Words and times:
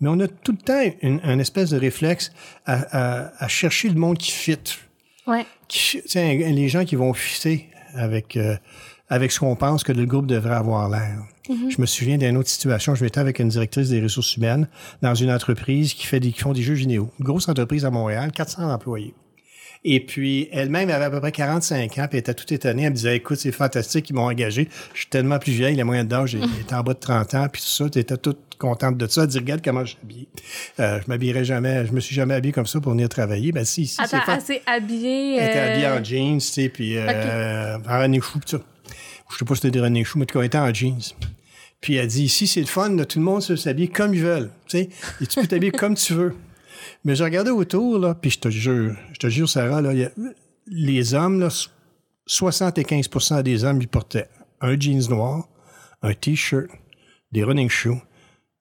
Mais 0.00 0.08
on 0.08 0.18
a 0.20 0.28
tout 0.28 0.52
le 0.52 0.58
temps 0.58 0.82
une, 1.02 1.20
un 1.24 1.38
espèce 1.38 1.70
de 1.70 1.78
réflexe 1.78 2.32
à, 2.64 2.74
à, 2.74 3.44
à 3.44 3.48
chercher 3.48 3.88
le 3.88 3.96
monde 3.96 4.18
qui 4.18 4.32
fit. 4.32 4.58
Ouais. 5.26 5.46
Qui, 5.68 6.02
les 6.14 6.68
gens 6.68 6.84
qui 6.84 6.96
vont 6.96 7.12
fitter 7.12 7.68
avec, 7.94 8.36
euh, 8.36 8.56
avec 9.08 9.32
ce 9.32 9.40
qu'on 9.40 9.56
pense 9.56 9.84
que 9.84 9.92
le 9.92 10.06
groupe 10.06 10.26
devrait 10.26 10.54
avoir 10.56 10.88
l'air. 10.88 11.18
Je 11.48 11.80
me 11.80 11.86
souviens 11.86 12.16
d'une 12.16 12.36
autre 12.36 12.48
situation. 12.48 12.94
Je 12.94 13.02
m'étais 13.02 13.18
avec 13.18 13.40
une 13.40 13.48
directrice 13.48 13.88
des 13.88 14.00
ressources 14.00 14.36
humaines 14.36 14.68
dans 15.02 15.14
une 15.14 15.32
entreprise 15.32 15.94
qui 15.94 16.06
fait 16.06 16.20
des, 16.20 16.30
qui 16.30 16.40
font 16.40 16.52
des 16.52 16.62
jeux 16.62 16.74
vidéo. 16.74 17.10
Une 17.18 17.24
grosse 17.24 17.48
entreprise 17.48 17.84
à 17.84 17.90
Montréal, 17.90 18.30
400 18.30 18.72
employés. 18.72 19.14
Et 19.82 20.00
puis, 20.04 20.48
elle-même 20.52 20.90
avait 20.90 21.06
à 21.06 21.10
peu 21.10 21.20
près 21.20 21.32
45 21.32 21.92
ans, 21.98 22.06
puis 22.06 22.08
elle 22.12 22.18
était 22.18 22.34
toute 22.34 22.52
étonnée. 22.52 22.82
Elle 22.82 22.90
me 22.90 22.94
disait, 22.96 23.16
écoute, 23.16 23.38
c'est 23.38 23.50
fantastique, 23.52 24.10
ils 24.10 24.12
m'ont 24.12 24.26
engagé. 24.28 24.68
Je 24.92 24.98
suis 25.00 25.08
tellement 25.08 25.38
plus 25.38 25.52
vieille, 25.52 25.74
la 25.76 25.84
moyenne 25.84 26.06
d'âge 26.06 26.34
était 26.34 26.74
en 26.74 26.82
bas 26.82 26.92
de 26.92 26.98
30 26.98 27.34
ans, 27.34 27.46
puis 27.50 27.62
tout 27.62 27.68
ça. 27.68 27.88
Tu 27.88 27.98
étais 27.98 28.16
toute 28.18 28.38
contente 28.58 28.98
de 28.98 29.06
ça. 29.06 29.22
Elle 29.22 29.28
dit, 29.28 29.38
regarde 29.38 29.62
comment 29.64 29.82
je 29.86 29.92
suis 29.92 29.98
habillée. 30.04 30.28
Euh, 30.80 31.00
je 31.02 31.08
m'habillerai 31.08 31.44
jamais, 31.46 31.86
je 31.86 31.92
me 31.92 32.00
suis 32.00 32.14
jamais 32.14 32.34
habillée 32.34 32.52
comme 32.52 32.66
ça 32.66 32.78
pour 32.78 32.92
venir 32.92 33.08
travailler. 33.08 33.52
Ben 33.52 33.64
si, 33.64 33.86
si, 33.86 33.96
c'est 33.96 34.02
Attends, 34.16 34.26
fa- 34.26 34.32
assez 34.34 34.60
habillé. 34.66 35.36
Elle 35.36 35.48
était 35.48 35.58
euh, 35.58 35.72
habillée 35.72 35.86
en 35.88 36.04
jeans, 36.04 36.38
tu 36.38 36.46
sais, 36.46 36.68
puis 36.68 36.98
euh, 36.98 37.78
en 37.88 38.00
René 38.00 38.20
Chou, 38.20 38.38
pis 38.38 38.50
ça. 38.50 38.58
Je 39.32 39.38
sais 39.38 39.44
pas 39.46 39.54
si 39.54 39.60
c'était 39.62 39.70
des 39.70 39.80
René 39.80 40.04
Chou, 40.04 40.18
mais 40.18 40.24
en 40.24 40.26
tout 40.26 40.34
cas, 40.34 40.40
elle 40.40 40.46
était 40.46 40.58
en 40.58 40.74
jeans. 40.74 41.00
Puis 41.80 41.94
elle 41.94 42.06
dit, 42.08 42.24
ici, 42.24 42.46
c'est 42.46 42.60
le 42.60 42.66
fun, 42.66 42.90
là, 42.94 43.06
tout 43.06 43.18
le 43.18 43.24
monde 43.24 43.40
se 43.40 43.56
s'habille 43.56 43.88
comme 43.88 44.12
ils 44.12 44.20
veulent, 44.22 44.50
tu 44.68 44.76
sais. 44.76 44.88
Et 45.22 45.26
tu 45.26 45.40
peux 45.40 45.46
t'habiller 45.46 45.72
comme 45.72 45.94
tu 45.94 46.12
veux. 46.12 46.34
Mais 47.04 47.14
je 47.14 47.24
regardais 47.24 47.50
autour, 47.50 47.98
là, 47.98 48.14
puis 48.14 48.30
je 48.30 48.38
te 48.40 48.48
jure, 48.50 48.94
je 49.12 49.18
te 49.18 49.28
jure, 49.28 49.48
Sarah, 49.48 49.80
là, 49.80 49.92
il 49.92 50.00
y 50.00 50.04
a- 50.04 50.10
les 50.66 51.14
hommes, 51.14 51.40
là, 51.40 51.48
75% 52.26 53.42
des 53.42 53.64
hommes, 53.64 53.80
ils 53.80 53.88
portaient 53.88 54.28
un 54.60 54.78
jeans 54.78 55.08
noir, 55.08 55.48
un 56.02 56.14
T-shirt, 56.14 56.66
des 57.32 57.42
running 57.42 57.68
shoes, 57.70 58.00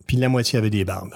puis 0.08 0.18
la 0.18 0.30
moitié 0.30 0.58
avait 0.58 0.70
des 0.70 0.86
barbes. 0.86 1.14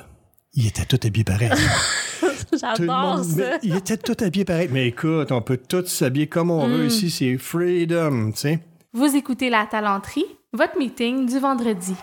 Ils 0.54 0.68
étaient 0.68 0.86
tous 0.86 1.08
habillés 1.08 1.24
pareil. 1.24 1.50
Tout 2.20 2.28
le 2.52 2.58
J'adore 2.60 3.24
ça. 3.24 3.58
ils 3.64 3.76
étaient 3.76 3.98
tous 3.98 4.24
habillés 4.24 4.46
pareil. 4.46 4.70
Mais 4.72 4.88
écoute, 4.88 5.32
on 5.32 5.42
peut 5.42 5.58
tous 5.58 5.88
s'habiller 5.88 6.28
comme 6.28 6.52
on 6.52 6.68
Mm. 6.68 6.72
veut 6.72 6.86
ici, 6.86 7.10
c'est 7.10 7.38
freedom, 7.38 8.32
tu 8.34 8.38
sais. 8.42 8.60
Vous 8.94 9.16
écoutez 9.16 9.50
La 9.50 9.66
Talenterie, 9.66 10.26
votre 10.52 10.78
meeting 10.78 11.26
du 11.26 11.40
vendredi. 11.40 11.96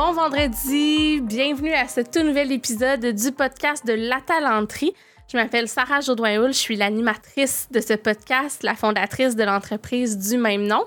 Bon 0.00 0.12
vendredi, 0.12 1.20
bienvenue 1.20 1.72
à 1.72 1.88
ce 1.88 2.00
tout 2.02 2.22
nouvel 2.22 2.52
épisode 2.52 3.04
du 3.04 3.32
podcast 3.32 3.84
de 3.84 3.94
La 3.94 4.20
Talenterie. 4.20 4.94
Je 5.26 5.36
m'appelle 5.36 5.66
Sarah 5.66 5.98
Jodoin-Houl, 5.98 6.52
je 6.52 6.58
suis 6.58 6.76
l'animatrice 6.76 7.66
de 7.72 7.80
ce 7.80 7.94
podcast, 7.94 8.62
la 8.62 8.76
fondatrice 8.76 9.34
de 9.34 9.42
l'entreprise 9.42 10.16
du 10.16 10.38
même 10.38 10.68
nom. 10.68 10.84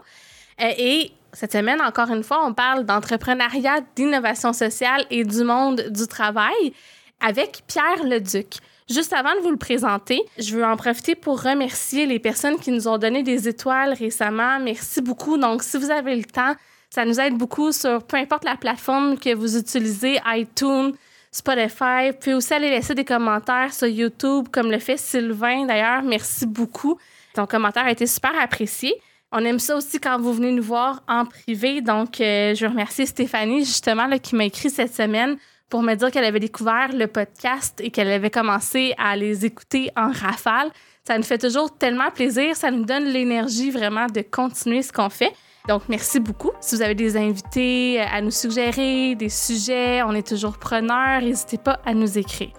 Euh, 0.62 0.72
Et 0.78 1.12
cette 1.34 1.52
semaine, 1.52 1.82
encore 1.82 2.10
une 2.10 2.24
fois, 2.24 2.46
on 2.46 2.54
parle 2.54 2.86
d'entrepreneuriat, 2.86 3.82
d'innovation 3.98 4.54
sociale 4.54 5.06
et 5.10 5.26
du 5.26 5.44
monde 5.44 5.90
du 5.90 6.08
travail 6.08 6.72
avec 7.20 7.64
Pierre 7.68 8.06
Leduc. 8.06 8.60
Juste 8.90 9.12
avant 9.12 9.36
de 9.36 9.42
vous 9.42 9.52
le 9.52 9.58
présenter, 9.58 10.22
je 10.38 10.56
veux 10.56 10.64
en 10.64 10.78
profiter 10.78 11.16
pour 11.16 11.44
remercier 11.44 12.06
les 12.06 12.20
personnes 12.20 12.58
qui 12.58 12.72
nous 12.72 12.88
ont 12.88 12.98
donné 12.98 13.24
des 13.24 13.50
étoiles 13.50 13.92
récemment. 13.92 14.58
Merci 14.62 15.02
beaucoup. 15.02 15.38
Donc, 15.38 15.64
si 15.64 15.78
vous 15.78 15.92
avez 15.92 16.16
le 16.16 16.24
temps, 16.24 16.56
ça 16.92 17.06
nous 17.06 17.20
aide 17.22 17.38
beaucoup 17.38 17.72
sur 17.72 18.04
peu 18.04 18.18
importe 18.18 18.44
la 18.44 18.58
plateforme 18.58 19.18
que 19.18 19.34
vous 19.34 19.58
utilisez, 19.58 20.20
iTunes, 20.26 20.92
Spotify. 21.32 22.12
Pouvez 22.20 22.34
aussi 22.34 22.54
aller 22.54 22.70
laisser 22.70 22.94
des 22.94 23.06
commentaires 23.06 23.74
sur 23.74 23.88
YouTube, 23.88 24.50
comme 24.52 24.70
le 24.70 24.78
fait 24.78 24.98
Sylvain 24.98 25.66
d'ailleurs. 25.66 26.04
Merci 26.04 26.46
beaucoup. 26.46 27.00
Ton 27.34 27.46
commentaire 27.46 27.86
a 27.86 27.92
été 27.92 28.06
super 28.06 28.38
apprécié. 28.38 28.94
On 29.32 29.40
aime 29.46 29.60
ça 29.60 29.78
aussi 29.78 30.02
quand 30.02 30.20
vous 30.20 30.34
venez 30.34 30.52
nous 30.52 30.64
voir 30.64 31.02
en 31.08 31.24
privé. 31.24 31.80
Donc, 31.80 32.20
euh, 32.20 32.54
je 32.54 32.66
veux 32.66 32.72
remercier 32.72 33.06
Stéphanie, 33.06 33.64
justement, 33.64 34.10
qui 34.20 34.36
m'a 34.36 34.44
écrit 34.44 34.70
cette 34.70 34.94
semaine 34.94 35.38
pour 35.70 35.84
me 35.84 35.96
dire 35.96 36.12
qu'elle 36.12 36.26
avait 36.26 36.42
découvert 36.42 36.90
le 36.94 37.08
podcast 37.08 37.80
et 37.82 37.92
qu'elle 37.92 38.12
avait 38.12 38.30
commencé 38.30 38.94
à 38.98 39.16
les 39.16 39.46
écouter 39.46 39.90
en 39.96 40.12
rafale. 40.12 40.70
Ça 41.08 41.18
nous 41.18 41.24
fait 41.24 41.38
toujours 41.38 41.74
tellement 41.78 42.12
plaisir. 42.12 42.58
Ça 42.58 42.70
nous 42.70 42.84
donne 42.84 43.06
l'énergie 43.06 43.72
vraiment 43.72 44.08
de 44.08 44.22
continuer 44.22 44.82
ce 44.82 44.92
qu'on 44.92 45.10
fait. 45.10 45.32
Donc, 45.68 45.84
merci 45.90 46.20
beaucoup. 46.20 46.52
Si 46.60 46.76
vous 46.76 46.82
avez 46.82 46.96
des 46.96 47.18
invités 47.18 48.00
à 48.00 48.22
nous 48.22 48.32
suggérer, 48.32 49.16
des 49.16 49.30
sujets, 49.30 50.02
on 50.04 50.14
est 50.14 50.28
toujours 50.28 50.58
preneurs. 50.58 51.22
N'hésitez 51.22 51.58
pas 51.58 51.80
à 51.86 51.94
nous 51.94 52.18
écrire. 52.18 52.50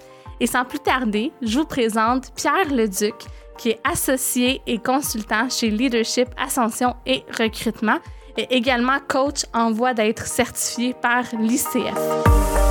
Et 0.40 0.46
sans 0.46 0.64
plus 0.64 0.78
tarder, 0.78 1.32
je 1.42 1.58
vous 1.58 1.66
présente 1.66 2.32
Pierre 2.34 2.72
Leduc, 2.72 3.14
qui 3.58 3.70
est 3.70 3.80
associé 3.84 4.60
et 4.66 4.78
consultant 4.78 5.48
chez 5.48 5.70
Leadership 5.70 6.28
Ascension 6.36 6.96
et 7.06 7.24
Recrutement 7.38 7.98
et 8.36 8.56
également 8.56 8.98
coach 9.06 9.44
en 9.52 9.72
voie 9.72 9.94
d'être 9.94 10.26
certifié 10.26 10.94
par 10.94 11.24
l'ICF. 11.38 12.61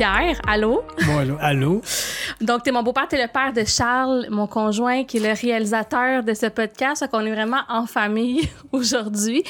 Pierre, 0.00 0.40
allô? 0.48 0.82
Bon, 1.04 1.18
allô? 1.18 1.36
allô? 1.38 1.82
Donc, 2.40 2.62
t'es 2.62 2.72
mon 2.72 2.82
beau-père, 2.82 3.06
t'es 3.06 3.20
le 3.20 3.28
père 3.28 3.52
de 3.52 3.66
Charles, 3.66 4.28
mon 4.30 4.46
conjoint, 4.46 5.04
qui 5.04 5.18
est 5.18 5.20
le 5.20 5.38
réalisateur 5.38 6.22
de 6.22 6.32
ce 6.32 6.46
podcast. 6.46 7.02
Fait 7.02 7.10
qu'on 7.10 7.20
est 7.26 7.34
vraiment 7.34 7.60
en 7.68 7.84
famille 7.84 8.48
aujourd'hui. 8.72 9.44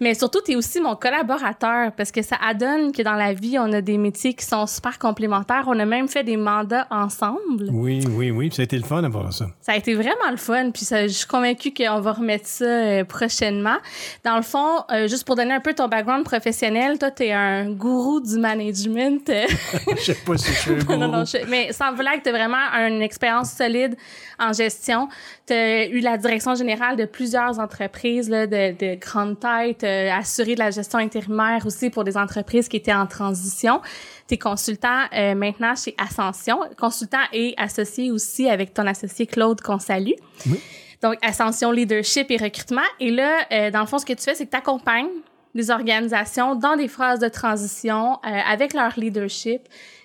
Mais 0.00 0.14
surtout, 0.14 0.40
t'es 0.40 0.54
aussi 0.56 0.80
mon 0.80 0.94
collaborateur 0.96 1.92
parce 1.92 2.12
que 2.12 2.22
ça 2.22 2.36
adonne 2.46 2.92
que 2.92 3.02
dans 3.02 3.14
la 3.14 3.32
vie, 3.32 3.58
on 3.58 3.72
a 3.72 3.80
des 3.80 3.98
métiers 3.98 4.34
qui 4.34 4.44
sont 4.44 4.66
super 4.66 4.98
complémentaires. 4.98 5.64
On 5.66 5.78
a 5.78 5.84
même 5.84 6.08
fait 6.08 6.22
des 6.24 6.36
mandats 6.36 6.86
ensemble. 6.90 7.68
Oui, 7.72 8.04
oui, 8.10 8.30
oui. 8.30 8.48
Puis 8.48 8.56
ça 8.56 8.62
a 8.62 8.64
été 8.64 8.76
le 8.76 8.84
fun 8.84 9.02
d'avoir 9.02 9.32
ça. 9.32 9.46
Ça 9.60 9.72
a 9.72 9.76
été 9.76 9.94
vraiment 9.94 10.30
le 10.30 10.36
fun, 10.36 10.70
puis 10.70 10.84
ça, 10.84 11.02
je 11.06 11.12
suis 11.12 11.26
convaincue 11.26 11.72
qu'on 11.74 12.00
va 12.00 12.12
remettre 12.12 12.46
ça 12.46 12.64
euh, 12.64 13.04
prochainement. 13.04 13.76
Dans 14.24 14.36
le 14.36 14.42
fond, 14.42 14.84
euh, 14.92 15.08
juste 15.08 15.24
pour 15.26 15.34
donner 15.36 15.54
un 15.54 15.60
peu 15.60 15.74
ton 15.74 15.88
background 15.88 16.24
professionnel, 16.24 16.98
toi, 16.98 17.10
t'es 17.10 17.32
un 17.32 17.70
gourou 17.70 18.20
du 18.20 18.38
management. 18.38 19.28
Je 19.96 20.02
sais 20.02 20.14
pas 20.24 20.36
si 20.36 20.52
je 20.52 20.58
suis 20.58 20.70
un 20.72 20.96
non, 20.96 20.98
non, 20.98 21.08
non, 21.18 21.24
je- 21.24 21.44
mais 21.48 21.72
sans 21.72 21.92
blague, 21.92 22.22
tu 22.22 22.28
as 22.28 22.32
vraiment 22.32 22.56
une 22.86 23.02
expérience 23.02 23.50
solide 23.52 23.96
en 24.38 24.52
gestion. 24.52 25.08
Tu 25.46 25.52
as 25.54 25.86
eu 25.86 26.00
la 26.00 26.16
direction 26.18 26.54
générale 26.54 26.96
de 26.96 27.04
plusieurs 27.04 27.58
entreprises 27.58 28.28
là, 28.30 28.46
de, 28.46 28.72
de 28.78 28.94
grande 29.00 29.38
taille. 29.40 29.74
As 29.88 30.18
assuré 30.18 30.54
de 30.54 30.60
la 30.60 30.70
gestion 30.70 30.98
intérimaire 30.98 31.66
aussi 31.66 31.90
pour 31.90 32.04
des 32.04 32.16
entreprises 32.16 32.68
qui 32.68 32.76
étaient 32.76 32.92
en 32.92 33.06
transition. 33.06 33.80
Tu 34.26 34.34
es 34.34 34.38
consultant 34.38 35.04
euh, 35.12 35.34
maintenant 35.34 35.74
chez 35.74 35.94
Ascension, 35.98 36.60
consultant 36.78 37.22
et 37.32 37.54
associé 37.56 38.10
aussi 38.10 38.48
avec 38.48 38.74
ton 38.74 38.86
associé 38.86 39.26
Claude 39.26 39.60
qu'on 39.60 39.78
salue. 39.78 40.12
Oui. 40.46 40.60
Donc, 41.02 41.14
Ascension 41.22 41.70
Leadership 41.70 42.30
et 42.30 42.36
Recrutement. 42.36 42.80
Et 42.98 43.10
là, 43.10 43.38
euh, 43.52 43.70
dans 43.70 43.80
le 43.80 43.86
fond, 43.86 43.98
ce 43.98 44.06
que 44.06 44.12
tu 44.12 44.22
fais, 44.22 44.34
c'est 44.34 44.46
que 44.46 44.50
tu 44.50 44.56
accompagnes 44.56 45.08
les 45.54 45.70
organisations 45.70 46.54
dans 46.54 46.76
des 46.76 46.88
phases 46.88 47.20
de 47.20 47.28
transition 47.28 48.18
euh, 48.24 48.28
avec 48.48 48.74
leur 48.74 48.98
leadership, 48.98 49.62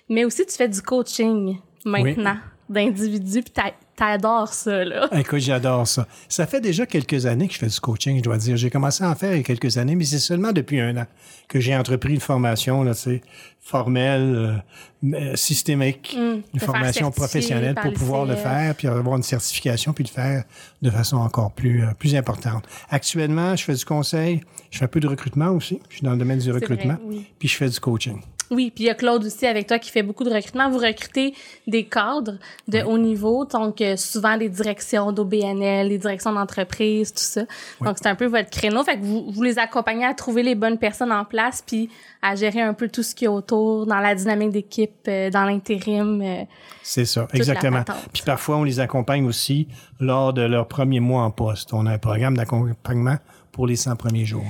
mais 0.08 0.24
aussi 0.24 0.46
tu 0.46 0.54
fais 0.54 0.68
du 0.68 0.80
coaching 0.80 1.58
maintenant 1.84 2.36
d'individus, 2.68 3.42
puis 3.42 3.52
t'adores 3.96 4.52
ça, 4.52 4.84
là. 4.84 5.08
Écoute, 5.12 5.40
j'adore 5.40 5.86
ça. 5.86 6.06
Ça 6.28 6.46
fait 6.46 6.60
déjà 6.60 6.86
quelques 6.86 7.26
années 7.26 7.48
que 7.48 7.54
je 7.54 7.58
fais 7.58 7.66
du 7.66 7.80
coaching, 7.80 8.18
je 8.18 8.22
dois 8.22 8.36
dire. 8.36 8.56
J'ai 8.56 8.70
commencé 8.70 9.04
à 9.04 9.10
en 9.10 9.14
faire 9.14 9.32
il 9.32 9.38
y 9.38 9.40
a 9.40 9.42
quelques 9.42 9.78
années, 9.78 9.94
mais 9.94 10.04
c'est 10.04 10.18
seulement 10.18 10.52
depuis 10.52 10.80
un 10.80 10.96
an 10.96 11.06
que 11.48 11.60
j'ai 11.60 11.76
entrepris 11.76 12.14
une 12.14 12.20
formation, 12.20 12.82
là, 12.82 12.94
tu 12.94 13.00
sais, 13.00 13.22
formelle, 13.60 14.34
euh, 14.34 15.14
euh, 15.14 15.36
systémique, 15.36 16.14
Mmh, 16.16 16.42
une 16.54 16.60
formation 16.60 17.10
professionnelle 17.10 17.74
pour 17.74 17.92
pouvoir 17.92 18.24
le 18.26 18.36
faire, 18.36 18.74
puis 18.74 18.88
avoir 18.88 19.16
une 19.16 19.22
certification, 19.22 19.92
puis 19.92 20.04
le 20.04 20.10
faire 20.10 20.44
de 20.82 20.90
façon 20.90 21.16
encore 21.16 21.52
plus, 21.52 21.82
euh, 21.82 21.92
plus 21.98 22.14
importante. 22.14 22.64
Actuellement, 22.90 23.56
je 23.56 23.64
fais 23.64 23.74
du 23.74 23.84
conseil, 23.84 24.40
je 24.70 24.78
fais 24.78 24.84
un 24.84 24.88
peu 24.88 25.00
de 25.00 25.08
recrutement 25.08 25.50
aussi. 25.50 25.80
Je 25.88 25.96
suis 25.96 26.04
dans 26.04 26.12
le 26.12 26.18
domaine 26.18 26.38
du 26.38 26.52
recrutement, 26.52 26.94
vrai, 26.94 27.02
oui. 27.06 27.26
puis 27.38 27.48
je 27.48 27.56
fais 27.56 27.68
du 27.68 27.80
coaching. 27.80 28.20
Oui, 28.50 28.70
puis 28.74 28.84
il 28.84 28.86
y 28.88 28.90
a 28.90 28.94
Claude 28.94 29.24
aussi 29.24 29.46
avec 29.46 29.66
toi 29.66 29.78
qui 29.78 29.90
fait 29.90 30.02
beaucoup 30.02 30.24
de 30.24 30.30
recrutement. 30.32 30.70
Vous 30.70 30.78
recrutez 30.78 31.34
des 31.66 31.84
cadres 31.84 32.38
de 32.68 32.82
haut 32.82 32.98
niveau, 32.98 33.44
donc 33.44 33.80
euh, 33.80 33.96
souvent 33.96 34.36
des 34.36 34.48
directions 34.48 35.12
d'OBNL, 35.12 35.88
des 35.88 35.98
directions 35.98 36.32
d'entreprise, 36.32 37.12
tout 37.12 37.18
ça. 37.20 37.42
Donc 37.80 37.96
c'est 37.98 38.08
un 38.08 38.14
peu 38.14 38.26
votre 38.26 38.50
créneau. 38.50 38.84
Fait 38.84 38.98
que 38.98 39.04
vous, 39.04 39.30
vous 39.30 39.42
les 39.42 39.58
accompagnez 39.58 40.04
à 40.04 40.14
trouver 40.14 40.42
les 40.42 40.54
bonnes 40.54 40.78
personnes 40.78 41.12
en 41.12 41.24
place, 41.24 41.62
puis 41.66 41.88
à 42.22 42.34
gérer 42.34 42.60
un 42.60 42.74
peu 42.74 42.88
tout 42.88 43.02
ce 43.02 43.14
qui 43.14 43.24
est 43.24 43.28
autour, 43.28 43.86
dans 43.86 44.00
la 44.00 44.14
dynamique 44.14 44.50
d'équipe, 44.50 44.92
euh, 45.08 45.30
dans 45.30 45.44
l'intérim. 45.44 46.20
euh. 46.22 46.44
C'est 46.82 47.06
ça, 47.06 47.26
exactement. 47.32 47.82
Puis 48.12 48.22
parfois, 48.24 48.58
on 48.58 48.64
les 48.64 48.80
accompagne 48.80 49.24
aussi 49.26 49.68
lors 50.00 50.32
de 50.32 50.42
leur 50.42 50.68
premier 50.68 51.00
mois 51.00 51.22
en 51.22 51.30
poste. 51.30 51.72
On 51.72 51.86
a 51.86 51.92
un 51.92 51.98
programme 51.98 52.36
d'accompagnement 52.36 53.16
pour 53.52 53.66
les 53.66 53.76
100 53.76 53.96
premiers 53.96 54.26
jours. 54.26 54.44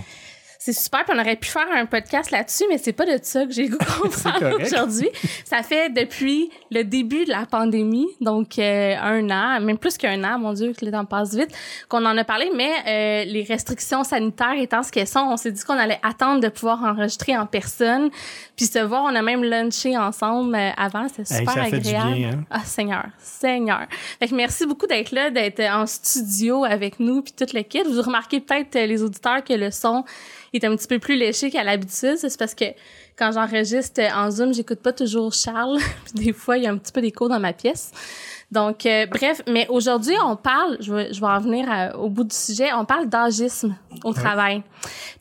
C'est 0.65 0.73
super, 0.73 1.05
puis 1.05 1.15
on 1.15 1.21
aurait 1.21 1.37
pu 1.37 1.51
faire 1.51 1.67
un 1.71 1.85
podcast 1.85 2.31
là-dessus, 2.31 2.65
mais 2.71 2.79
c'est 2.79 2.95
pas 2.95 3.05
de 3.05 3.23
ça 3.23 3.45
que 3.45 3.53
j'ai 3.53 3.69
goût 3.69 3.77
qu'on 4.01 4.09
parle 4.09 4.63
aujourd'hui. 4.63 5.11
Ça 5.45 5.63
fait 5.63 5.91
depuis 5.91 6.49
le 6.71 6.85
début 6.85 7.27
de 7.27 7.31
la 7.31 7.45
pandémie, 7.45 8.09
donc 8.23 8.59
euh, 8.59 8.97
un 8.97 9.29
an, 9.29 9.61
même 9.61 9.77
plus 9.77 9.99
qu'un 9.99 10.25
an, 10.25 10.39
mon 10.39 10.55
Dieu, 10.55 10.73
que 10.73 10.83
le 10.87 10.91
temps 10.91 11.05
passe 11.05 11.35
vite, 11.35 11.51
qu'on 11.91 12.07
en 12.07 12.17
a 12.17 12.25
parlé, 12.25 12.51
mais 12.57 12.71
euh, 12.87 13.31
les 13.31 13.43
restrictions 13.43 14.05
sanitaires 14.05 14.55
étant 14.57 14.83
ce 14.83 14.91
qu'elles 14.91 15.07
sont, 15.07 15.29
on 15.31 15.37
s'est 15.37 15.53
dit 15.53 15.63
qu'on 15.65 15.79
allait 15.79 16.01
attendre 16.03 16.41
de 16.41 16.49
pouvoir 16.49 16.83
enregistrer 16.83 17.37
en 17.37 17.45
personne, 17.45 18.09
puis 18.57 18.65
se 18.65 18.79
voir. 18.79 19.05
On 19.05 19.15
a 19.15 19.21
même 19.21 19.45
lunché 19.45 19.99
ensemble 19.99 20.55
euh, 20.55 20.71
avant, 20.79 21.09
c'était 21.09 21.27
super 21.27 21.63
agréable. 21.63 22.15
Bien, 22.15 22.31
hein? 22.31 22.45
Ah, 22.49 22.61
Seigneur, 22.65 23.05
Seigneur. 23.19 23.87
Fait 24.19 24.29
que 24.29 24.35
merci 24.35 24.65
beaucoup 24.65 24.87
d'être 24.87 25.13
là, 25.13 25.29
d'être 25.29 25.61
en 25.61 25.85
studio 25.85 26.65
avec 26.65 27.01
nous, 27.01 27.21
puis 27.21 27.35
toute 27.37 27.53
l'équipe. 27.53 27.87
Vous 27.87 28.01
remarquez 28.01 28.41
peut-être, 28.41 28.77
les 28.77 29.03
auditeurs, 29.03 29.45
que 29.45 29.53
le 29.53 29.71
son 29.71 30.05
est 30.57 30.65
un 30.65 30.77
petit 30.77 30.87
peu 30.87 30.99
plus 30.99 31.17
léché 31.17 31.51
qu'à 31.51 31.65
l'habitude. 31.65 32.17
C'est 32.17 32.39
parce 32.39 32.55
que 32.55 32.67
quand 33.17 33.33
j'enregistre 33.33 34.01
en 34.15 34.31
Zoom, 34.31 34.53
j'écoute 34.53 34.81
pas 34.81 34.93
toujours 34.93 35.33
Charles. 35.33 35.79
des 36.15 36.33
fois, 36.33 36.57
il 36.57 36.65
y 36.65 36.67
a 36.67 36.71
un 36.71 36.79
petit 36.79 36.93
peu 36.93 37.01
d'écho 37.01 37.29
dans 37.29 37.41
ma 37.41 37.53
pièce. 37.53 37.93
Donc, 38.51 38.87
euh, 38.87 39.07
bref, 39.07 39.43
mais 39.49 39.67
aujourd'hui, 39.69 40.15
on 40.25 40.37
parle, 40.37 40.77
je 40.79 40.95
vais, 40.95 41.13
je 41.13 41.21
vais 41.21 41.27
en 41.27 41.41
venir 41.41 41.93
au 41.99 42.09
bout 42.09 42.25
du 42.25 42.37
sujet, 42.37 42.73
on 42.73 42.85
parle 42.85 43.09
d'agisme 43.09 43.75
au 44.05 44.13
travail. 44.13 44.63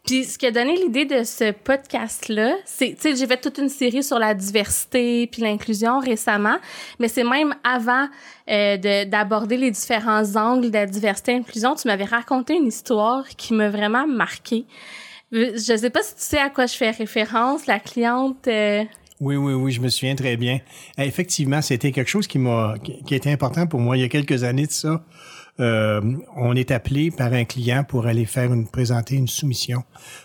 Puis, 0.06 0.26
ce 0.26 0.38
qui 0.38 0.46
a 0.46 0.52
donné 0.52 0.76
l'idée 0.76 1.06
de 1.06 1.24
ce 1.24 1.52
podcast-là, 1.52 2.56
c'est, 2.66 2.94
tu 2.94 3.02
sais, 3.02 3.16
j'ai 3.16 3.26
fait 3.26 3.42
toute 3.42 3.58
une 3.58 3.70
série 3.70 4.04
sur 4.04 4.20
la 4.20 4.34
diversité 4.34 5.26
puis 5.28 5.42
l'inclusion 5.42 6.00
récemment, 6.00 6.58
mais 7.00 7.08
c'est 7.08 7.24
même 7.24 7.56
avant 7.64 8.08
euh, 8.50 9.06
d'aborder 9.06 9.58
les 9.58 9.72
différents 9.72 10.36
angles 10.36 10.70
de 10.70 10.74
la 10.74 10.86
diversité 10.86 11.32
et 11.32 11.36
l'inclusion, 11.36 11.76
tu 11.76 11.88
m'avais 11.88 12.06
raconté 12.06 12.56
une 12.56 12.68
histoire 12.68 13.28
qui 13.30 13.54
m'a 13.54 13.70
vraiment 13.70 14.06
marquée. 14.06 14.66
Je 15.34 15.78
sais 15.78 15.90
pas 15.90 16.04
si 16.04 16.16
tu 16.16 16.22
sais 16.22 16.38
à 16.38 16.50
quoi 16.50 16.68
je 16.68 16.76
fais 16.76 16.92
référence, 16.92 17.66
la 17.66 17.80
cliente. 17.80 18.48
Euh, 18.48 18.84
oui, 19.20 19.36
oui, 19.36 19.54
oui, 19.54 19.72
je 19.72 19.82
me 19.82 19.90
souviens 19.90 20.16
très 20.16 20.38
bien. 20.38 20.60
Eh, 20.98 21.04
effectivement, 21.04 21.62
c'était 21.62 21.92
quelque 21.92 22.10
chose 22.10 22.28
qui 22.28 22.40
m'a, 22.40 22.76
qui 23.06 23.16
était 23.16 23.32
important 23.32 23.68
pour 23.68 23.80
moi 23.80 23.98
il 23.98 24.02
y 24.02 24.04
a 24.04 24.10
quelques 24.10 24.44
années 24.44 24.68
de 24.68 24.72
ça. 24.72 25.04
Euh, 25.60 26.02
on 26.36 26.56
est 26.56 26.72
appelé 26.72 27.12
par 27.12 27.32
un 27.32 27.46
client 27.46 27.84
pour 27.84 28.08
aller 28.08 28.26
faire 28.26 28.52
une 28.52 28.68
présenter 28.68 29.16
une 29.16 29.28
soumission. 29.28 29.84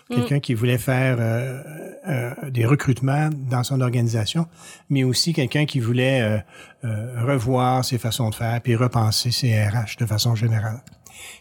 Mm. 0.09 0.15
Quelqu'un 0.15 0.39
qui 0.39 0.53
voulait 0.55 0.79
faire 0.79 1.17
euh, 1.19 1.61
euh, 2.07 2.49
des 2.49 2.65
recrutements 2.65 3.29
dans 3.49 3.63
son 3.63 3.79
organisation, 3.81 4.47
mais 4.89 5.03
aussi 5.03 5.33
quelqu'un 5.33 5.65
qui 5.65 5.79
voulait 5.79 6.43
revoir 6.83 7.85
ses 7.85 7.97
façons 7.97 8.29
de 8.29 8.35
faire 8.35 8.59
puis 8.61 8.75
repenser 8.75 9.31
ses 9.31 9.63
RH 9.63 9.97
de 9.99 10.05
façon 10.05 10.35
générale. 10.35 10.81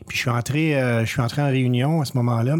Puis 0.06 0.16
je 0.16 0.22
suis 0.22 0.30
entré, 0.30 0.72
je 1.00 1.06
suis 1.06 1.20
entré 1.20 1.42
en 1.42 1.48
réunion 1.48 2.02
à 2.02 2.04
ce 2.04 2.16
moment-là 2.16 2.56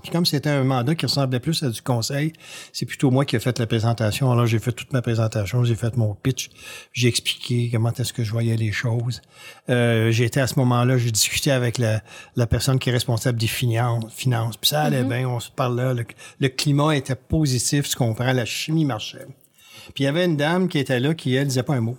puis 0.00 0.10
comme 0.10 0.24
c'était 0.24 0.48
un 0.48 0.64
mandat 0.64 0.94
qui 0.94 1.04
ressemblait 1.04 1.38
plus 1.38 1.62
à 1.62 1.68
du 1.68 1.82
conseil, 1.82 2.32
c'est 2.72 2.86
plutôt 2.86 3.10
moi 3.10 3.26
qui 3.26 3.36
ai 3.36 3.40
fait 3.40 3.58
la 3.58 3.66
présentation. 3.66 4.32
Alors 4.32 4.46
j'ai 4.46 4.58
fait 4.58 4.72
toute 4.72 4.90
ma 4.94 5.02
présentation, 5.02 5.64
j'ai 5.64 5.74
fait 5.74 5.98
mon 5.98 6.14
pitch, 6.14 6.48
j'ai 6.94 7.08
expliqué 7.08 7.68
comment 7.70 7.92
est-ce 7.92 8.14
que 8.14 8.24
je 8.24 8.32
voyais 8.32 8.56
les 8.56 8.72
choses. 8.72 9.20
Euh, 9.68 10.10
j'étais 10.10 10.40
à 10.40 10.46
ce 10.46 10.58
moment-là, 10.60 10.96
j'ai 10.96 11.10
discuté 11.10 11.50
avec 11.50 11.76
la, 11.76 12.02
la, 12.36 12.46
personne 12.46 12.78
qui 12.78 12.88
est 12.88 12.92
responsable 12.92 13.38
des 13.38 13.46
finances, 13.46 14.10
finances 14.14 14.56
puis 14.56 14.68
ça 14.70 14.80
allait 14.80 15.02
mm-hmm. 15.02 15.08
bien, 15.08 15.28
on 15.28 15.40
se 15.40 15.50
parlait, 15.50 15.92
le, 15.92 16.06
le, 16.40 16.48
climat 16.48 16.96
était 16.96 17.14
positif, 17.14 17.86
tu 17.86 17.96
comprends, 17.96 18.32
la 18.32 18.46
chimie 18.46 18.86
marchait. 18.86 19.26
Puis 19.94 20.04
il 20.04 20.04
y 20.04 20.06
avait 20.06 20.24
une 20.24 20.38
dame 20.38 20.68
qui 20.68 20.78
était 20.78 21.00
là 21.00 21.12
qui, 21.12 21.34
elle, 21.34 21.48
disait 21.48 21.64
pas 21.64 21.74
un 21.74 21.80
mot. 21.80 21.98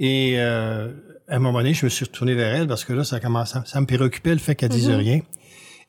Et 0.00 0.34
euh, 0.38 0.90
à 1.28 1.36
un 1.36 1.38
moment 1.38 1.58
donné, 1.58 1.74
je 1.74 1.84
me 1.84 1.90
suis 1.90 2.06
retourné 2.06 2.34
vers 2.34 2.56
elle 2.56 2.66
parce 2.66 2.84
que 2.84 2.92
là, 2.92 3.04
ça 3.04 3.20
commençait, 3.20 3.58
ça 3.66 3.80
me 3.80 3.86
préoccupait 3.86 4.32
le 4.32 4.38
fait 4.38 4.56
qu'elle 4.56 4.70
dise 4.70 4.88
mm-hmm. 4.88 4.96
rien. 4.96 5.20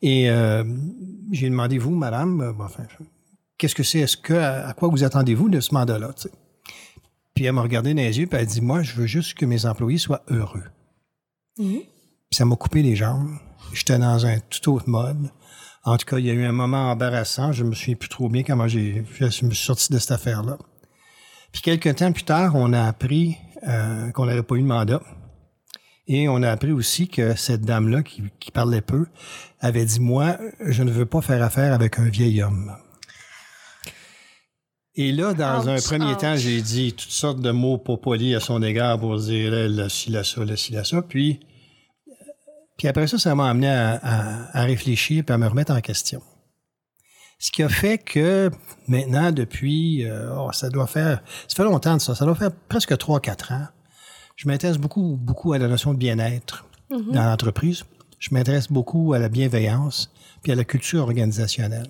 Et 0.02 0.30
euh, 0.30 0.64
j'ai 1.30 1.48
demandé, 1.50 1.78
vous, 1.78 1.94
madame, 1.94 2.40
euh, 2.40 2.52
enfin, 2.58 2.84
qu'est-ce 3.58 3.74
que 3.74 3.82
c'est? 3.82 4.00
Est-ce 4.00 4.16
que, 4.16 4.34
à, 4.34 4.72
quoi 4.72 4.88
vous 4.88 5.04
attendez-vous 5.04 5.48
de 5.48 5.60
ce 5.60 5.74
mandat-là? 5.74 6.14
Puis 7.34 7.44
elle 7.44 7.52
m'a 7.52 7.62
regardé 7.62 7.94
dans 7.94 8.02
les 8.02 8.18
yeux, 8.18 8.26
puis 8.26 8.36
elle 8.36 8.44
a 8.44 8.46
dit, 8.46 8.60
moi, 8.60 8.82
je 8.82 8.94
veux 8.94 9.06
juste 9.06 9.34
que 9.34 9.46
mes 9.46 9.66
employés 9.66 9.98
soient 9.98 10.22
heureux. 10.28 10.64
Mmh. 11.58 11.78
Puis 12.30 12.36
ça 12.36 12.44
m'a 12.44 12.56
coupé 12.56 12.82
les 12.82 12.96
jambes. 12.96 13.36
J'étais 13.72 13.98
dans 13.98 14.26
un 14.26 14.38
tout 14.38 14.72
autre 14.72 14.88
mode. 14.88 15.30
En 15.84 15.96
tout 15.96 16.06
cas, 16.06 16.18
il 16.18 16.26
y 16.26 16.30
a 16.30 16.34
eu 16.34 16.44
un 16.44 16.52
moment 16.52 16.90
embarrassant. 16.90 17.52
Je 17.52 17.64
me 17.64 17.74
souviens 17.74 17.94
plus 17.94 18.08
trop 18.08 18.28
bien 18.28 18.42
comment 18.42 18.68
j'ai, 18.68 19.04
je 19.18 19.24
me 19.24 19.50
suis 19.50 19.66
sorti 19.66 19.92
de 19.92 19.98
cette 19.98 20.10
affaire-là. 20.10 20.58
Puis 21.52 21.62
quelques 21.62 21.96
temps 21.96 22.12
plus 22.12 22.24
tard, 22.24 22.54
on 22.54 22.72
a 22.72 22.82
appris 22.82 23.36
euh, 23.66 24.10
qu'on 24.12 24.26
n'avait 24.26 24.42
pas 24.42 24.56
eu 24.56 24.62
de 24.62 24.66
mandat. 24.66 25.02
Et 26.06 26.28
on 26.28 26.42
a 26.42 26.50
appris 26.50 26.72
aussi 26.72 27.08
que 27.08 27.36
cette 27.36 27.62
dame-là, 27.62 28.02
qui, 28.02 28.50
parlait 28.52 28.80
peu, 28.80 29.06
avait 29.60 29.84
dit, 29.84 30.00
moi, 30.00 30.38
je 30.60 30.82
ne 30.82 30.90
veux 30.90 31.06
pas 31.06 31.20
faire 31.20 31.42
affaire 31.42 31.72
avec 31.72 31.98
un 31.98 32.08
vieil 32.08 32.42
homme. 32.42 32.74
Et 34.96 35.12
là, 35.12 35.34
dans 35.34 35.68
un 35.68 35.76
premier 35.76 36.16
temps, 36.16 36.36
j'ai 36.36 36.60
dit 36.60 36.92
toutes 36.92 37.10
sortes 37.10 37.40
de 37.40 37.52
mots 37.52 37.78
pas 37.78 37.96
polis 37.96 38.34
à 38.34 38.40
son 38.40 38.60
égard 38.62 38.98
pour 38.98 39.16
dire 39.16 39.52
là, 39.52 39.88
ci, 39.88 40.10
là, 40.10 40.24
ça, 40.24 40.44
là, 40.44 40.56
ci, 40.56 40.72
là, 40.72 40.84
ça. 40.84 41.00
Puis, 41.00 41.40
puis 42.76 42.88
après 42.88 43.06
ça, 43.06 43.18
ça 43.18 43.34
m'a 43.34 43.48
amené 43.48 43.68
à, 43.68 44.64
réfléchir 44.64 45.22
et 45.26 45.32
à 45.32 45.38
me 45.38 45.46
remettre 45.46 45.72
en 45.72 45.80
question. 45.80 46.22
Ce 47.38 47.50
qui 47.50 47.62
a 47.62 47.68
fait 47.68 47.98
que 47.98 48.50
maintenant, 48.88 49.32
depuis, 49.32 50.04
euh, 50.04 50.34
oh, 50.36 50.52
ça 50.52 50.68
doit 50.68 50.86
faire, 50.86 51.22
ça 51.46 51.56
fait 51.56 51.64
longtemps 51.64 51.96
de 51.96 52.00
ça, 52.00 52.14
ça 52.14 52.24
doit 52.24 52.34
faire 52.34 52.52
presque 52.68 52.92
3-4 52.92 53.54
ans, 53.54 53.68
je 54.40 54.48
m'intéresse 54.48 54.78
beaucoup, 54.78 55.18
beaucoup 55.20 55.52
à 55.52 55.58
la 55.58 55.68
notion 55.68 55.92
de 55.92 55.98
bien-être 55.98 56.64
mhm. 56.90 57.12
dans 57.12 57.24
l'entreprise. 57.24 57.84
Je 58.18 58.30
m'intéresse 58.32 58.72
beaucoup 58.72 59.12
à 59.12 59.18
la 59.18 59.28
bienveillance 59.28 60.10
puis 60.42 60.50
à 60.50 60.54
la 60.54 60.64
culture 60.64 61.02
organisationnelle. 61.02 61.88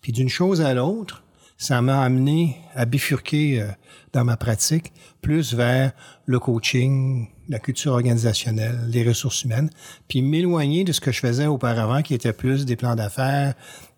Puis 0.00 0.12
d'une 0.12 0.28
chose 0.28 0.60
à 0.60 0.72
l'autre, 0.72 1.24
ça 1.58 1.82
m'a 1.82 2.00
amené 2.00 2.58
à 2.76 2.84
bifurquer 2.84 3.60
euh, 3.60 3.66
dans 4.12 4.24
ma 4.24 4.36
pratique 4.36 4.92
plus 5.20 5.52
vers 5.52 5.90
le 6.26 6.38
coaching, 6.38 7.26
la 7.48 7.58
culture 7.58 7.90
organisationnelle, 7.90 8.78
les 8.86 9.02
ressources 9.02 9.42
humaines, 9.42 9.68
puis 10.06 10.22
m'éloigner 10.22 10.84
de 10.84 10.92
ce 10.92 11.00
que 11.00 11.10
je 11.10 11.18
faisais 11.18 11.46
auparavant, 11.46 12.02
qui 12.02 12.14
était 12.14 12.32
plus 12.32 12.66
des 12.66 12.76
plans 12.76 12.94
d'affaires, 12.94 13.54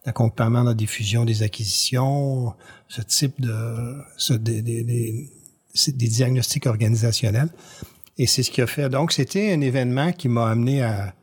l'accompagnement 0.06 0.64
dans 0.64 0.70
la 0.70 0.74
diffusion 0.74 1.26
des 1.26 1.42
acquisitions, 1.42 2.54
ce 2.88 3.02
type 3.02 3.38
de, 3.38 3.98
ce, 4.16 4.32
des, 4.32 4.62
des, 4.62 5.30
des 5.88 6.08
diagnostics 6.08 6.66
organisationnels. 6.66 7.48
Et 8.18 8.26
c'est 8.26 8.42
ce 8.42 8.50
qui 8.50 8.60
a 8.60 8.66
fait. 8.66 8.88
Donc, 8.88 9.12
c'était 9.12 9.52
un 9.52 9.60
événement 9.60 10.12
qui 10.12 10.28
m'a 10.28 10.50
amené 10.50 10.82
à, 10.82 11.14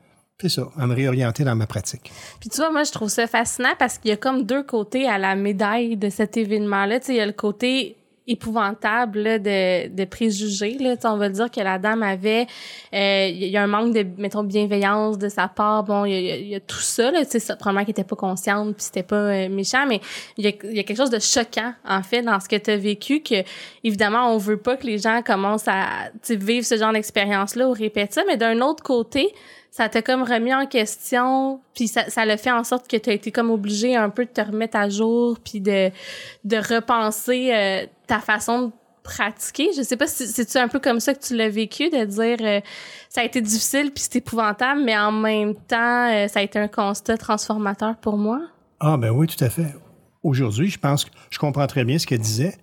ça, 0.48 0.70
à 0.78 0.88
me 0.88 0.96
réorienter 0.96 1.44
dans 1.44 1.56
ma 1.56 1.68
pratique. 1.68 2.12
Puis 2.40 2.50
tu 2.50 2.58
vois, 2.58 2.72
moi, 2.72 2.84
je 2.84 2.92
trouve 2.92 3.10
ça 3.10 3.28
fascinant 3.28 3.74
parce 3.78 3.98
qu'il 3.98 4.10
y 4.10 4.14
a 4.14 4.18
comme 4.18 4.44
deux 4.44 4.64
côtés 4.64 5.08
à 5.08 5.18
la 5.18 5.36
médaille 5.36 5.98
de 5.98 6.10
cet 6.10 6.38
événement-là. 6.38 7.00
Tu 7.00 7.08
sais, 7.08 7.14
il 7.14 7.18
y 7.18 7.22
a 7.22 7.26
le 7.26 7.34
côté 7.34 7.98
épouvantable 8.30 9.42
de, 9.42 9.90
de 9.90 10.06
préjugés. 10.06 10.78
Là. 10.80 10.96
on 11.04 11.18
va 11.18 11.30
dire 11.30 11.52
que 11.52 11.60
la 11.60 11.80
dame 11.80 12.04
avait... 12.04 12.48
Euh, 12.94 13.28
il 13.28 13.48
y 13.48 13.58
a 13.58 13.64
un 13.64 13.68
manque 13.68 13.94
de, 13.94 14.06
mettons, 14.18 14.44
bienveillance 14.44 15.18
de 15.18 15.28
sa 15.30 15.48
part. 15.48 15.84
Bon, 15.84 16.06
il 16.06 16.14
y 16.14 16.32
a, 16.32 16.38
y 16.38 16.56
a 16.56 16.60
tout 16.60 16.80
ça. 16.80 17.12
Là, 17.12 17.24
ça 17.26 17.56
probablement 17.56 17.84
qu'elle 17.86 17.92
était 17.92 18.04
pas 18.04 18.16
consciente 18.16 18.76
puis 18.76 18.86
c'était 18.86 19.04
pas 19.04 19.16
euh, 19.16 19.50
méchant, 19.50 19.86
mais 19.88 20.00
il 20.38 20.46
y, 20.46 20.48
a, 20.48 20.52
y 20.72 20.80
a 20.80 20.84
quelque 20.84 20.98
chose 20.98 21.10
de 21.10 21.20
choquant, 21.20 21.74
en 21.86 22.04
fait, 22.04 22.22
dans 22.22 22.40
ce 22.40 22.48
que 22.48 22.56
tu 22.56 22.72
as 22.72 22.78
vécu, 22.78 23.22
que 23.22 23.44
évidemment, 23.84 24.34
on 24.34 24.38
veut 24.38 24.58
pas 24.58 24.78
que 24.78 24.86
les 24.86 24.98
gens 24.98 25.22
commencent 25.26 25.68
à 25.68 26.12
vivre 26.30 26.66
ce 26.66 26.78
genre 26.78 26.94
d'expérience-là 26.94 27.68
ou 27.68 27.74
répéter 27.74 28.14
ça, 28.14 28.24
mais 28.28 28.38
d'un 28.38 28.62
autre 28.62 28.84
côté, 28.84 29.34
ça 29.72 29.88
t'a 29.88 30.02
comme 30.02 30.24
remis 30.24 30.54
en 30.54 30.66
question, 30.66 31.62
puis 31.76 31.88
ça, 31.88 32.10
ça 32.10 32.26
l'a 32.26 32.38
fait 32.38 32.52
en 32.52 32.64
sorte 32.64 32.88
que 32.88 32.98
tu 32.98 33.10
as 33.10 33.14
été 33.14 33.32
comme 33.32 33.52
obligé 33.52 33.96
un 33.96 34.10
peu 34.10 34.26
de 34.26 34.32
te 34.32 34.42
remettre 34.42 34.78
à 34.78 34.90
jour, 34.90 35.38
puis 35.44 35.62
de, 35.62 35.92
de 36.44 36.58
repenser 36.58 37.52
euh, 37.54 37.86
ta 38.10 38.20
façon 38.20 38.68
de 38.68 38.72
pratiquer? 39.04 39.70
Je 39.78 39.82
sais 39.82 39.96
pas 39.96 40.08
si 40.08 40.28
c'est 40.28 40.56
un 40.58 40.68
peu 40.68 40.80
comme 40.80 41.00
ça 41.00 41.14
que 41.14 41.24
tu 41.24 41.36
l'as 41.36 41.50
vécu, 41.50 41.90
de 41.90 42.06
dire 42.06 42.38
euh, 42.42 42.60
ça 43.08 43.22
a 43.22 43.24
été 43.24 43.42
difficile 43.42 43.92
puis 43.94 44.04
c'est 44.04 44.18
épouvantable, 44.18 44.82
mais 44.84 44.98
en 44.98 45.12
même 45.12 45.56
temps, 45.56 46.12
euh, 46.12 46.28
ça 46.28 46.40
a 46.40 46.44
été 46.44 46.60
un 46.60 46.68
constat 46.68 47.18
transformateur 47.18 47.96
pour 47.98 48.18
moi? 48.18 48.42
Ah 48.80 48.98
ben 48.98 49.12
oui, 49.12 49.28
tout 49.28 49.44
à 49.44 49.50
fait. 49.50 49.76
Aujourd'hui, 50.24 50.70
je 50.70 50.80
pense 50.80 51.06
que 51.06 51.12
je 51.30 51.40
comprends 51.40 51.68
très 51.68 51.86
bien 51.86 51.98
ce 51.98 52.08
qu'elle 52.08 52.20
disait. 52.20 52.56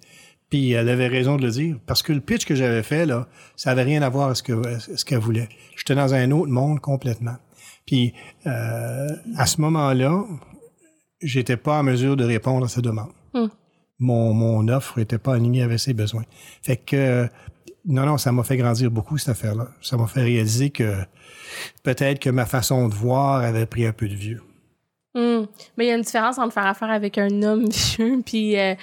Puis 0.50 0.73
elle 0.73 0.88
avait 0.88 1.09
raison 1.09 1.37
de 1.37 1.43
le 1.43 1.50
dire, 1.50 1.76
parce 1.87 2.05
que 2.05 2.12
le 2.12 2.21
pitch 2.21 2.45
que 2.45 2.55
j'avais 2.55 2.85
fait, 2.85 3.05
là, 3.05 3.26
ça 3.57 3.71
avait 3.73 3.83
rien 3.83 4.03
à 4.03 4.09
voir 4.09 4.26
avec 4.26 4.37
ce 4.37 4.43
qu'elle 4.45 4.81
ce 4.81 5.05
qu'elle 5.05 5.19
voulait. 5.19 5.49
J'étais 5.76 5.97
dans 5.97 6.15
un 6.15 6.31
autre 6.31 6.53
monde 6.53 6.81
complètement. 6.81 7.37
Puis 7.85 8.15
euh, 8.47 9.09
à 9.37 9.47
ce 9.47 9.61
moment-là, 9.61 10.25
j'étais 11.21 11.57
pas 11.57 11.81
en 11.81 11.83
mesure 11.83 12.17
de 12.17 12.25
répondre 12.25 12.65
à 12.67 12.69
sa 12.69 12.81
demande. 12.81 13.11
Hmm. 13.35 13.49
Mon, 13.99 14.35
mon 14.35 14.69
offre 14.69 14.99
n'était 14.99 15.19
pas 15.19 15.35
alignée 15.35 15.62
avec 15.62 15.79
ses 15.79 15.95
besoins. 15.95 16.25
Fait 16.62 16.76
que 16.76 17.29
non, 17.87 18.05
non, 18.05 18.19
ça 18.19 18.33
m'a 18.33 18.43
fait 18.43 18.57
grandir 18.57 18.91
beaucoup 18.91 19.17
cette 19.17 19.31
affaire-là. 19.31 19.69
Ça 19.81 19.97
m'a 19.97 20.07
fait 20.07 20.23
réaliser 20.23 20.71
que 20.71 20.95
peut-être 21.85 22.19
que 22.19 22.31
ma 22.31 22.45
façon 22.45 22.88
de 22.88 22.95
voir 22.95 23.43
avait 23.43 23.67
pris 23.67 23.87
un 23.87 23.93
peu 23.93 24.09
de 24.09 24.15
vieux. 24.15 24.43
Hmm. 25.15 25.47
Mais 25.79 25.87
il 25.87 25.88
y 25.88 25.91
a 25.93 25.95
une 25.95 26.03
différence 26.03 26.37
entre 26.38 26.53
faire 26.53 26.67
affaire 26.67 26.91
avec 26.91 27.17
un 27.17 27.43
homme 27.43 27.69
vieux 27.97 28.21
puis 28.26 28.59
euh, 28.59 28.75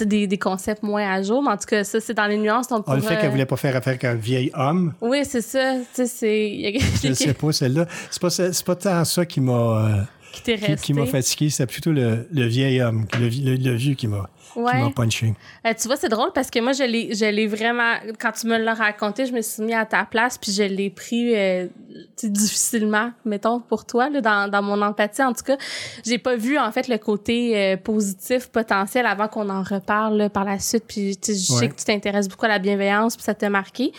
des, 0.00 0.26
des, 0.26 0.38
concepts 0.38 0.82
moins 0.82 1.10
à 1.10 1.22
jour. 1.22 1.42
Mais 1.42 1.50
en 1.50 1.56
tout 1.56 1.66
cas, 1.66 1.84
ça, 1.84 2.00
c'est 2.00 2.14
dans 2.14 2.26
les 2.26 2.38
nuances. 2.38 2.68
Donc 2.68 2.84
ah, 2.86 2.94
le 2.94 3.02
fait 3.02 3.18
qu'elle 3.18 3.30
voulait 3.30 3.46
pas 3.46 3.56
faire 3.56 3.76
affaire 3.76 3.90
avec 3.90 4.04
un 4.04 4.14
vieil 4.14 4.50
homme? 4.54 4.94
Oui, 5.00 5.24
c'est 5.24 5.42
ça. 5.42 5.74
Tu 5.74 5.84
sais, 5.92 6.06
c'est... 6.06 6.78
Je 7.02 7.08
ne 7.08 7.14
sais 7.14 7.34
pas, 7.34 7.52
celle-là. 7.52 7.86
C'est 8.10 8.22
pas, 8.22 8.30
c'est 8.30 8.64
pas 8.64 8.76
tant 8.76 9.04
ça 9.04 9.26
qui 9.26 9.40
m'a... 9.40 9.52
Euh, 9.52 10.02
qui 10.32 10.42
t'est 10.42 10.54
resté. 10.54 10.76
Qui, 10.76 10.94
m'a 10.94 11.06
fatigué, 11.06 11.50
c'était 11.50 11.66
plutôt 11.66 11.92
le, 11.92 12.26
le, 12.30 12.46
vieil 12.46 12.80
homme, 12.80 13.06
le, 13.18 13.28
le 13.28 13.74
vieux 13.74 13.94
qui 13.94 14.06
m'a 14.06 14.30
Ouais. 14.56 14.72
qui 14.72 14.78
m'a 14.78 14.90
punché. 14.90 15.34
Euh, 15.66 15.72
tu 15.80 15.86
vois, 15.86 15.96
c'est 15.96 16.08
drôle 16.08 16.30
parce 16.34 16.50
que 16.50 16.58
moi, 16.60 16.72
je 16.72 16.82
l'ai, 16.84 17.14
je 17.14 17.26
l'ai 17.26 17.46
vraiment. 17.46 17.92
Quand 18.18 18.32
tu 18.32 18.46
me 18.46 18.56
l'as 18.58 18.74
raconté, 18.74 19.26
je 19.26 19.32
me 19.32 19.42
suis 19.42 19.62
mis 19.62 19.74
à 19.74 19.84
ta 19.84 20.04
place, 20.04 20.38
puis 20.38 20.50
je 20.52 20.62
l'ai 20.62 20.90
pris 20.90 21.34
euh, 21.36 21.66
tu 21.92 22.02
sais, 22.16 22.28
difficilement, 22.28 23.10
mettons, 23.24 23.60
pour 23.60 23.84
toi, 23.84 24.08
là, 24.10 24.20
dans, 24.20 24.50
dans 24.50 24.62
mon 24.62 24.80
empathie. 24.82 25.22
En 25.22 25.32
tout 25.32 25.44
cas, 25.44 25.56
j'ai 26.04 26.18
pas 26.18 26.36
vu, 26.36 26.58
en 26.58 26.70
fait, 26.72 26.88
le 26.88 26.98
côté 26.98 27.56
euh, 27.56 27.76
positif, 27.76 28.48
potentiel, 28.48 29.06
avant 29.06 29.28
qu'on 29.28 29.48
en 29.50 29.62
reparle 29.62 30.16
là, 30.16 30.30
par 30.30 30.44
la 30.44 30.58
suite. 30.58 30.84
Puis, 30.88 31.16
tu 31.16 31.32
sais, 31.34 31.38
je 31.38 31.44
sais 31.44 31.54
Ouais. 31.56 31.68
que 31.68 31.74
tu 31.76 31.84
t'intéresses 31.84 32.28
beaucoup 32.28 32.44
à 32.46 32.48
la 32.48 32.58
bienveillance, 32.58 33.16
puis 33.16 33.24
ça 33.24 33.34
t'a 33.34 33.50
marqué. 33.50 33.92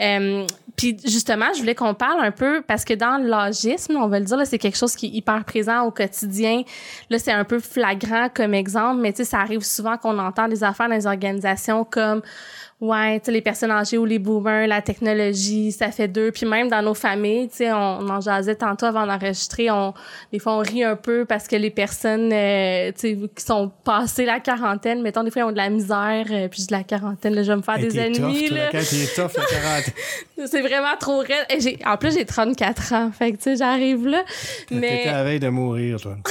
Euh, 0.00 0.46
puis, 0.76 0.96
justement, 1.04 1.46
je 1.54 1.60
voulais 1.60 1.74
qu'on 1.74 1.94
parle 1.94 2.24
un 2.24 2.30
peu, 2.30 2.62
parce 2.66 2.84
que 2.84 2.94
dans 2.94 3.18
l'âgisme, 3.22 3.96
on 3.96 4.08
va 4.08 4.18
le 4.18 4.24
dire, 4.24 4.36
là, 4.36 4.44
c'est 4.44 4.58
quelque 4.58 4.78
chose 4.78 4.96
qui 4.96 5.06
est 5.06 5.10
hyper 5.10 5.44
présent 5.44 5.82
au 5.82 5.90
quotidien. 5.90 6.62
Là, 7.10 7.18
c'est 7.18 7.32
un 7.32 7.44
peu 7.44 7.60
flagrant 7.60 8.28
comme 8.32 8.54
exemple, 8.54 9.00
mais 9.00 9.12
tu 9.12 9.18
sais, 9.18 9.24
ça 9.30 9.38
arrive 9.40 9.62
souvent 9.62 9.91
qu'on 9.98 10.18
entend 10.18 10.48
des 10.48 10.64
affaires 10.64 10.88
dans 10.88 10.94
les 10.94 11.06
organisations 11.06 11.84
comme 11.84 12.22
ouais, 12.80 13.20
tu 13.20 13.30
les 13.30 13.40
personnes 13.40 13.70
âgées 13.70 13.96
ou 13.96 14.04
les 14.04 14.18
boomers, 14.18 14.66
la 14.66 14.82
technologie, 14.82 15.70
ça 15.70 15.92
fait 15.92 16.08
deux. 16.08 16.32
Puis 16.32 16.44
même 16.46 16.68
dans 16.68 16.82
nos 16.82 16.94
familles, 16.94 17.48
tu 17.48 17.58
sais, 17.58 17.72
on, 17.72 17.76
on 18.00 18.08
en 18.08 18.20
jasait 18.20 18.56
tantôt 18.56 18.86
avant 18.86 19.06
d'enregistrer, 19.06 19.70
on, 19.70 19.94
des 20.32 20.40
fois, 20.40 20.54
on 20.54 20.58
rit 20.58 20.82
un 20.82 20.96
peu 20.96 21.24
parce 21.24 21.46
que 21.46 21.54
les 21.54 21.70
personnes, 21.70 22.32
euh, 22.32 22.90
tu 22.90 23.00
sais, 23.00 23.18
qui 23.36 23.44
sont 23.44 23.70
passées 23.84 24.24
la 24.24 24.40
quarantaine, 24.40 25.00
mettons, 25.00 25.22
des 25.22 25.30
fois, 25.30 25.42
ils 25.42 25.44
ont 25.44 25.52
de 25.52 25.56
la 25.58 25.70
misère, 25.70 26.26
euh, 26.32 26.48
puis 26.48 26.66
de 26.66 26.72
la 26.72 26.82
quarantaine, 26.82 27.34
là, 27.36 27.44
je 27.44 27.52
vais 27.52 27.56
me 27.56 27.62
faire 27.62 27.76
Hey, 27.76 27.86
des 27.86 27.98
ennemis, 28.00 28.48
tough, 28.48 28.56
là. 28.58 28.68
Quand 28.72 28.78
t'es 28.78 29.06
tough, 29.14 29.36
la 29.36 29.44
quarantaine. 29.44 29.94
C'est 30.46 30.62
vraiment 30.62 30.96
trop 30.98 31.18
raide. 31.20 31.46
Et 31.50 31.60
j'ai- 31.60 31.78
en 31.86 31.96
plus, 31.96 32.14
j'ai 32.14 32.24
34 32.24 32.92
ans, 32.94 33.10
fait 33.16 33.30
que, 33.30 33.36
tu 33.36 33.42
sais, 33.44 33.56
j'arrive 33.56 34.08
là. 34.08 34.24
T'étais 34.66 34.80
Mais... 34.80 35.06
à 35.06 35.12
la 35.18 35.22
veille 35.24 35.38
de 35.40 35.48
mourir, 35.50 36.00
toi. 36.00 36.16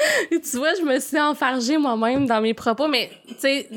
tu 0.30 0.56
vois, 0.56 0.74
je 0.74 0.82
me 0.82 0.98
suis 0.98 1.20
enfargée 1.20 1.76
moi-même 1.76 2.26
dans 2.26 2.40
mes 2.40 2.54
propos, 2.54 2.88
mais 2.88 3.10
tu 3.28 3.34
sais, 3.38 3.68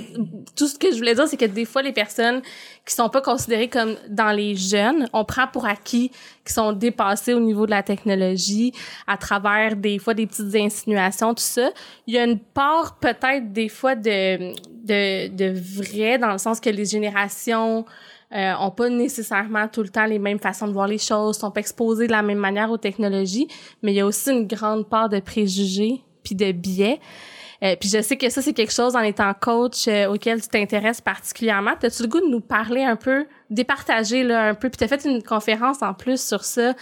tout 0.55 0.67
ce 0.67 0.77
que 0.77 0.91
je 0.91 0.97
voulais 0.97 1.15
dire, 1.15 1.27
c'est 1.27 1.37
que 1.37 1.45
des 1.45 1.65
fois, 1.65 1.81
les 1.81 1.91
personnes 1.91 2.41
qui 2.85 2.93
sont 2.93 3.09
pas 3.09 3.21
considérées 3.21 3.69
comme 3.69 3.95
dans 4.09 4.31
les 4.31 4.55
jeunes, 4.55 5.07
on 5.13 5.25
prend 5.25 5.47
pour 5.47 5.65
acquis 5.65 6.11
qui 6.45 6.53
sont 6.53 6.73
dépassés 6.73 7.33
au 7.33 7.39
niveau 7.39 7.65
de 7.65 7.71
la 7.71 7.83
technologie 7.83 8.73
à 9.07 9.17
travers 9.17 9.75
des 9.75 9.99
fois 9.99 10.13
des 10.13 10.27
petites 10.27 10.55
insinuations, 10.55 11.33
tout 11.33 11.43
ça. 11.43 11.71
Il 12.07 12.13
y 12.13 12.17
a 12.17 12.25
une 12.25 12.39
part 12.39 12.97
peut-être 12.99 13.51
des 13.51 13.69
fois 13.69 13.95
de, 13.95 14.53
de, 14.83 15.27
de 15.27 15.53
vrai 15.81 16.17
dans 16.17 16.31
le 16.31 16.37
sens 16.37 16.59
que 16.59 16.69
les 16.69 16.85
générations 16.85 17.85
euh, 18.33 18.53
ont 18.59 18.71
pas 18.71 18.89
nécessairement 18.89 19.67
tout 19.67 19.83
le 19.83 19.89
temps 19.89 20.05
les 20.05 20.19
mêmes 20.19 20.39
façons 20.39 20.67
de 20.67 20.73
voir 20.73 20.87
les 20.87 20.97
choses, 20.97 21.37
sont 21.37 21.51
pas 21.51 21.59
exposés 21.59 22.07
de 22.07 22.11
la 22.11 22.23
même 22.23 22.39
manière 22.39 22.71
aux 22.71 22.77
technologies, 22.77 23.47
mais 23.81 23.93
il 23.93 23.95
y 23.95 23.99
a 24.01 24.05
aussi 24.05 24.31
une 24.31 24.47
grande 24.47 24.89
part 24.89 25.07
de 25.07 25.19
préjugés 25.19 26.01
puis 26.23 26.35
de 26.35 26.51
biais. 26.51 26.99
Euh, 27.63 27.77
puis 27.79 27.87
je 27.87 28.01
sais 28.01 28.17
que 28.17 28.29
ça, 28.29 28.41
c'est 28.41 28.51
quelque 28.51 28.73
chose 28.73 28.95
en 28.95 29.01
étant 29.01 29.33
coach 29.33 29.87
euh, 29.87 30.07
auquel 30.07 30.41
tu 30.41 30.49
t'intéresses 30.49 30.99
particulièrement. 30.99 31.71
T'as-tu 31.79 32.03
le 32.03 32.09
goût 32.09 32.19
de 32.19 32.29
nous 32.29 32.41
parler 32.41 32.83
un 32.83 32.97
peu, 32.97 33.25
départager 33.49 34.23
là, 34.23 34.49
un 34.49 34.53
peu? 34.53 34.69
Puis 34.69 34.77
t'as 34.77 34.87
fait 34.89 35.07
une 35.09 35.23
conférence 35.23 35.81
en 35.81 35.93
plus 35.93 36.21
sur 36.21 36.43
ça, 36.43 36.73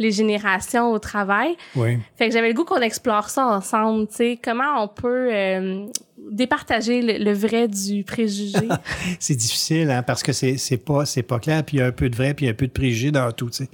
les 0.00 0.10
générations 0.10 0.90
au 0.90 0.98
travail. 0.98 1.56
Oui. 1.76 1.98
Fait 2.16 2.28
que 2.28 2.34
j'avais 2.34 2.48
le 2.48 2.54
goût 2.54 2.64
qu'on 2.64 2.80
explore 2.80 3.30
ça 3.30 3.46
ensemble, 3.46 4.08
tu 4.08 4.14
sais, 4.16 4.38
comment 4.42 4.82
on 4.82 4.88
peut 4.88 5.28
euh, 5.32 5.86
départager 6.18 7.00
le, 7.00 7.22
le 7.22 7.32
vrai 7.32 7.68
du 7.68 8.02
préjugé? 8.02 8.68
C'est 9.20 9.36
difficile, 9.36 9.88
hein, 9.88 10.02
parce 10.02 10.24
que 10.24 10.32
c'est 10.32 10.56
c'est 10.56 10.78
pas, 10.78 11.06
c'est 11.06 11.22
pas 11.22 11.38
clair, 11.38 11.62
puis 11.62 11.76
il 11.76 11.80
y 11.80 11.82
a 11.82 11.86
un 11.86 11.92
peu 11.92 12.08
de 12.08 12.16
vrai, 12.16 12.34
puis 12.34 12.46
il 12.46 12.48
y 12.48 12.50
a 12.50 12.52
un 12.52 12.56
peu 12.56 12.66
de 12.66 12.72
préjugé 12.72 13.12
dans 13.12 13.30
tout, 13.30 13.50
tu 13.50 13.64
sais. 13.64 13.70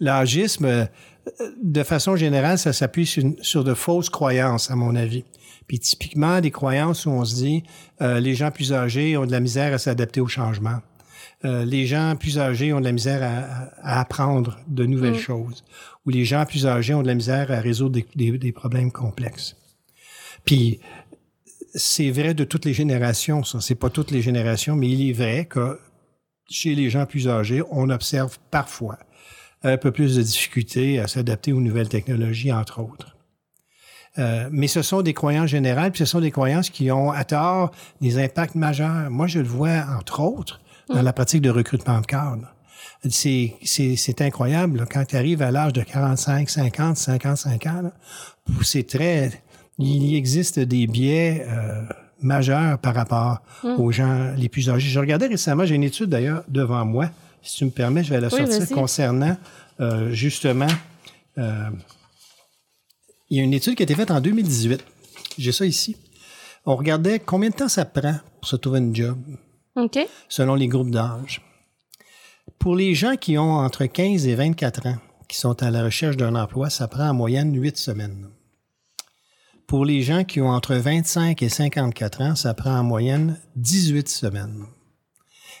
L'âgisme, 0.00 0.88
de 1.62 1.82
façon 1.82 2.16
générale, 2.16 2.58
ça 2.58 2.72
s'appuie 2.72 3.06
sur, 3.06 3.22
sur 3.42 3.64
de 3.64 3.74
fausses 3.74 4.10
croyances, 4.10 4.70
à 4.70 4.76
mon 4.76 4.94
avis. 4.96 5.24
Puis 5.66 5.78
typiquement, 5.78 6.40
des 6.40 6.50
croyances 6.50 7.06
où 7.06 7.10
on 7.10 7.24
se 7.24 7.34
dit 7.36 7.62
euh, 8.00 8.20
les 8.20 8.34
gens 8.34 8.50
plus 8.50 8.72
âgés 8.72 9.16
ont 9.16 9.26
de 9.26 9.32
la 9.32 9.40
misère 9.40 9.72
à 9.74 9.78
s'adapter 9.78 10.20
au 10.20 10.26
changement. 10.28 10.78
Euh, 11.44 11.64
les 11.64 11.86
gens 11.86 12.16
plus 12.16 12.38
âgés 12.38 12.72
ont 12.72 12.80
de 12.80 12.84
la 12.84 12.92
misère 12.92 13.22
à, 13.22 13.68
à 13.82 14.00
apprendre 14.00 14.58
de 14.66 14.86
nouvelles 14.86 15.12
Mm. 15.12 15.18
choses. 15.18 15.64
Ou 16.06 16.10
les 16.10 16.24
gens 16.24 16.44
plus 16.46 16.66
âgés 16.66 16.94
ont 16.94 17.02
de 17.02 17.06
la 17.06 17.14
misère 17.14 17.50
à 17.52 17.60
résoudre 17.60 17.94
des, 17.94 18.06
des- 18.16 18.38
des 18.38 18.52
problèmes 18.52 18.90
complexes. 18.90 19.56
Puis 20.44 20.80
c'est 21.74 22.10
vrai 22.10 22.34
de 22.34 22.44
toutes 22.44 22.64
les 22.64 22.72
générations, 22.72 23.44
ça. 23.44 23.60
C'est 23.60 23.74
pas 23.74 23.90
toutes 23.90 24.10
les 24.10 24.22
générations, 24.22 24.74
mais 24.74 24.88
il 24.88 25.10
est 25.10 25.12
vrai 25.12 25.44
que 25.44 25.78
chez 26.50 26.74
les 26.74 26.88
gens 26.88 27.04
plus 27.04 27.28
âgés, 27.28 27.62
on 27.70 27.90
observe 27.90 28.38
parfois 28.50 28.98
un 29.62 29.76
peu 29.76 29.90
plus 29.90 30.16
de 30.16 30.22
difficultés 30.22 30.98
à 30.98 31.08
s'adapter 31.08 31.52
aux 31.52 31.60
nouvelles 31.60 31.88
technologies, 31.88 32.52
entre 32.52 32.80
autres. 32.80 33.16
Euh, 34.18 34.48
mais 34.50 34.66
ce 34.66 34.82
sont 34.82 35.02
des 35.02 35.14
croyances 35.14 35.50
générales, 35.50 35.92
puis 35.92 36.00
ce 36.00 36.04
sont 36.04 36.20
des 36.20 36.30
croyances 36.30 36.70
qui 36.70 36.90
ont 36.90 37.12
à 37.12 37.24
tort 37.24 37.70
des 38.00 38.18
impacts 38.18 38.54
majeurs. 38.54 39.10
Moi, 39.10 39.26
je 39.26 39.38
le 39.38 39.46
vois, 39.46 39.84
entre 39.98 40.20
autres, 40.20 40.60
dans 40.88 41.02
la 41.02 41.12
pratique 41.12 41.42
de 41.42 41.50
recrutement 41.50 42.00
de 42.00 42.06
cadres. 42.06 42.48
C'est, 43.08 43.54
c'est, 43.62 43.94
c'est 43.94 44.20
incroyable, 44.22 44.78
là, 44.78 44.86
quand 44.90 45.04
tu 45.04 45.16
arrives 45.16 45.42
à 45.42 45.52
l'âge 45.52 45.72
de 45.72 45.82
45, 45.82 46.50
50, 46.50 46.96
55 46.96 47.66
ans, 47.66 47.82
là, 47.82 47.92
c'est 48.62 48.86
très... 48.86 49.30
Il 49.78 50.16
existe 50.16 50.58
des 50.58 50.88
biais 50.88 51.46
euh, 51.48 51.82
majeurs 52.20 52.78
par 52.78 52.96
rapport 52.96 53.42
aux 53.62 53.92
gens 53.92 54.32
les 54.36 54.48
plus 54.48 54.70
âgés. 54.70 54.88
Je 54.88 54.98
regardais 54.98 55.28
récemment, 55.28 55.64
j'ai 55.64 55.76
une 55.76 55.84
étude 55.84 56.10
d'ailleurs 56.10 56.42
devant 56.48 56.84
moi, 56.84 57.10
si 57.48 57.56
tu 57.58 57.64
me 57.64 57.70
permets, 57.70 58.04
je 58.04 58.10
vais 58.10 58.20
la 58.20 58.28
Oui, 58.28 58.46
sortir 58.46 58.68
concernant 58.74 59.36
euh, 59.80 60.12
justement... 60.12 60.66
euh, 61.38 61.70
il 63.30 63.36
y 63.36 63.40
a 63.40 63.42
une 63.44 63.52
étude 63.52 63.74
qui 63.74 63.82
a 63.82 63.84
été 63.84 63.94
faite 63.94 64.10
en 64.10 64.20
2018. 64.20 64.82
J'ai 65.36 65.52
ça 65.52 65.66
ici. 65.66 65.96
On 66.64 66.76
regardait 66.76 67.18
combien 67.18 67.50
de 67.50 67.54
temps 67.54 67.68
ça 67.68 67.84
prend 67.84 68.16
pour 68.40 68.48
se 68.48 68.56
trouver 68.56 68.78
une 68.78 68.94
job 68.94 69.18
selon 70.28 70.54
les 70.54 70.66
groupes 70.66 70.90
d'âge. 70.90 71.42
Pour 72.58 72.74
les 72.74 72.94
gens 72.94 73.16
qui 73.16 73.36
ont 73.38 73.52
entre 73.56 73.84
15 73.86 74.26
et 74.26 74.34
24 74.34 74.86
ans, 74.86 74.96
qui 75.28 75.36
sont 75.36 75.62
à 75.62 75.70
la 75.70 75.84
recherche 75.84 76.16
d'un 76.16 76.34
emploi, 76.34 76.70
ça 76.70 76.88
prend 76.88 77.08
en 77.10 77.14
moyenne 77.14 77.54
8 77.54 77.76
semaines. 77.76 78.28
Pour 79.66 79.84
les 79.84 80.00
gens 80.00 80.24
qui 80.24 80.40
ont 80.40 80.48
entre 80.48 80.74
25 80.74 81.42
et 81.42 81.48
54 81.50 82.20
ans, 82.22 82.34
ça 82.34 82.54
prend 82.54 82.78
en 82.78 82.82
moyenne 82.82 83.38
18 83.56 84.08
semaines. 84.08 84.64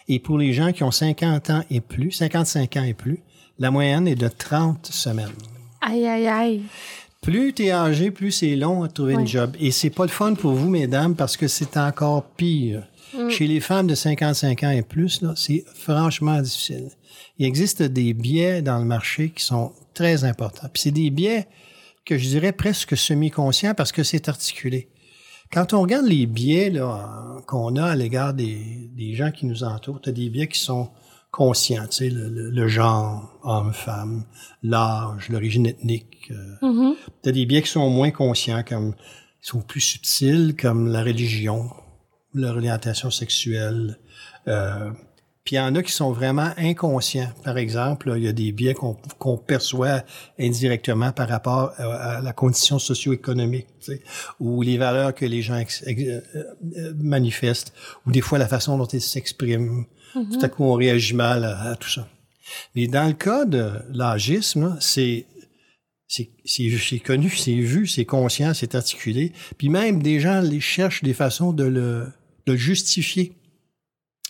Et 0.08 0.18
pour 0.18 0.38
les 0.38 0.52
gens 0.52 0.72
qui 0.72 0.82
ont 0.84 0.90
50 0.90 1.50
ans 1.50 1.62
et 1.70 1.80
plus, 1.80 2.12
55 2.12 2.76
ans 2.76 2.82
et 2.84 2.94
plus, 2.94 3.20
la 3.58 3.70
moyenne 3.70 4.06
est 4.08 4.14
de 4.14 4.28
30 4.28 4.86
semaines. 4.86 5.28
Aïe, 5.80 6.06
aïe, 6.06 6.26
aïe. 6.26 6.62
Plus 7.20 7.52
tu 7.52 7.64
es 7.64 7.72
âgé, 7.72 8.10
plus 8.10 8.30
c'est 8.30 8.56
long 8.56 8.84
à 8.84 8.88
trouver 8.88 9.16
Ouais. 9.16 9.22
une 9.22 9.26
job. 9.28 9.56
Et 9.60 9.70
c'est 9.70 9.90
pas 9.90 10.04
le 10.04 10.10
fun 10.10 10.34
pour 10.34 10.52
vous, 10.52 10.70
mesdames, 10.70 11.14
parce 11.16 11.36
que 11.36 11.48
c'est 11.48 11.76
encore 11.76 12.24
pire. 12.24 12.86
Chez 13.30 13.46
les 13.46 13.60
femmes 13.60 13.86
de 13.86 13.94
55 13.94 14.62
ans 14.64 14.70
et 14.70 14.82
plus, 14.82 15.24
c'est 15.34 15.64
franchement 15.74 16.40
difficile. 16.42 16.90
Il 17.38 17.46
existe 17.46 17.82
des 17.82 18.12
biais 18.12 18.60
dans 18.62 18.78
le 18.78 18.84
marché 18.84 19.30
qui 19.30 19.42
sont 19.42 19.72
très 19.94 20.24
importants. 20.24 20.68
Puis 20.72 20.82
c'est 20.82 20.90
des 20.90 21.08
biais 21.10 21.48
que 22.04 22.18
je 22.18 22.28
dirais 22.28 22.52
presque 22.52 22.96
semi-conscients 22.96 23.74
parce 23.74 23.92
que 23.92 24.02
c'est 24.02 24.28
articulé. 24.28 24.88
Quand 25.50 25.72
on 25.72 25.80
regarde 25.80 26.04
les 26.06 26.26
biais 26.26 26.70
qu'on 27.46 27.76
a 27.76 27.86
à 27.86 27.96
l'égard 27.96 28.34
des, 28.34 28.60
des 28.98 29.14
gens 29.14 29.30
qui 29.30 29.46
nous 29.46 29.62
entourent, 29.64 30.00
tu 30.02 30.10
as 30.10 30.12
des 30.12 30.28
biais 30.28 30.48
qui 30.48 30.58
sont 30.58 30.90
conscients, 31.30 31.86
tu 31.86 31.96
sais, 31.98 32.10
le, 32.10 32.28
le- 32.28 32.50
le 32.50 32.68
genre, 32.68 33.38
homme, 33.44 33.72
femme, 33.72 34.24
l'âge, 34.62 35.28
l'origine 35.28 35.66
ethnique. 35.66 36.30
euh, 36.32 36.54
Mhm. 36.68 36.94
T'as 37.22 37.32
des 37.32 37.46
biais 37.46 37.62
qui 37.62 37.68
sont 37.70 37.88
moins 37.90 38.10
conscients, 38.10 38.62
comme 38.66 38.94
ils 39.42 39.46
sont 39.46 39.60
plus 39.62 39.80
subtils, 39.80 40.54
comme 40.56 40.88
la 40.88 41.02
religion, 41.04 41.70
l'orientation 42.34 43.10
sexuelle. 43.10 43.98
Euh, 44.48 44.90
puis 45.48 45.56
il 45.56 45.60
y 45.60 45.62
en 45.62 45.74
a 45.76 45.82
qui 45.82 45.92
sont 45.92 46.12
vraiment 46.12 46.50
inconscients. 46.58 47.32
Par 47.42 47.56
exemple, 47.56 48.12
il 48.18 48.22
y 48.24 48.28
a 48.28 48.32
des 48.34 48.52
biais 48.52 48.74
qu'on 48.74 49.38
perçoit 49.38 50.02
indirectement 50.38 51.10
par 51.10 51.26
rapport 51.26 51.72
à, 51.78 52.16
à 52.18 52.20
la 52.20 52.34
condition 52.34 52.78
socio-économique, 52.78 53.66
tu 53.80 53.92
sais, 53.92 54.02
ou 54.40 54.60
les 54.60 54.76
valeurs 54.76 55.14
que 55.14 55.24
les 55.24 55.40
gens 55.40 55.56
ex- 55.56 55.82
ex- 55.86 56.02
euh, 56.02 56.20
euh, 56.76 56.92
manifestent, 56.98 57.72
ou 58.04 58.10
des 58.12 58.20
fois 58.20 58.36
la 58.36 58.46
façon 58.46 58.76
dont 58.76 58.84
ils 58.84 59.00
s'expriment. 59.00 59.86
Tout 60.12 60.38
à 60.42 60.50
coup, 60.50 60.64
on 60.64 60.74
réagit 60.74 61.14
mal 61.14 61.44
à, 61.44 61.70
à 61.70 61.76
tout 61.76 61.88
ça. 61.88 62.06
Mais 62.74 62.86
dans 62.86 63.06
le 63.06 63.14
cas 63.14 63.46
de 63.46 63.70
l'âgisme, 63.90 64.76
c'est 64.80 65.24
c'est 66.08 66.28
c'est- 66.44 66.76
c'est 66.78 66.98
connu, 66.98 67.30
c'est 67.30 67.54
vu, 67.54 67.86
c'est 67.86 68.04
conscient, 68.04 68.52
c'est 68.52 68.74
articulé. 68.74 69.32
Puis 69.56 69.70
même 69.70 70.02
des 70.02 70.20
gens 70.20 70.42
les 70.42 70.60
cherchent 70.60 71.02
des 71.02 71.14
façons 71.14 71.52
de 71.54 71.64
le, 71.64 72.06
de 72.46 72.52
le 72.52 72.58
justifier. 72.58 73.32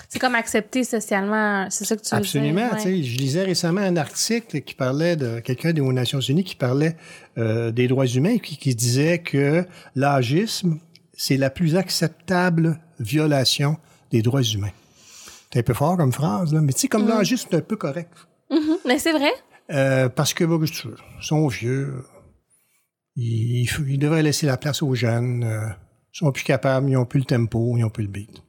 C'est 0.09 0.19
comme 0.19 0.35
accepté 0.35 0.85
socialement, 0.85 1.67
c'est 1.69 1.85
ça 1.85 1.95
que 1.95 2.03
tu 2.03 2.09
veux 2.11 2.17
Absolument. 2.19 2.69
dire. 2.69 2.77
tu 2.77 2.83
sais, 2.83 3.03
Je 3.03 3.19
lisais 3.19 3.43
récemment 3.43 3.83
un 3.83 3.97
article 3.99 4.63
qui 4.63 4.75
parlait 4.75 5.17
de 5.17 5.41
quelqu'un 5.41 5.75
des 5.75 5.83
Nations 5.83 6.21
Unies 6.21 6.45
qui 6.45 6.55
parlait 6.55 6.97
euh, 7.37 7.71
des 7.71 7.89
droits 7.89 8.07
humains 8.07 8.31
et 8.31 8.41
qui, 8.41 8.57
qui 8.57 8.75
disait 8.75 9.19
que 9.19 9.67
l'âgisme, 9.95 10.79
c'est 11.13 11.37
la 11.37 11.51
plus 11.51 11.77
acceptable 11.77 12.81
violation 12.99 13.77
des 14.11 14.23
droits 14.23 14.43
humains. 14.43 14.73
C'est 15.53 15.61
un 15.61 15.63
peu 15.63 15.75
fort 15.75 15.99
comme 15.99 16.13
phrase, 16.13 16.55
là, 16.55 16.63
mais 16.63 16.73
tu 16.73 16.81
sais, 16.81 16.89
comme 16.89 17.07
l'âgisme, 17.07 17.49
c'est 17.51 17.57
un 17.59 17.61
peu 17.61 17.77
correct. 17.77 18.13
Mhm. 18.51 18.79
Mais 18.87 18.99
c'est 18.99 19.13
vrai? 19.13 19.33
Euh, 19.71 20.09
parce 20.09 20.33
que, 20.33 20.45
bon, 20.45 20.57
veux, 20.59 20.67
ils 20.67 20.97
sont 21.21 21.47
vieux. 21.49 22.03
il, 23.15 23.69
il, 23.87 23.99
devrait 23.99 24.23
laisser 24.23 24.47
la 24.47 24.57
place 24.57 24.83
aux 24.83 24.95
jeunes. 24.95 25.45
Euh, 25.45 25.69
ils 26.15 26.19
sont 26.19 26.33
plus 26.33 26.45
capables, 26.45 26.89
ils 26.89 26.95
n'ont 26.95 27.05
plus 27.05 27.21
le 27.21 27.27
tempo, 27.27 27.75
ils 27.77 27.83
n'ont 27.83 27.91
plus 27.91 28.05
le 28.05 28.11
beat. 28.11 28.43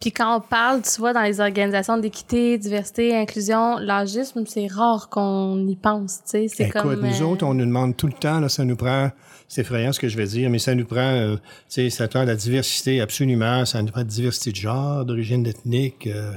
Puis 0.00 0.12
quand 0.12 0.36
on 0.36 0.40
parle, 0.40 0.82
tu 0.82 1.00
vois, 1.00 1.12
dans 1.14 1.22
les 1.22 1.40
organisations 1.40 1.96
d'équité, 1.96 2.58
diversité, 2.58 3.16
inclusion, 3.16 3.78
l'agisme, 3.78 4.44
c'est 4.46 4.66
rare 4.66 5.08
qu'on 5.08 5.66
y 5.66 5.74
pense, 5.74 6.18
tu 6.18 6.22
sais. 6.30 6.46
C'est 6.48 6.64
Écoute, 6.64 6.82
comme, 6.82 7.00
nous 7.00 7.22
euh, 7.22 7.24
autres, 7.24 7.46
on 7.46 7.54
nous 7.54 7.64
demande 7.64 7.96
tout 7.96 8.06
le 8.06 8.12
temps, 8.12 8.38
là, 8.40 8.48
ça 8.50 8.64
nous 8.64 8.76
prend, 8.76 9.10
c'est 9.48 9.62
effrayant 9.62 9.92
ce 9.94 9.98
que 10.00 10.08
je 10.08 10.16
vais 10.18 10.26
dire, 10.26 10.50
mais 10.50 10.58
ça 10.58 10.74
nous 10.74 10.84
prend, 10.84 11.00
euh, 11.00 11.36
tu 11.36 11.40
sais, 11.68 11.90
ça 11.90 12.08
prend 12.08 12.24
la 12.24 12.36
diversité, 12.36 13.00
absolument, 13.00 13.64
ça 13.64 13.80
nous 13.80 13.88
prend 13.88 14.00
la 14.00 14.04
diversité 14.04 14.50
de 14.50 14.56
genre, 14.56 15.04
d'origine 15.06 15.46
ethnique, 15.46 16.06
euh, 16.08 16.32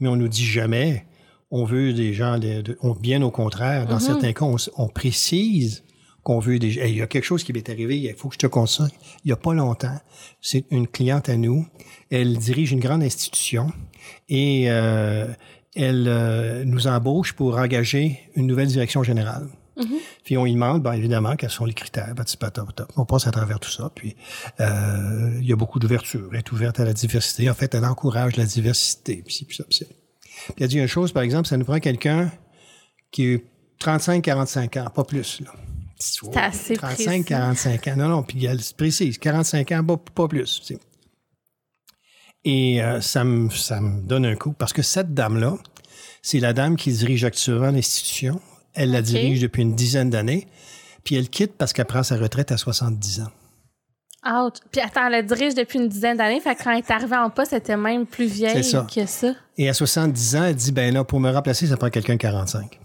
mais 0.00 0.08
on 0.08 0.16
nous 0.16 0.28
dit 0.28 0.44
jamais, 0.44 1.06
on 1.52 1.64
veut 1.64 1.92
des 1.92 2.12
gens, 2.14 2.38
de, 2.38 2.62
de- 2.62 2.78
on, 2.82 2.94
bien 2.94 3.22
au 3.22 3.30
contraire, 3.30 3.86
dans 3.86 3.94
Mhm. 3.94 4.00
certains 4.00 4.32
cas, 4.32 4.44
on, 4.44 4.56
on 4.76 4.88
précise 4.88 5.84
qu'on 6.28 6.40
veut 6.40 6.58
des 6.58 6.78
Hey, 6.78 6.92
Il 6.92 6.98
y 6.98 7.02
a 7.02 7.06
quelque 7.06 7.24
chose 7.24 7.42
qui 7.42 7.54
m'est 7.54 7.70
arrivé, 7.70 7.98
il 7.98 8.14
faut 8.14 8.28
que 8.28 8.34
je 8.34 8.38
te 8.38 8.46
conseille. 8.46 8.92
Il 9.24 9.30
y 9.30 9.32
a 9.32 9.36
pas 9.36 9.54
longtemps, 9.54 9.98
c'est 10.42 10.66
une 10.70 10.86
cliente 10.86 11.30
à 11.30 11.38
nous. 11.38 11.66
Elle 12.10 12.36
dirige 12.36 12.70
une 12.70 12.80
grande 12.80 13.02
institution 13.02 13.72
et 14.28 14.70
euh, 14.70 15.26
elle 15.74 16.04
euh, 16.06 16.64
nous 16.66 16.86
embauche 16.86 17.32
pour 17.32 17.56
engager 17.56 18.20
une 18.36 18.46
nouvelle 18.46 18.66
direction 18.68 19.02
générale. 19.02 19.48
Puis 20.24 20.36
on 20.36 20.44
lui 20.44 20.52
demande, 20.52 20.82
bien 20.82 20.92
évidemment, 20.92 21.34
quels 21.36 21.50
sont 21.50 21.64
les 21.64 21.72
critères. 21.72 22.14
Ben. 22.14 22.24
On 22.96 23.06
passe 23.06 23.26
à 23.26 23.30
travers 23.30 23.58
tout 23.58 23.70
ça. 23.70 23.90
Puis 23.94 24.14
euh, 24.60 25.38
il 25.40 25.46
y 25.46 25.52
a 25.52 25.56
beaucoup 25.56 25.78
d'ouverture. 25.78 26.28
Elle 26.32 26.40
est 26.40 26.52
ouverte 26.52 26.78
à 26.78 26.84
la 26.84 26.92
diversité. 26.92 27.48
En 27.48 27.54
fait, 27.54 27.74
elle 27.74 27.86
encourage 27.86 28.36
la 28.36 28.44
diversité. 28.44 29.22
Puis, 29.24 29.46
puis 29.46 29.56
ça, 29.56 29.64
puis 29.64 29.78
ça. 29.78 29.86
Puis 29.86 30.56
elle 30.64 30.68
dit 30.68 30.78
une 30.78 30.88
chose, 30.88 31.12
par 31.12 31.22
exemple, 31.22 31.48
ça 31.48 31.56
nous 31.56 31.64
prend 31.64 31.78
quelqu'un 31.78 32.30
qui 33.12 33.28
est 33.28 33.44
35-45 33.80 34.80
ans, 34.80 34.90
pas 34.90 35.04
plus. 35.04 35.40
Là. 35.40 35.52
C'est 35.98 36.36
assez 36.36 36.74
précis. 36.74 37.06
35-45 37.06 37.92
ans. 37.92 37.96
Non, 37.96 38.08
non, 38.08 38.22
puis 38.22 38.44
elle 38.44 38.62
se 38.62 38.72
précise, 38.72 39.18
45 39.18 39.72
ans, 39.72 39.84
pas, 39.84 39.96
pas 39.96 40.28
plus. 40.28 40.72
Et 42.44 42.82
euh, 42.82 43.00
ça, 43.00 43.24
me, 43.24 43.50
ça 43.50 43.80
me 43.80 44.00
donne 44.02 44.24
un 44.24 44.36
coup, 44.36 44.52
parce 44.52 44.72
que 44.72 44.82
cette 44.82 45.12
dame-là, 45.12 45.56
c'est 46.22 46.38
la 46.38 46.52
dame 46.52 46.76
qui 46.76 46.92
dirige 46.92 47.24
actuellement 47.24 47.70
l'institution. 47.70 48.40
Elle 48.74 48.92
la 48.92 49.02
dirige 49.02 49.40
depuis 49.40 49.62
une 49.62 49.74
dizaine 49.74 50.10
d'années, 50.10 50.46
puis 51.02 51.16
elle 51.16 51.28
quitte 51.28 51.56
parce 51.56 51.72
qu'elle 51.72 51.86
prend 51.86 52.04
sa 52.04 52.16
retraite 52.16 52.52
à 52.52 52.56
70 52.56 53.22
ans. 53.22 53.32
Out. 54.26 54.60
Puis 54.70 54.80
attends, 54.80 55.06
elle 55.06 55.12
la 55.12 55.22
dirige 55.22 55.54
depuis 55.54 55.78
une 55.78 55.88
dizaine 55.88 56.16
d'années, 56.16 56.40
fait 56.40 56.54
que 56.54 56.62
quand 56.62 56.70
elle 56.70 56.78
est 56.78 56.90
arrivée 56.90 57.16
en 57.16 57.30
poste, 57.30 57.52
elle 57.52 57.58
était 57.58 57.76
même 57.76 58.06
plus 58.06 58.26
vieille 58.26 58.62
ça. 58.62 58.86
que 58.92 59.06
ça. 59.06 59.34
Et 59.56 59.68
à 59.68 59.74
70 59.74 60.36
ans, 60.36 60.44
elle 60.44 60.54
dit, 60.54 60.70
ben 60.70 60.94
là, 60.94 61.02
pour 61.02 61.18
me 61.18 61.30
remplacer, 61.30 61.66
ça 61.66 61.76
prend 61.76 61.90
quelqu'un 61.90 62.14
de 62.14 62.18
45. 62.18 62.78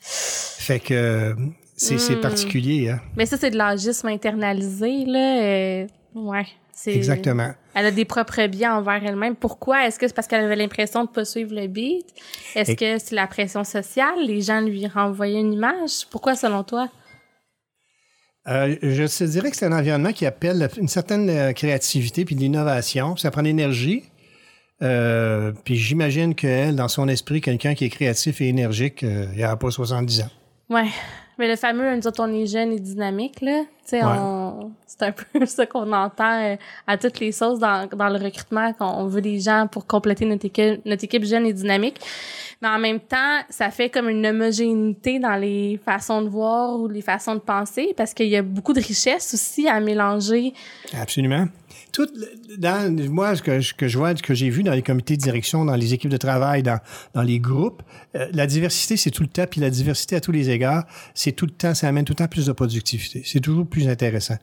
Fait 0.00 0.80
que 0.80 1.34
c'est 1.78 2.16
Hmm. 2.16 2.20
particulier, 2.20 2.90
hein? 2.90 3.00
Mais 3.16 3.24
ça, 3.26 3.36
c'est 3.38 3.50
de 3.50 3.56
l'agisme 3.56 4.08
internalisé, 4.08 5.04
là. 5.06 5.42
euh, 5.42 5.86
ouais. 6.14 6.46
c'est- 6.72 6.94
Exactement. 6.94 7.52
Elle 7.74 7.86
a 7.86 7.90
des 7.90 8.04
propres 8.04 8.46
biais 8.46 8.68
envers 8.68 9.02
elle-même. 9.04 9.34
Pourquoi? 9.36 9.86
Est-ce 9.86 9.98
que 9.98 10.06
c'est 10.06 10.14
parce 10.14 10.26
qu'elle 10.28 10.44
avait 10.44 10.56
l'impression 10.56 11.04
de 11.04 11.08
pas 11.08 11.24
suivre 11.24 11.54
le 11.54 11.66
beat? 11.66 12.04
Est-ce 12.54 12.72
Et- 12.72 12.76
que 12.76 12.98
c'est 12.98 13.14
la 13.14 13.26
pression 13.26 13.64
sociale? 13.64 14.14
Les 14.26 14.40
gens 14.42 14.60
lui 14.60 14.86
renvoyaient 14.86 15.40
une 15.40 15.52
image? 15.54 16.06
Pourquoi, 16.10 16.34
selon 16.36 16.62
toi? 16.64 16.88
Euh, 18.48 18.76
je 18.82 19.04
te 19.04 19.24
dirais 19.24 19.50
que 19.50 19.56
c'est 19.56 19.66
un 19.66 19.72
environnement 19.78 20.12
qui 20.12 20.24
appelle 20.24 20.68
une 20.78 20.88
certaine 20.88 21.28
euh, 21.28 21.52
créativité 21.52 22.24
puis 22.24 22.34
de 22.34 22.40
l'innovation. 22.40 23.16
Ça 23.16 23.30
prend 23.30 23.42
de 23.42 23.48
l'énergie. 23.48 24.04
Euh, 24.80 25.52
puis 25.64 25.76
j'imagine 25.76 26.34
qu'elle, 26.34 26.76
dans 26.76 26.88
son 26.88 27.08
esprit, 27.08 27.40
quelqu'un 27.40 27.74
qui 27.74 27.84
est 27.84 27.90
créatif 27.90 28.40
et 28.40 28.48
énergique, 28.48 29.02
il 29.02 29.42
a 29.42 29.56
pas 29.56 29.70
70 29.70 30.22
ans. 30.22 30.30
Ouais. 30.70 30.86
Mais 31.38 31.48
le 31.48 31.56
fameux, 31.56 31.94
nous 31.96 32.06
autres, 32.06 32.22
on 32.22 32.32
est 32.32 32.46
jeunes 32.46 32.72
et 32.72 32.80
dynamiques, 32.80 33.40
là. 33.40 33.62
Tu 33.62 33.90
sais, 33.96 34.04
Ouais. 34.04 34.10
on... 34.18 34.72
c'est 34.86 35.02
un 35.02 35.12
peu 35.32 35.46
ça 35.46 35.64
qu'on 35.66 35.92
entend 35.92 36.42
euh, 36.42 36.56
à 36.86 36.98
toutes 36.98 37.20
les 37.20 37.30
sauces 37.32 37.58
dans, 37.58 37.88
dans 37.88 38.08
le 38.08 38.16
recrutement, 38.22 38.72
qu'on 38.72 39.06
veut 39.06 39.20
des 39.20 39.38
gens 39.38 39.66
pour 39.70 39.86
compléter 39.86 40.24
notre 40.26 40.46
équipe, 40.46 40.84
notre 40.84 41.04
équipe 41.04 41.24
jeune 41.24 41.46
et 41.46 41.52
dynamique. 41.52 42.00
Mais 42.60 42.68
en 42.68 42.78
même 42.80 42.98
temps, 42.98 43.38
ça 43.50 43.70
fait 43.70 43.88
comme 43.88 44.08
une 44.08 44.26
homogénéité 44.26 45.20
dans 45.20 45.36
les 45.36 45.80
façons 45.84 46.22
de 46.22 46.28
voir 46.28 46.78
ou 46.78 46.88
les 46.88 47.02
façons 47.02 47.34
de 47.36 47.40
penser, 47.40 47.94
parce 47.96 48.12
qu'il 48.14 48.26
y 48.28 48.36
a 48.36 48.42
beaucoup 48.42 48.72
de 48.72 48.80
richesse 48.80 49.32
aussi 49.32 49.68
à 49.68 49.78
mélanger. 49.80 50.52
Absolument. 51.00 51.46
Tout, 51.98 52.08
dans, 52.58 52.94
moi, 53.10 53.34
ce 53.34 53.42
que, 53.42 53.58
je- 53.58 53.74
que 53.74 53.88
je 53.88 53.98
vois, 53.98 54.16
ce 54.16 54.22
que 54.22 54.32
j'ai 54.34 54.50
vu 54.50 54.62
dans 54.62 54.72
les 54.72 54.82
comités 54.82 55.16
de 55.16 55.20
direction, 55.22 55.64
dans 55.64 55.74
les 55.74 55.94
équipes 55.94 56.10
de 56.12 56.16
travail, 56.16 56.62
dans, 56.62 56.78
dans 57.14 57.22
les 57.22 57.40
groupes, 57.40 57.82
euh, 58.14 58.28
la 58.32 58.46
diversité, 58.46 58.96
c'est 58.96 59.10
tout 59.10 59.22
le 59.22 59.28
temps, 59.28 59.46
puis 59.50 59.60
la 59.60 59.70
diversité 59.70 60.14
à 60.14 60.20
tous 60.20 60.30
les 60.30 60.48
égards, 60.50 60.84
c'est 61.14 61.32
tout 61.32 61.46
le 61.46 61.50
temps, 61.52 61.74
ça 61.74 61.88
amène 61.88 62.04
tout 62.04 62.12
le 62.12 62.18
temps 62.18 62.28
plus 62.28 62.46
de 62.46 62.52
productivité. 62.52 63.22
C'est 63.24 63.40
toujours 63.40 63.66
plus 63.66 63.88
intéressant. 63.88 64.36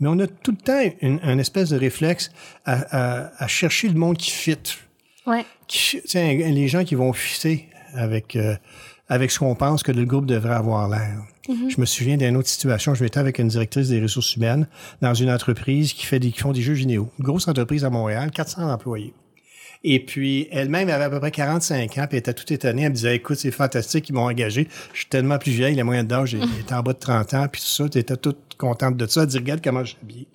Mais 0.00 0.08
on 0.08 0.18
a 0.20 0.26
tout 0.26 0.52
le 0.52 0.56
temps 0.56 0.80
une, 1.02 1.20
un 1.22 1.38
espèce 1.38 1.68
de 1.68 1.76
réflexe 1.76 2.30
à, 2.64 3.26
à, 3.26 3.44
à 3.44 3.46
chercher 3.46 3.88
le 3.88 3.94
monde 3.94 4.16
qui 4.16 4.30
fit. 4.30 4.56
Ouais. 5.26 5.44
Qui, 5.68 6.00
les 6.14 6.68
gens 6.68 6.82
qui 6.84 6.94
vont 6.94 7.12
fitter 7.12 7.68
avec, 7.94 8.36
euh, 8.36 8.56
avec 9.08 9.30
ce 9.30 9.38
qu'on 9.38 9.54
pense 9.54 9.82
que 9.82 9.92
le 9.92 10.04
groupe 10.04 10.26
devrait 10.26 10.54
avoir 10.54 10.88
l'air. 10.88 11.22
Je 11.48 11.80
me 11.80 11.86
souviens 11.86 12.16
d'une 12.16 12.36
autre 12.36 12.48
situation. 12.48 12.94
Je 12.94 13.02
m'étais 13.02 13.18
avec 13.18 13.38
une 13.38 13.48
directrice 13.48 13.88
des 13.88 14.00
ressources 14.00 14.36
humaines 14.36 14.68
dans 15.00 15.14
une 15.14 15.30
entreprise 15.30 15.92
qui 15.92 16.06
fait 16.06 16.20
des, 16.20 16.30
qui 16.30 16.40
font 16.40 16.52
des 16.52 16.62
jeux 16.62 16.72
vidéo. 16.72 17.10
Une 17.18 17.24
grosse 17.24 17.48
entreprise 17.48 17.84
à 17.84 17.90
Montréal, 17.90 18.30
400 18.30 18.70
employés. 18.70 19.12
Et 19.84 19.98
puis, 19.98 20.46
elle-même 20.52 20.88
avait 20.88 21.04
à 21.04 21.10
peu 21.10 21.18
près 21.18 21.32
45 21.32 21.98
ans, 21.98 22.06
puis 22.06 22.06
elle 22.12 22.18
était 22.18 22.34
toute 22.34 22.52
étonnée. 22.52 22.82
Elle 22.82 22.90
me 22.90 22.94
disait, 22.94 23.16
écoute, 23.16 23.38
c'est 23.38 23.50
fantastique, 23.50 24.08
ils 24.08 24.12
m'ont 24.12 24.26
engagé. 24.28 24.68
Je 24.92 24.98
suis 25.00 25.08
tellement 25.08 25.38
plus 25.38 25.50
vieille, 25.50 25.74
la 25.74 25.82
moyenne 25.82 26.06
d'âge 26.06 26.34
était 26.34 26.74
en 26.74 26.82
bas 26.82 26.92
de 26.92 26.98
30 26.98 27.34
ans, 27.34 27.48
puis 27.50 27.60
tout 27.60 27.66
ça. 27.66 27.88
Tu 27.88 27.98
étais 27.98 28.16
toute 28.16 28.38
contente 28.56 28.96
de 28.96 29.06
ça. 29.06 29.22
Elle 29.22 29.26
dit, 29.26 29.38
regarde 29.38 29.60
comment 29.62 29.82
je 29.82 29.90
suis 29.90 29.98
habillée. 30.00 30.28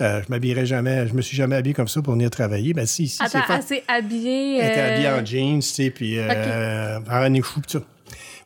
Euh, 0.00 0.22
je 0.22 0.30
m'habillerais 0.30 0.64
jamais, 0.64 1.06
je 1.06 1.12
me 1.12 1.20
suis 1.20 1.36
jamais 1.36 1.56
habillée 1.56 1.74
comme 1.74 1.88
ça 1.88 2.00
pour 2.00 2.14
venir 2.14 2.30
travailler. 2.30 2.72
Ben 2.72 2.86
si, 2.86 3.08
si, 3.08 3.18
c'est 3.28 3.38
elle 3.50 3.62
s'est 3.62 3.84
habillée... 3.86 4.58
elle 4.58 4.70
était 4.70 4.80
euh, 4.80 4.94
habillée 4.94 5.08
en 5.10 5.24
jeans, 5.24 5.60
tu 5.60 5.68
sais, 5.68 5.90
puis 5.90 6.18
euh, 6.18 6.98
en 7.00 7.20
René 7.20 7.42
Chou, 7.42 7.60
pis 7.60 7.72
ça. 7.72 7.80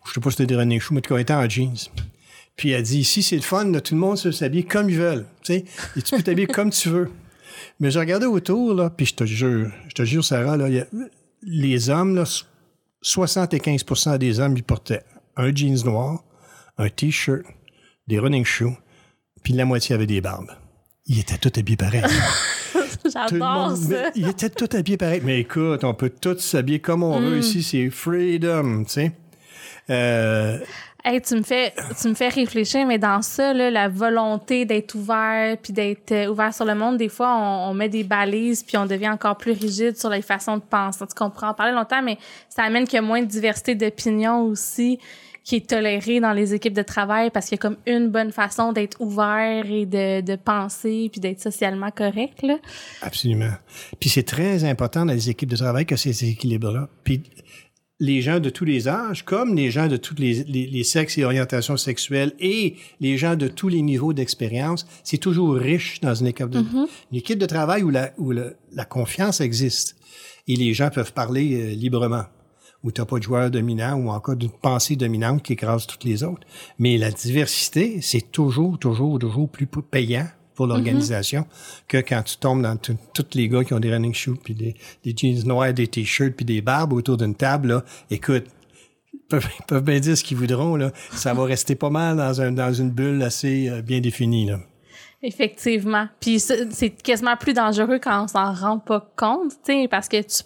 Je 0.08 0.14
sais 0.14 0.20
pas 0.20 0.30
si 0.30 0.36
c'était 0.36 0.46
des 0.54 0.56
René 0.56 0.80
Chou, 0.80 0.94
mais 0.94 1.00
tout 1.00 1.10
cas, 1.10 1.16
elle 1.16 1.22
était 1.22 1.34
en 1.34 1.48
jeans. 1.48 1.76
Puis 2.56 2.70
elle 2.70 2.82
dit, 2.82 2.98
ici, 3.00 3.22
c'est 3.22 3.36
le 3.36 3.42
fun, 3.42 3.64
là, 3.70 3.80
tout 3.80 3.94
le 3.94 4.00
monde 4.00 4.16
se 4.18 4.32
s'habille 4.32 4.64
comme 4.64 4.90
ils 4.90 4.96
veulent, 4.98 5.26
tu 5.44 5.52
sais. 5.54 5.64
Et 5.96 6.02
tu 6.02 6.16
peux 6.16 6.22
t'habiller 6.22 6.46
comme 6.48 6.70
tu 6.70 6.88
veux. 6.88 7.10
Mais 7.80 7.90
je 7.90 7.98
regardais 7.98 8.26
autour, 8.26 8.74
là, 8.74 8.90
puis 8.90 9.06
je 9.06 9.14
te 9.14 9.24
jure, 9.24 9.70
je 9.88 9.94
te 9.94 10.04
jure, 10.04 10.24
Sarah, 10.24 10.56
là, 10.56 10.68
il 10.68 10.74
y 10.74 10.80
a- 10.80 10.86
les 11.42 11.88
hommes, 11.90 12.16
là, 12.16 12.24
75% 13.02 14.18
des 14.18 14.40
hommes, 14.40 14.56
ils 14.56 14.62
portaient 14.64 15.02
un 15.36 15.54
jeans 15.54 15.84
noir, 15.84 16.24
un 16.78 16.88
T-shirt, 16.88 17.42
des 18.08 18.18
running 18.18 18.44
shoes, 18.44 18.76
puis 19.44 19.52
la 19.52 19.64
moitié 19.64 19.94
avait 19.94 20.06
des 20.06 20.20
barbes. 20.20 20.50
Ils 21.06 21.20
étaient 21.20 21.38
tous 21.38 21.58
habillés 21.58 21.76
pareil. 21.76 22.02
J'adore 23.12 23.76
ça. 23.76 24.10
ils 24.14 24.28
étaient 24.28 24.50
tous 24.50 24.76
habillés 24.76 24.96
pareil. 24.98 25.20
Mais 25.24 25.40
écoute, 25.40 25.84
on 25.84 25.94
peut 25.94 26.10
tous 26.10 26.38
s'habiller 26.40 26.80
comme 26.80 27.02
on 27.02 27.20
Mm. 27.20 27.24
veut 27.24 27.38
ici. 27.38 27.62
C'est 27.62 27.88
freedom, 27.90 28.84
tu 28.84 28.90
sais. 28.92 29.12
Euh, 29.90 30.58
Hey, 31.04 31.22
tu 31.22 31.36
me 31.36 31.42
fais 31.42 31.72
tu 32.00 32.08
me 32.08 32.14
fais 32.14 32.28
réfléchir 32.28 32.84
mais 32.84 32.98
dans 32.98 33.22
ça 33.22 33.54
là, 33.54 33.70
la 33.70 33.88
volonté 33.88 34.64
d'être 34.64 34.96
ouvert 34.96 35.56
puis 35.56 35.72
d'être 35.72 36.10
euh, 36.10 36.26
ouvert 36.26 36.52
sur 36.52 36.64
le 36.64 36.74
monde 36.74 36.96
des 36.96 37.08
fois 37.08 37.34
on, 37.34 37.70
on 37.70 37.74
met 37.74 37.88
des 37.88 38.02
balises 38.02 38.64
puis 38.64 38.76
on 38.76 38.84
devient 38.84 39.08
encore 39.08 39.36
plus 39.36 39.52
rigide 39.52 39.96
sur 39.96 40.10
les 40.10 40.22
façons 40.22 40.56
de 40.56 40.62
penser 40.62 41.06
tu 41.06 41.14
comprends? 41.14 41.50
En 41.50 41.54
parler 41.54 41.72
longtemps 41.72 42.02
mais 42.02 42.18
ça 42.48 42.64
amène 42.64 42.84
qu'il 42.84 42.96
y 42.96 42.98
a 42.98 43.02
moins 43.02 43.22
de 43.22 43.26
diversité 43.26 43.76
d'opinion 43.76 44.42
aussi 44.42 44.98
qui 45.44 45.56
est 45.56 45.70
tolérée 45.70 46.18
dans 46.20 46.32
les 46.32 46.52
équipes 46.52 46.74
de 46.74 46.82
travail 46.82 47.30
parce 47.30 47.46
qu'il 47.46 47.56
y 47.56 47.60
a 47.60 47.62
comme 47.62 47.78
une 47.86 48.08
bonne 48.08 48.32
façon 48.32 48.72
d'être 48.72 49.00
ouvert 49.00 49.64
et 49.70 49.86
de, 49.86 50.20
de 50.20 50.36
penser 50.36 51.08
puis 51.10 51.20
d'être 51.20 51.40
socialement 51.40 51.90
correct 51.90 52.42
là. 52.42 52.58
absolument. 53.00 53.52
Puis 54.00 54.10
c'est 54.10 54.24
très 54.24 54.64
important 54.64 55.06
dans 55.06 55.14
les 55.14 55.30
équipes 55.30 55.48
de 55.48 55.56
travail 55.56 55.86
que 55.86 55.96
ces 55.96 56.28
équilibres-là. 56.28 56.88
Puis 57.02 57.22
les 58.00 58.20
gens 58.22 58.38
de 58.38 58.48
tous 58.50 58.64
les 58.64 58.86
âges, 58.86 59.24
comme 59.24 59.54
les 59.56 59.70
gens 59.70 59.88
de 59.88 59.96
tous 59.96 60.14
les, 60.18 60.44
les- 60.44 60.66
les 60.68 60.84
sexes 60.84 61.18
et 61.18 61.24
orientations 61.24 61.76
sexuelles 61.76 62.32
et 62.38 62.76
les 63.00 63.16
gens 63.18 63.34
de 63.34 63.48
tous 63.48 63.68
les 63.68 63.82
niveaux 63.82 64.12
d'expérience, 64.12 64.86
c'est 65.02 65.18
toujours 65.18 65.54
riche 65.54 66.00
dans 66.00 66.14
une 66.14 66.28
équipe 66.28 66.50
de, 66.50 66.60
une 67.10 67.18
équipe 67.18 67.38
de 67.38 67.46
travail 67.46 67.82
où 67.82 67.90
la, 67.90 68.12
où 68.18 68.30
le- 68.32 68.56
la 68.72 68.84
confiance 68.84 69.40
existe. 69.40 69.96
Et 70.46 70.54
les 70.56 70.74
gens 70.74 70.90
peuvent 70.90 71.12
parler 71.12 71.54
euh, 71.60 71.74
librement. 71.74 72.24
Où 72.84 72.92
tu 72.92 73.00
n'as 73.00 73.06
pas 73.06 73.18
de 73.18 73.24
joueur 73.24 73.50
dominant 73.50 73.96
ou 73.96 74.08
encore 74.10 74.36
d'une 74.36 74.52
pensée 74.52 74.94
dominante 74.94 75.42
qui 75.42 75.54
écrase 75.54 75.84
toutes 75.88 76.04
les 76.04 76.22
autres. 76.22 76.46
Mais 76.78 76.96
la 76.96 77.10
diversité, 77.10 78.00
c'est 78.00 78.30
toujours, 78.30 78.78
toujours, 78.78 79.18
toujours 79.18 79.48
plus 79.50 79.66
payant 79.66 80.28
pour 80.58 80.66
l'organisation 80.66 81.46
que 81.86 81.98
quand 81.98 82.20
tu 82.24 82.36
tombes 82.36 82.62
dans 82.62 82.76
tous 82.76 83.26
les 83.34 83.48
gars 83.48 83.62
qui 83.62 83.74
ont 83.74 83.78
des 83.78 83.92
running 83.92 84.12
shoes, 84.12 84.40
puis 84.42 84.54
des, 84.54 84.74
des 85.04 85.14
jeans 85.16 85.46
noirs, 85.46 85.72
des 85.72 85.86
t-shirts, 85.86 86.34
puis 86.34 86.44
des 86.44 86.60
barbes 86.60 86.94
autour 86.94 87.16
d'une 87.16 87.36
table. 87.36 87.68
Là. 87.68 87.84
Écoute, 88.10 88.46
ils 89.14 89.20
peuvent, 89.28 89.48
peuvent 89.68 89.84
bien 89.84 90.00
dire 90.00 90.18
ce 90.18 90.24
qu'ils 90.24 90.36
voudront. 90.36 90.74
Là. 90.74 90.90
Ça 91.12 91.32
va 91.32 91.44
rester 91.44 91.76
pas 91.76 91.90
mal 91.90 92.16
dans, 92.16 92.40
un, 92.40 92.50
dans 92.50 92.72
une 92.72 92.90
bulle 92.90 93.22
assez 93.22 93.68
euh, 93.68 93.82
bien 93.82 94.00
définie. 94.00 94.46
Là. 94.46 94.58
Effectivement. 95.22 96.08
Puis 96.18 96.40
c'est 96.40 96.90
quasiment 97.04 97.36
plus 97.36 97.54
dangereux 97.54 98.00
quand 98.02 98.24
on 98.24 98.26
s'en 98.26 98.52
rend 98.52 98.80
pas 98.80 99.12
compte, 99.14 99.52
parce 99.88 100.08
que 100.08 100.20
tu 100.22 100.42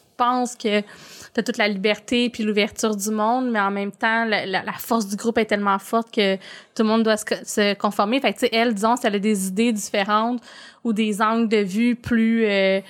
que 0.57 0.81
tu 0.81 1.41
as 1.41 1.43
toute 1.43 1.57
la 1.57 1.69
liberté 1.69 2.29
puis 2.31 2.43
l'ouverture 2.43 2.95
du 2.95 3.11
monde, 3.11 3.51
mais 3.51 3.61
en 3.61 3.71
même 3.71 3.93
temps, 3.93 4.25
la, 4.25 4.47
la, 4.47 4.73
force 4.79 5.09
du 5.09 5.17
groupe 5.17 5.39
est 5.39 5.47
tellement 5.47 5.79
forte 5.79 6.15
que 6.15 6.37
tout 6.37 6.83
le 6.83 6.85
monde 6.85 7.03
doit 7.03 7.17
se, 7.17 7.75
conformer. 7.75 8.21
Fait 8.21 8.33
que, 8.33 8.39
tu 8.39 8.47
sais, 8.47 8.51
elle, 8.53 8.75
disons, 8.75 8.97
si 8.97 9.07
elle 9.07 9.15
a 9.15 9.19
des 9.19 9.47
idées 9.47 9.73
différentes 9.73 10.43
ou 10.85 10.93
des 10.93 11.23
angles 11.23 11.49
de 11.49 11.59
vue 11.59 11.97
plus 11.97 12.45
euh, 12.45 12.81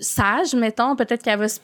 sages, 0.00 0.54
mettons, 0.54 0.96
peut-être 0.96 1.22
qu'elle 1.22 1.38
va 1.38 1.48
se 1.48 1.60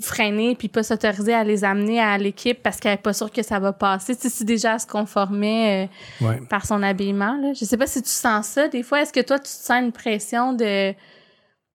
freiner 0.00 0.54
puis 0.54 0.68
pas 0.68 0.84
s'autoriser 0.84 1.34
à 1.34 1.42
les 1.42 1.64
amener 1.64 2.00
à 2.00 2.16
l'équipe 2.16 2.62
parce 2.62 2.78
qu'elle 2.78 2.94
est 2.94 3.02
pas 3.02 3.12
sûre 3.12 3.32
que 3.32 3.42
ça 3.42 3.58
va 3.58 3.72
passer. 3.72 4.14
Tu 4.14 4.22
sais, 4.22 4.28
si 4.28 4.44
déjà 4.44 4.74
elle 4.74 4.80
se 4.80 4.86
conformait 4.86 5.88
euh, 6.22 6.38
par 6.48 6.66
son 6.66 6.82
habillement, 6.82 7.36
là. 7.36 7.52
Je 7.52 7.64
sais 7.64 7.76
pas 7.76 7.86
si 7.86 8.02
tu 8.02 8.10
sens 8.10 8.46
ça. 8.46 8.68
Des 8.68 8.82
fois, 8.82 9.02
est-ce 9.02 9.12
que 9.12 9.20
toi, 9.20 9.38
tu 9.38 9.44
te 9.44 9.48
sens 9.48 9.82
une 9.82 9.92
pression 9.92 10.52
de 10.52 10.94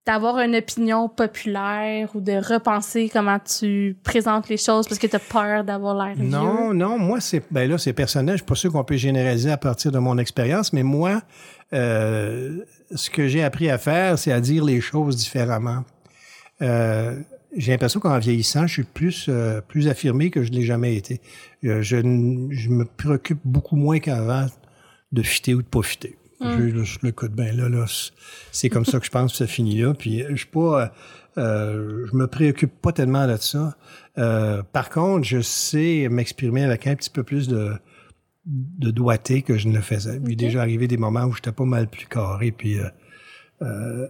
d'avoir 0.08 0.38
une 0.38 0.56
opinion 0.56 1.06
populaire 1.06 2.08
ou 2.14 2.22
de 2.22 2.32
repenser 2.32 3.10
comment 3.12 3.38
tu 3.38 3.94
présentes 4.02 4.48
les 4.48 4.56
choses 4.56 4.88
parce 4.88 4.98
que 4.98 5.06
tu 5.06 5.16
as 5.16 5.18
peur 5.18 5.64
d'avoir 5.64 5.94
l'air 5.94 6.16
Non, 6.16 6.72
non, 6.72 6.98
moi, 6.98 7.20
c'est 7.20 7.42
ben 7.50 7.68
là, 7.68 7.76
c'est 7.76 7.92
personnel. 7.92 8.36
Je 8.36 8.38
suis 8.38 8.46
pas 8.46 8.54
sûr 8.54 8.72
qu'on 8.72 8.84
peut 8.84 8.96
généraliser 8.96 9.50
à 9.50 9.58
partir 9.58 9.92
de 9.92 9.98
mon 9.98 10.16
expérience, 10.16 10.72
mais 10.72 10.82
moi, 10.82 11.20
euh, 11.74 12.56
ce 12.94 13.10
que 13.10 13.28
j'ai 13.28 13.44
appris 13.44 13.68
à 13.68 13.76
faire, 13.76 14.18
c'est 14.18 14.32
à 14.32 14.40
dire 14.40 14.64
les 14.64 14.80
choses 14.80 15.14
différemment. 15.16 15.84
Euh, 16.62 17.20
j'ai 17.54 17.72
l'impression 17.72 18.00
qu'en 18.00 18.18
vieillissant, 18.18 18.66
je 18.66 18.72
suis 18.72 18.84
plus 18.84 19.26
euh, 19.28 19.60
plus 19.60 19.88
affirmé 19.88 20.30
que 20.30 20.42
je 20.42 20.52
l'ai 20.52 20.64
jamais 20.64 20.96
été. 20.96 21.20
Euh, 21.64 21.82
je, 21.82 21.98
je, 21.98 22.70
me 22.70 22.86
préoccupe 22.86 23.40
beaucoup 23.44 23.76
moins 23.76 23.98
qu'avant 23.98 24.46
de 25.12 25.22
fitter 25.22 25.52
ou 25.52 25.60
de 25.60 25.66
pas 25.66 25.82
Mm. 26.40 26.68
Je, 26.70 26.84
je, 26.84 26.98
le 27.02 27.12
code 27.12 27.34
bien 27.34 27.52
là, 27.52 27.68
là 27.68 27.84
c'est 28.52 28.68
comme 28.68 28.84
ça 28.84 29.00
que 29.00 29.06
je 29.06 29.10
pense 29.10 29.32
que 29.32 29.38
ça 29.38 29.46
finit 29.46 29.80
là. 29.80 29.94
Puis 29.94 30.24
je 30.28 30.36
suis 30.36 30.46
pas, 30.46 30.92
euh, 31.36 32.06
je 32.06 32.16
me 32.16 32.26
préoccupe 32.26 32.80
pas 32.80 32.92
tellement 32.92 33.26
de 33.26 33.36
ça. 33.36 33.76
Euh, 34.18 34.62
par 34.72 34.90
contre, 34.90 35.26
je 35.26 35.40
sais 35.40 36.08
m'exprimer 36.10 36.64
avec 36.64 36.86
un 36.86 36.94
petit 36.94 37.10
peu 37.10 37.22
plus 37.22 37.48
de 37.48 37.72
de 38.50 38.90
doigté 38.90 39.42
que 39.42 39.58
je 39.58 39.68
ne 39.68 39.74
le 39.74 39.82
faisais. 39.82 40.20
Il 40.24 40.32
est 40.32 40.36
déjà 40.36 40.62
arrivé 40.62 40.88
des 40.88 40.96
moments 40.96 41.24
où 41.24 41.34
j'étais 41.34 41.52
pas 41.52 41.66
mal 41.66 41.86
plus 41.86 42.06
carré. 42.06 42.50
Puis 42.50 42.78
euh, 42.78 42.88
euh 43.62 44.08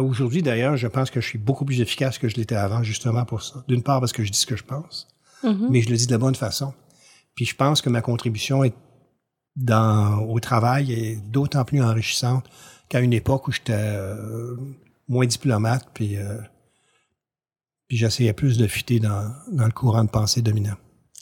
Aujourd'hui, 0.00 0.42
d'ailleurs, 0.42 0.76
je 0.76 0.88
pense 0.88 1.10
que 1.10 1.20
je 1.20 1.26
suis 1.28 1.38
beaucoup 1.38 1.64
plus 1.64 1.80
efficace 1.80 2.18
que 2.18 2.28
je 2.28 2.34
l'étais 2.34 2.56
avant, 2.56 2.82
justement 2.82 3.24
pour 3.24 3.42
ça. 3.42 3.62
D'une 3.68 3.84
part, 3.84 4.00
parce 4.00 4.12
que 4.12 4.24
je 4.24 4.32
dis 4.32 4.38
ce 4.40 4.46
que 4.46 4.56
je 4.56 4.64
pense, 4.64 5.06
mm-hmm. 5.44 5.68
mais 5.70 5.82
je 5.82 5.90
le 5.90 5.96
dis 5.96 6.06
de 6.06 6.10
la 6.10 6.18
bonne 6.18 6.34
façon. 6.34 6.74
Puis 7.36 7.44
je 7.44 7.54
pense 7.54 7.80
que 7.80 7.88
ma 7.88 8.00
contribution 8.00 8.64
est 8.64 8.74
dans, 9.56 10.18
au 10.20 10.40
travail 10.40 10.92
est 10.92 11.16
d'autant 11.30 11.64
plus 11.64 11.82
enrichissante 11.82 12.44
qu'à 12.88 13.00
une 13.00 13.12
époque 13.12 13.48
où 13.48 13.52
j'étais 13.52 13.72
euh, 13.74 14.56
moins 15.08 15.26
diplomate, 15.26 15.88
puis, 15.94 16.16
euh, 16.16 16.38
puis 17.88 17.96
j'essayais 17.96 18.32
plus 18.32 18.58
de 18.58 18.66
fitter 18.66 18.98
dans, 18.98 19.32
dans 19.50 19.66
le 19.66 19.72
courant 19.72 20.04
de 20.04 20.10
pensée 20.10 20.42
dominant. 20.42 20.76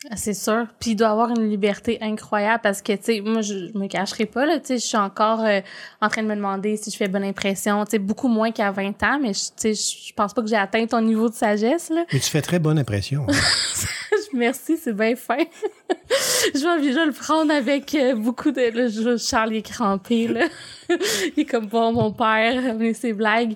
Ah, 0.08 0.16
c'est 0.16 0.32
sûr. 0.32 0.66
Puis 0.78 0.92
il 0.92 0.96
doit 0.96 1.10
avoir 1.10 1.28
une 1.28 1.50
liberté 1.50 1.98
incroyable 2.00 2.60
parce 2.62 2.80
que, 2.80 2.92
tu 2.92 3.02
sais, 3.02 3.20
moi, 3.20 3.42
je, 3.42 3.76
me 3.76 3.86
cacherai 3.86 4.24
pas, 4.24 4.46
là, 4.46 4.58
tu 4.58 4.68
sais, 4.68 4.78
je 4.78 4.86
suis 4.86 4.96
encore 4.96 5.40
euh, 5.40 5.60
en 6.00 6.08
train 6.08 6.22
de 6.22 6.26
me 6.26 6.34
demander 6.34 6.78
si 6.78 6.90
je 6.90 6.96
fais 6.96 7.06
bonne 7.06 7.24
impression, 7.24 7.84
tu 7.84 7.90
sais, 7.90 7.98
beaucoup 7.98 8.28
moins 8.28 8.50
qu'à 8.50 8.70
20 8.70 9.02
ans, 9.02 9.18
mais, 9.20 9.32
tu 9.32 9.40
sais, 9.56 9.74
je 9.74 10.14
pense 10.14 10.32
pas 10.32 10.40
que 10.40 10.48
j'ai 10.48 10.56
atteint 10.56 10.86
ton 10.86 11.02
niveau 11.02 11.28
de 11.28 11.34
sagesse, 11.34 11.90
là. 11.90 12.06
Mais 12.14 12.18
tu 12.18 12.30
fais 12.30 12.40
très 12.40 12.58
bonne 12.58 12.78
impression. 12.78 13.26
Merci, 14.34 14.76
c'est 14.76 14.92
bien 14.92 15.16
fin. 15.16 15.38
je 16.54 16.58
vais 16.58 16.86
déjà 16.86 17.04
le 17.04 17.12
prendre 17.12 17.52
avec 17.52 17.94
euh, 17.94 18.14
beaucoup 18.14 18.50
de... 18.50 18.60
Là, 18.60 19.16
Charles 19.18 19.54
est 19.54 19.62
crampé, 19.62 20.28
là. 20.28 20.46
il 21.36 21.40
est 21.40 21.44
comme, 21.44 21.66
bon, 21.66 21.92
mon 21.92 22.12
père, 22.12 22.74
mais 22.76 22.94
ses 22.94 23.12
blagues. 23.12 23.54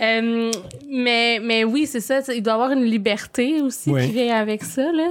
Euh, 0.00 0.50
mais, 0.88 1.40
mais 1.42 1.64
oui, 1.64 1.86
c'est 1.86 2.00
ça, 2.00 2.20
il 2.34 2.42
doit 2.42 2.54
avoir 2.54 2.72
une 2.72 2.84
liberté 2.84 3.60
aussi 3.60 3.92
qui 3.92 4.12
vient 4.12 4.36
avec 4.36 4.64
ça, 4.64 4.90
là 4.92 5.08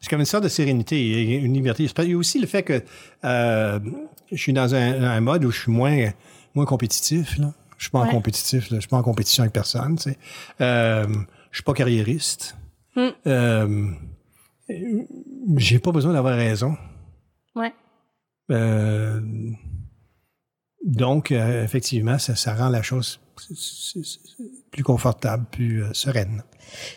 c'est 0.00 0.10
comme 0.10 0.20
une 0.20 0.26
sorte 0.26 0.44
de 0.44 0.48
sérénité, 0.48 1.34
une 1.38 1.54
liberté. 1.54 1.84
Il 1.84 2.10
y 2.10 2.14
a 2.14 2.16
aussi 2.16 2.38
le 2.38 2.46
fait 2.46 2.62
que 2.62 2.82
euh, 3.24 3.80
je 4.30 4.36
suis 4.36 4.52
dans 4.52 4.74
un, 4.74 5.20
mode 5.20 5.44
où 5.44 5.50
je 5.50 5.60
suis 5.62 5.72
moins, 5.72 6.10
moins 6.54 6.66
compétitif. 6.66 7.36
Là. 7.38 7.52
Je 7.76 7.84
suis 7.84 7.90
pas 7.90 8.00
en 8.00 8.08
compétitif. 8.08 8.70
Là. 8.70 8.76
Je 8.76 8.80
suis 8.80 8.88
pas 8.88 8.98
en 8.98 9.02
compétition 9.02 9.42
avec 9.42 9.52
personne. 9.52 9.96
Tu 9.96 10.10
sais. 10.10 10.18
Euh, 10.60 11.06
je 11.50 11.56
suis 11.56 11.64
pas 11.64 11.74
carriériste. 11.74 12.56
Hmm. 12.94 13.08
Euh, 13.26 13.86
j'ai 15.56 15.78
pas 15.78 15.92
besoin 15.92 16.12
d'avoir 16.12 16.36
raison. 16.36 16.76
Ouais. 17.54 17.72
Euh, 18.50 19.20
donc, 20.84 21.32
euh, 21.32 21.64
effectivement, 21.64 22.18
ça, 22.18 22.34
ça, 22.34 22.54
rend 22.54 22.68
la 22.68 22.82
chose 22.82 23.20
plus 24.70 24.82
confortable, 24.82 25.44
plus 25.50 25.84
euh, 25.84 25.92
sereine. 25.92 26.42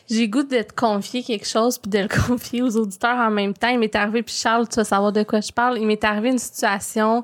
J'ai 0.09 0.27
goût 0.27 0.43
de 0.43 0.61
te 0.61 0.73
confier 0.73 1.23
quelque 1.23 1.47
chose 1.47 1.77
puis 1.77 1.89
de 1.89 1.99
le 1.99 2.07
confier 2.27 2.61
aux 2.61 2.77
auditeurs 2.77 3.17
en 3.17 3.31
même 3.31 3.53
temps. 3.53 3.69
Il 3.69 3.79
m'est 3.79 3.95
arrivé, 3.95 4.23
puis 4.23 4.35
Charles, 4.35 4.67
tu 4.67 4.75
vas 4.75 4.83
savoir 4.83 5.11
de 5.11 5.23
quoi 5.23 5.41
je 5.41 5.51
parle. 5.51 5.77
Il 5.77 5.87
m'est 5.87 6.03
arrivé 6.03 6.29
une 6.29 6.39
situation 6.39 7.23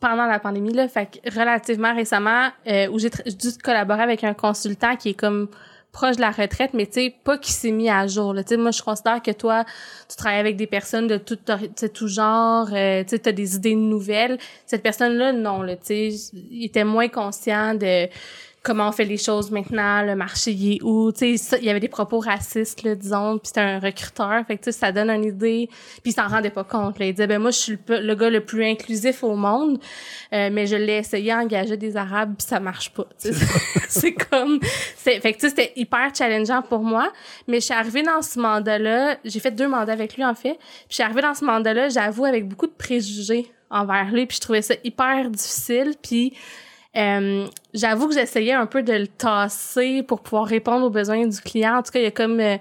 pendant 0.00 0.26
la 0.26 0.38
pandémie, 0.38 0.72
là, 0.72 0.88
fait 0.88 1.06
que 1.06 1.38
relativement 1.38 1.94
récemment, 1.94 2.50
euh, 2.66 2.88
où 2.88 2.98
j'ai 2.98 3.08
dû 3.08 3.48
collaborer 3.62 4.02
avec 4.02 4.24
un 4.24 4.34
consultant 4.34 4.96
qui 4.96 5.10
est 5.10 5.14
comme 5.14 5.48
proche 5.96 6.16
de 6.16 6.20
la 6.20 6.30
retraite, 6.30 6.74
mais 6.74 6.84
tu 6.84 6.92
sais, 6.92 7.14
pas 7.24 7.38
qui 7.38 7.52
s'est 7.52 7.70
mis 7.70 7.88
à 7.88 8.06
jour. 8.06 8.34
Tu 8.36 8.42
sais, 8.48 8.56
moi, 8.58 8.70
je 8.70 8.82
considère 8.82 9.22
que 9.22 9.30
toi, 9.30 9.64
tu 10.10 10.16
travailles 10.16 10.40
avec 10.40 10.56
des 10.56 10.66
personnes 10.66 11.06
de 11.06 11.16
tout, 11.16 11.38
tout 11.94 12.08
genre, 12.08 12.68
euh, 12.70 13.02
tu 13.02 13.14
as 13.24 13.32
des 13.32 13.56
idées 13.56 13.74
nouvelles. 13.74 14.36
Cette 14.66 14.82
personne-là, 14.82 15.32
non, 15.32 15.66
tu 15.66 15.76
sais, 15.82 16.08
il 16.50 16.66
était 16.66 16.84
moins 16.84 17.08
conscient 17.08 17.74
de 17.74 18.08
comment 18.66 18.88
on 18.88 18.92
fait 18.92 19.04
les 19.04 19.16
choses 19.16 19.52
maintenant, 19.52 20.02
le 20.02 20.16
marché 20.16 20.50
il 20.50 20.74
est 20.74 20.82
où, 20.82 21.12
tu 21.12 21.38
sais, 21.38 21.56
il 21.60 21.64
y 21.64 21.70
avait 21.70 21.78
des 21.78 21.88
propos 21.88 22.18
racistes, 22.18 22.82
là, 22.82 22.96
disons, 22.96 23.38
puis 23.38 23.46
c'était 23.46 23.60
un 23.60 23.78
recruteur, 23.78 24.44
fait 24.44 24.56
que 24.56 24.64
tu 24.64 24.72
sais, 24.72 24.78
ça 24.78 24.90
donne 24.90 25.08
une 25.08 25.24
idée, 25.24 25.68
puis 26.02 26.10
il 26.10 26.12
s'en 26.12 26.26
rendait 26.26 26.50
pas 26.50 26.64
compte, 26.64 26.98
là. 26.98 27.06
il 27.06 27.12
disait, 27.12 27.28
ben 27.28 27.40
moi, 27.40 27.52
je 27.52 27.58
suis 27.58 27.78
le, 27.88 28.14
gars 28.16 28.28
le 28.28 28.44
plus 28.44 28.64
inclusif 28.64 29.22
au 29.22 29.36
monde, 29.36 29.78
euh, 30.32 30.50
mais 30.52 30.66
je 30.66 30.74
l'ai 30.74 30.96
essayé 30.96 31.30
à 31.30 31.38
engager 31.38 31.76
des 31.76 31.96
Arabes, 31.96 32.34
puis 32.36 32.44
ça 32.48 32.58
marche 32.58 32.90
pas, 32.90 33.06
c'est 33.88 34.14
comme, 34.14 34.58
c'est, 34.96 35.20
fait 35.20 35.32
que 35.32 35.38
tu 35.38 35.42
sais, 35.42 35.50
c'était 35.50 35.72
hyper 35.76 36.12
challengeant 36.12 36.62
pour 36.62 36.80
moi, 36.80 37.12
mais 37.46 37.60
je 37.60 37.66
suis 37.66 37.74
arrivée 37.74 38.02
dans 38.02 38.20
ce 38.20 38.40
mandat-là, 38.40 39.18
j'ai 39.24 39.38
fait 39.38 39.52
deux 39.52 39.68
mandats 39.68 39.92
avec 39.92 40.16
lui, 40.16 40.24
en 40.24 40.34
fait, 40.34 40.54
puis 40.54 40.86
je 40.88 40.94
suis 40.94 41.04
arrivée 41.04 41.22
dans 41.22 41.34
ce 41.34 41.44
mandat-là, 41.44 41.88
j'avoue, 41.88 42.24
avec 42.24 42.48
beaucoup 42.48 42.66
de 42.66 42.74
préjugés 42.76 43.46
envers 43.70 44.10
lui, 44.10 44.26
puis 44.26 44.36
je 44.36 44.40
trouvais 44.40 44.62
ça 44.62 44.74
hyper 44.82 45.30
difficile, 45.30 45.94
puis 46.02 46.32
euh, 46.96 47.46
j'avoue 47.74 48.08
que 48.08 48.14
j'essayais 48.14 48.52
un 48.52 48.66
peu 48.66 48.82
de 48.82 48.92
le 48.92 49.06
tasser 49.06 50.02
pour 50.02 50.20
pouvoir 50.20 50.46
répondre 50.46 50.86
aux 50.86 50.90
besoins 50.90 51.26
du 51.26 51.40
client. 51.40 51.76
En 51.76 51.82
tout 51.82 51.92
cas, 51.92 51.98
il 51.98 52.04
y 52.04 52.08
a 52.08 52.10
comme... 52.10 52.40
Euh, 52.40 52.56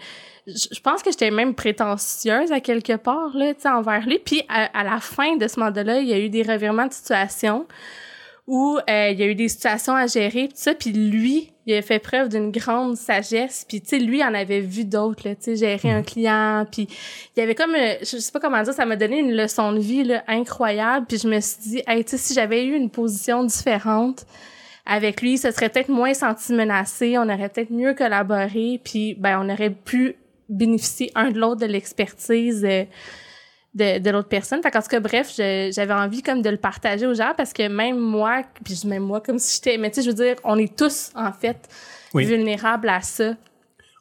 je 0.48 0.80
pense 0.80 1.02
que 1.02 1.10
j'étais 1.10 1.32
même 1.32 1.56
prétentieuse 1.56 2.52
à 2.52 2.60
quelque 2.60 2.98
part, 2.98 3.36
là, 3.36 3.54
tu 3.56 3.62
sais, 3.62 3.70
envers 3.70 4.06
lui. 4.06 4.20
Puis 4.20 4.44
à, 4.48 4.84
la 4.84 5.00
fin 5.00 5.38
de 5.38 5.48
ce 5.48 5.60
mandat-là, 5.60 6.00
il 6.00 6.08
y 6.08 6.14
a 6.14 6.20
eu 6.20 6.30
des 6.30 6.44
revirements 6.44 6.86
de 6.86 6.94
situation 6.94 7.66
où 8.48 8.78
euh, 8.78 9.10
il 9.10 9.20
y 9.20 9.24
a 9.24 9.26
eu 9.26 9.36
des 9.36 9.48
situations 9.48 9.96
à 9.96 10.06
gérer, 10.08 10.48
tout 10.48 10.56
ça. 10.56 10.76
Puis 10.76 10.92
lui, 10.92 11.52
il 11.66 11.74
a 11.74 11.82
fait 11.82 12.00
preuve 12.00 12.30
d'une 12.30 12.52
grande 12.52 12.96
sagesse. 12.96 13.66
Puis, 13.68 13.82
tu 13.82 13.90
sais, 13.90 14.00
lui, 14.00 14.24
en 14.24 14.34
avait 14.36 14.60
vu 14.60 14.86
d'autres, 14.86 15.24
tu 15.24 15.36
sais, 15.40 15.56
gérer 15.56 15.92
un 15.92 16.02
mm. 16.02 16.06
client. 16.06 16.68
Puis, 16.72 16.88
il 17.36 17.40
y 17.40 17.44
avait 17.44 17.56
comme, 17.56 17.76
je 17.76 18.18
sais 18.18 18.32
pas 18.32 18.40
comment 18.40 18.62
dire, 18.62 18.74
ça 18.74 18.86
m'a 18.86 18.96
donné 18.96 19.20
une 19.20 19.36
leçon 19.36 19.74
de 19.74 19.80
vie 19.80 20.04
là, 20.04 20.24
incroyable. 20.28 21.08
Puis, 21.08 21.18
je 21.18 21.28
me 21.28 21.40
suis 21.40 21.62
dit, 21.62 21.84
hey, 21.88 22.04
tu 22.04 22.12
sais, 22.12 22.18
si 22.18 22.34
j'avais 22.36 22.66
eu 22.66 22.76
une 22.76 22.92
position 22.92 23.44
différente 23.44 24.26
avec 24.86 25.24
lui, 25.24 25.40
ce 25.40 25.50
serait 25.50 25.70
peut-être 25.70 25.90
moins 25.90 26.14
senti 26.14 26.54
menacé, 26.54 27.18
on 27.18 27.24
aurait 27.24 27.50
peut-être 27.50 27.72
mieux 27.72 27.96
collaboré. 27.96 28.80
Puis, 28.84 29.16
ben, 29.16 29.42
on 29.44 29.52
aurait 29.52 29.72
pu 29.72 30.18
bénéficier 30.50 31.12
un 31.16 31.32
de 31.32 31.40
l'autre 31.40 31.62
de 31.62 31.66
l'expertise. 31.66 32.64
Euh, 32.64 32.84
de, 33.76 34.00
de 34.00 34.10
l'autre 34.10 34.30
personne. 34.30 34.62
Fait 34.64 34.72
qu'en 34.72 34.82
tout 34.82 34.88
cas, 34.88 35.00
bref, 35.00 35.34
j'avais 35.36 35.94
envie 35.94 36.24
comme 36.24 36.42
de 36.42 36.50
le 36.50 36.58
partager 36.58 37.06
aux 37.06 37.14
gens 37.14 37.34
parce 37.38 37.54
que 37.54 37.68
même 37.68 38.00
moi, 38.00 38.42
puis 38.64 38.82
même 38.86 39.04
moi 39.04 39.22
comme 39.22 39.38
si 39.38 39.56
j'étais, 39.56 39.78
mais 39.78 39.90
tu 39.92 39.96
sais, 39.96 40.02
je 40.04 40.10
veux 40.10 40.16
dire, 40.16 40.36
on 40.44 40.58
est 40.58 40.76
tous 40.76 41.12
en 41.16 41.32
fait 41.32 41.70
vulnérables 42.14 42.90
à 42.90 43.02
ça. 43.02 43.36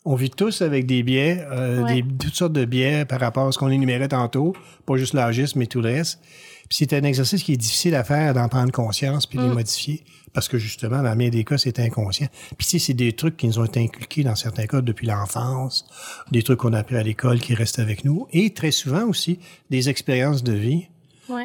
On 0.07 0.15
vit 0.15 0.31
tous 0.31 0.61
avec 0.63 0.87
des 0.87 1.03
biais, 1.03 1.45
euh, 1.51 1.83
des, 1.85 2.03
toutes 2.03 2.35
sortes 2.35 2.53
de 2.53 2.67
biais 2.67 3.05
par 3.07 3.21
rapport 3.21 3.49
à 3.49 3.53
ce 3.53 3.59
qu'on 3.59 3.71
énumérait 3.71 4.09
tantôt, 4.09 4.55
pas 4.85 4.97
juste 4.97 5.15
l'agisme, 5.15 5.59
mais 5.59 5.67
tout 5.67 5.81
le 5.81 5.89
reste. 5.89 6.21
Puis 6.69 6.79
c'est 6.79 6.93
un 6.93 7.03
exercice 7.03 7.43
qui 7.43 7.55
est 7.55 7.59
difficile 7.59 7.95
à 7.95 8.05
faire, 8.05 8.35
d'en 8.35 8.49
prendre 8.49 8.71
conscience 8.71 9.27
puis 9.27 9.39
de 9.39 9.45
les 9.45 9.49
mm. 9.49 9.55
modifier 9.55 10.05
parce 10.35 10.49
que 10.49 10.59
justement, 10.59 11.03
dans 11.03 11.17
bien 11.17 11.31
des 11.31 11.45
cas, 11.45 11.57
c'est 11.57 11.79
inconscient. 11.79 12.27
Puis 12.59 12.67
sais, 12.67 12.79
c'est 12.81 12.95
des 12.95 13.13
trucs 13.13 13.37
qui 13.37 13.47
nous 13.47 13.61
ont 13.61 13.65
été 13.65 13.81
inculqués 13.81 14.25
dans 14.25 14.35
certains 14.35 14.67
cas 14.67 14.83
depuis 14.83 15.07
l'enfance, 15.07 15.87
des 16.33 16.43
trucs 16.43 16.59
qu'on 16.59 16.73
a 16.73 16.81
appris 16.81 16.97
à 16.97 17.03
l'école 17.03 17.41
qui 17.41 17.55
restent 17.55 17.79
avec 17.79 18.05
nous, 18.05 18.27
et 18.33 18.53
très 18.53 18.73
souvent 18.73 19.05
aussi 19.05 19.39
des 19.71 19.89
expériences 19.89 20.43
de 20.43 20.53
vie 20.53 20.89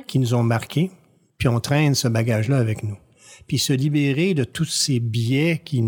qui 0.07 0.19
nous 0.19 0.33
ont 0.33 0.43
marqués, 0.43 0.91
puis 1.37 1.47
on 1.47 1.59
traîne 1.59 1.95
ce 1.95 2.07
bagage-là 2.07 2.57
avec 2.57 2.83
nous. 2.83 2.97
Puis 3.47 3.59
se 3.59 3.71
libérer 3.71 4.33
de 4.33 4.43
tous 4.43 4.65
ces 4.65 4.99
biais 4.99 5.61
qui 5.63 5.83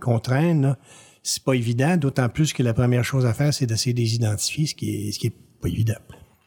qu'on 0.00 0.20
traîne, 0.20 0.76
c'est 1.22 1.42
pas 1.42 1.54
évident, 1.54 1.96
d'autant 1.96 2.28
plus 2.28 2.52
que 2.52 2.62
la 2.62 2.72
première 2.72 3.04
chose 3.04 3.26
à 3.26 3.34
faire, 3.34 3.52
c'est 3.52 3.66
d'essayer 3.66 3.92
de 3.92 4.00
les 4.00 4.14
identifier, 4.14 4.66
ce 4.66 4.74
qui 4.74 5.08
est, 5.08 5.12
ce 5.12 5.18
qui 5.18 5.26
est 5.26 5.34
pas 5.60 5.68
évident. 5.68 5.98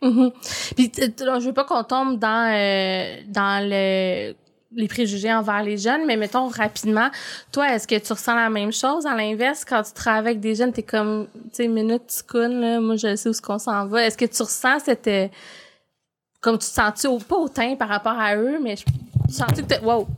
Mm-hmm. 0.01 0.31
Puis 0.75 0.91
je 0.97 1.45
veux 1.45 1.53
pas 1.53 1.65
qu'on 1.65 1.83
tombe 1.83 2.17
dans 2.17 2.51
euh, 2.51 3.21
dans 3.27 3.69
le 3.69 4.33
les 4.73 4.87
préjugés 4.87 5.33
envers 5.33 5.63
les 5.63 5.77
jeunes, 5.77 6.05
mais 6.05 6.17
mettons 6.17 6.47
rapidement, 6.47 7.09
toi, 7.51 7.73
est-ce 7.73 7.87
que 7.87 7.97
tu 7.97 8.13
ressens 8.13 8.35
la 8.35 8.49
même 8.49 8.71
chose? 8.71 9.05
À 9.05 9.15
l'inverse, 9.15 9.65
quand 9.65 9.83
tu 9.83 9.91
travailles 9.93 10.19
avec 10.19 10.39
des 10.39 10.55
jeunes, 10.55 10.71
t'es 10.71 10.83
comme, 10.83 11.27
tu 11.33 11.49
sais, 11.53 11.67
minute, 11.67 12.03
tu 12.07 12.37
là, 12.37 12.79
moi, 12.79 12.95
je 12.95 13.15
sais 13.15 13.29
où 13.29 13.33
ce 13.33 13.41
qu'on 13.41 13.59
s'en 13.59 13.85
va. 13.87 14.05
Est-ce 14.05 14.17
que 14.17 14.25
tu 14.25 14.41
ressens 14.41 14.79
cette, 14.85 15.07
euh, 15.07 15.27
comme 16.39 16.57
tu 16.57 16.67
te 16.67 16.73
sens-tu 16.73 17.07
au, 17.07 17.19
pas 17.19 17.35
hautain 17.37 17.75
par 17.75 17.89
rapport 17.89 18.17
à 18.17 18.35
eux, 18.35 18.59
mais 18.61 18.75
je, 18.75 18.83
tu 18.83 19.33
sens-tu 19.33 19.63
que 19.63 19.67
t'es, 19.67 19.79
wow! 19.79 20.07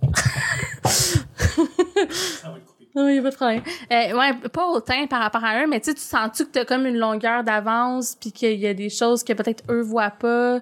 Oui, 2.95 3.19
pas 3.21 3.31
de 3.31 3.35
problème. 3.35 3.63
Euh, 3.91 4.15
ouais, 4.15 4.49
pas 4.49 4.67
hautain 4.67 5.07
par 5.07 5.21
rapport 5.21 5.43
à 5.43 5.63
eux, 5.63 5.67
mais 5.67 5.79
tu 5.79 5.85
sais, 5.89 5.95
tu 5.95 6.01
sens-tu 6.01 6.45
que 6.45 6.51
t'as 6.51 6.65
comme 6.65 6.85
une 6.85 6.97
longueur 6.97 7.43
d'avance, 7.43 8.15
puis 8.19 8.31
qu'il 8.31 8.59
y 8.59 8.67
a 8.67 8.73
des 8.75 8.89
choses 8.89 9.23
que 9.23 9.33
peut-être 9.33 9.63
eux 9.71 9.81
voient 9.81 10.11
pas? 10.11 10.59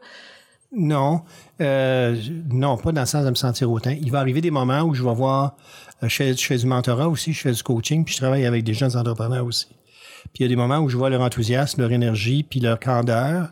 Non, 0.73 1.23
euh, 1.59 2.15
non, 2.49 2.77
pas 2.77 2.93
dans 2.93 3.01
le 3.01 3.07
sens 3.07 3.25
de 3.25 3.29
me 3.29 3.35
sentir 3.35 3.69
hautain. 3.69 3.97
Il 4.01 4.09
va 4.09 4.19
arriver 4.19 4.39
des 4.39 4.51
moments 4.51 4.81
où 4.83 4.93
je 4.93 5.03
vais 5.03 5.13
voir, 5.13 5.57
euh, 6.01 6.07
je, 6.07 6.15
fais, 6.15 6.33
je 6.33 6.45
fais 6.45 6.57
du 6.57 6.65
mentorat 6.65 7.09
aussi, 7.09 7.33
je 7.33 7.41
fais 7.41 7.51
du 7.51 7.61
coaching, 7.61 8.05
puis 8.05 8.13
je 8.13 8.19
travaille 8.19 8.45
avec 8.45 8.63
des 8.63 8.73
jeunes 8.73 8.95
entrepreneurs 8.95 9.45
aussi. 9.45 9.67
Puis 9.67 10.39
il 10.39 10.41
y 10.43 10.45
a 10.45 10.47
des 10.47 10.55
moments 10.55 10.79
où 10.79 10.87
je 10.87 10.95
vois 10.95 11.09
leur 11.09 11.21
enthousiasme, 11.21 11.81
leur 11.81 11.91
énergie, 11.91 12.43
puis 12.43 12.61
leur 12.61 12.79
candeur. 12.79 13.51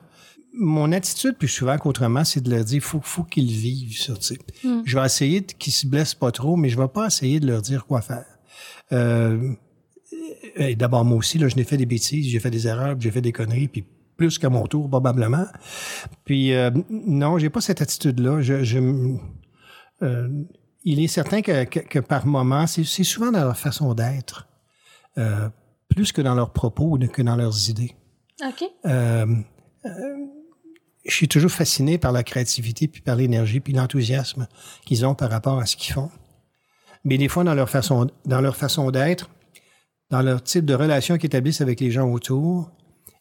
Mon 0.53 0.91
attitude, 0.93 1.35
plus 1.37 1.49
souvent 1.49 1.77
qu'autrement, 1.77 2.23
c'est 2.23 2.41
de 2.41 2.49
leur 2.49 2.63
dire, 2.63 2.81
faut, 2.81 3.01
faut 3.01 3.23
qu'ils 3.23 3.51
vivent 3.51 3.99
ça. 3.99 4.13
Tu 4.13 4.21
sais. 4.21 4.37
Mm. 4.63 4.81
Je 4.85 4.97
vais 4.97 5.05
essayer 5.05 5.43
qu'ils 5.43 5.73
se 5.73 5.87
blessent 5.87 6.15
pas 6.15 6.31
trop, 6.31 6.55
mais 6.55 6.69
je 6.69 6.77
vais 6.77 6.87
pas 6.87 7.07
essayer 7.07 7.41
de 7.41 7.47
leur 7.47 7.61
dire 7.61 7.85
quoi 7.85 8.01
faire. 8.01 8.25
Euh, 8.93 9.53
D'abord, 10.77 11.05
moi 11.05 11.17
aussi, 11.17 11.37
là, 11.37 11.47
je 11.47 11.55
n'ai 11.55 11.63
fait 11.63 11.77
des 11.77 11.85
bêtises, 11.85 12.27
j'ai 12.27 12.39
fait 12.39 12.49
des 12.49 12.67
erreurs, 12.67 12.95
puis 12.95 13.03
j'ai 13.03 13.11
fait 13.11 13.21
des 13.21 13.31
conneries, 13.31 13.67
puis 13.67 13.85
plus 14.19 14.37
qu'à 14.37 14.49
mon 14.49 14.67
tour, 14.67 14.89
probablement. 14.89 15.45
Puis, 16.25 16.53
euh, 16.53 16.69
non, 16.89 17.37
j'ai 17.37 17.49
pas 17.49 17.61
cette 17.61 17.81
attitude-là. 17.81 18.41
Je, 18.41 18.65
je, 18.65 18.79
euh, 20.01 20.29
il 20.83 20.99
est 21.01 21.07
certain 21.07 21.41
que, 21.41 21.63
que, 21.63 21.79
que 21.79 21.99
par 21.99 22.25
moment, 22.25 22.67
c'est 22.67 22.83
souvent 22.83 23.31
dans 23.31 23.45
leur 23.45 23.57
façon 23.57 23.93
d'être, 23.93 24.49
euh, 25.17 25.47
plus 25.87 26.11
que 26.11 26.21
dans 26.21 26.35
leurs 26.35 26.51
propos 26.51 26.97
ou 26.97 27.07
que 27.07 27.21
dans 27.21 27.37
leurs 27.37 27.69
idées. 27.69 27.95
OK. 28.45 28.65
Euh, 28.85 29.25
je 31.05 31.15
suis 31.15 31.29
toujours 31.29 31.51
fasciné 31.51 31.97
par 31.97 32.11
la 32.11 32.23
créativité, 32.23 32.89
puis 32.89 33.01
par 33.01 33.15
l'énergie, 33.15 33.61
puis 33.61 33.71
l'enthousiasme 33.71 34.47
qu'ils 34.85 35.05
ont 35.05 35.15
par 35.15 35.29
rapport 35.29 35.59
à 35.59 35.65
ce 35.65 35.77
qu'ils 35.77 35.93
font. 35.93 36.11
Mais 37.05 37.17
des 37.17 37.29
fois, 37.29 37.45
dans 37.45 37.53
leur 37.55 37.69
façon, 37.69 38.11
dans 38.25 38.41
leur 38.41 38.57
façon 38.57 38.91
d'être, 38.91 39.29
dans 40.09 40.21
leur 40.21 40.43
type 40.43 40.65
de 40.65 40.73
relation 40.73 41.17
qu'ils 41.17 41.27
établissent 41.27 41.61
avec 41.61 41.79
les 41.79 41.91
gens 41.91 42.09
autour, 42.11 42.69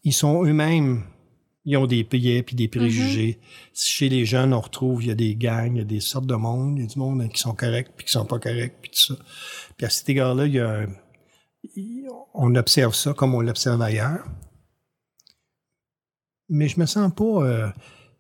ils 0.04 0.12
sont 0.12 0.44
eux-mêmes, 0.44 1.04
ils 1.64 1.76
ont 1.76 1.87
des 1.87 2.04
biais 2.04 2.42
puis 2.42 2.56
des 2.56 2.68
préjugés. 2.68 3.38
Chez 3.74 4.08
les 4.08 4.24
jeunes, 4.24 4.54
on 4.54 4.61
retrouve, 4.61 5.02
il 5.02 5.08
y 5.08 5.11
a 5.11 5.14
des 5.14 5.34
gangs, 5.37 5.74
il 5.74 5.78
y 5.78 5.82
a 5.82 5.84
des 5.84 6.00
sortes 6.00 6.26
de 6.26 6.34
monde, 6.34 6.78
il 6.78 6.82
y 6.82 6.84
a 6.84 6.88
du 6.88 6.98
monde 6.98 7.28
qui 7.28 7.40
sont 7.40 7.54
corrects 7.54 7.92
puis 7.96 8.06
qui 8.06 8.12
sont 8.12 8.24
pas 8.24 8.38
corrects 8.38 8.76
puis 8.80 8.90
tout 8.90 9.14
ça. 9.14 9.22
Puis 9.76 9.87
à 9.87 9.90
cet 9.90 10.08
égard-là, 10.08 10.46
il 10.46 10.54
y 10.54 10.61
a, 10.61 10.87
on 12.34 12.54
observe 12.54 12.94
ça 12.94 13.12
comme 13.12 13.34
on 13.34 13.40
l'observe 13.40 13.82
ailleurs. 13.82 14.24
Mais 16.48 16.68
je 16.68 16.80
me 16.80 16.87
sens 16.87 17.12
pas, 17.14 17.24
euh, 17.24 17.68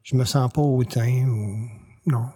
je 0.02 0.16
me 0.16 0.24
sens 0.24 0.52
pas 0.52 0.60
hautain 0.60 1.26
ou 1.26 1.68
non. 2.06 2.26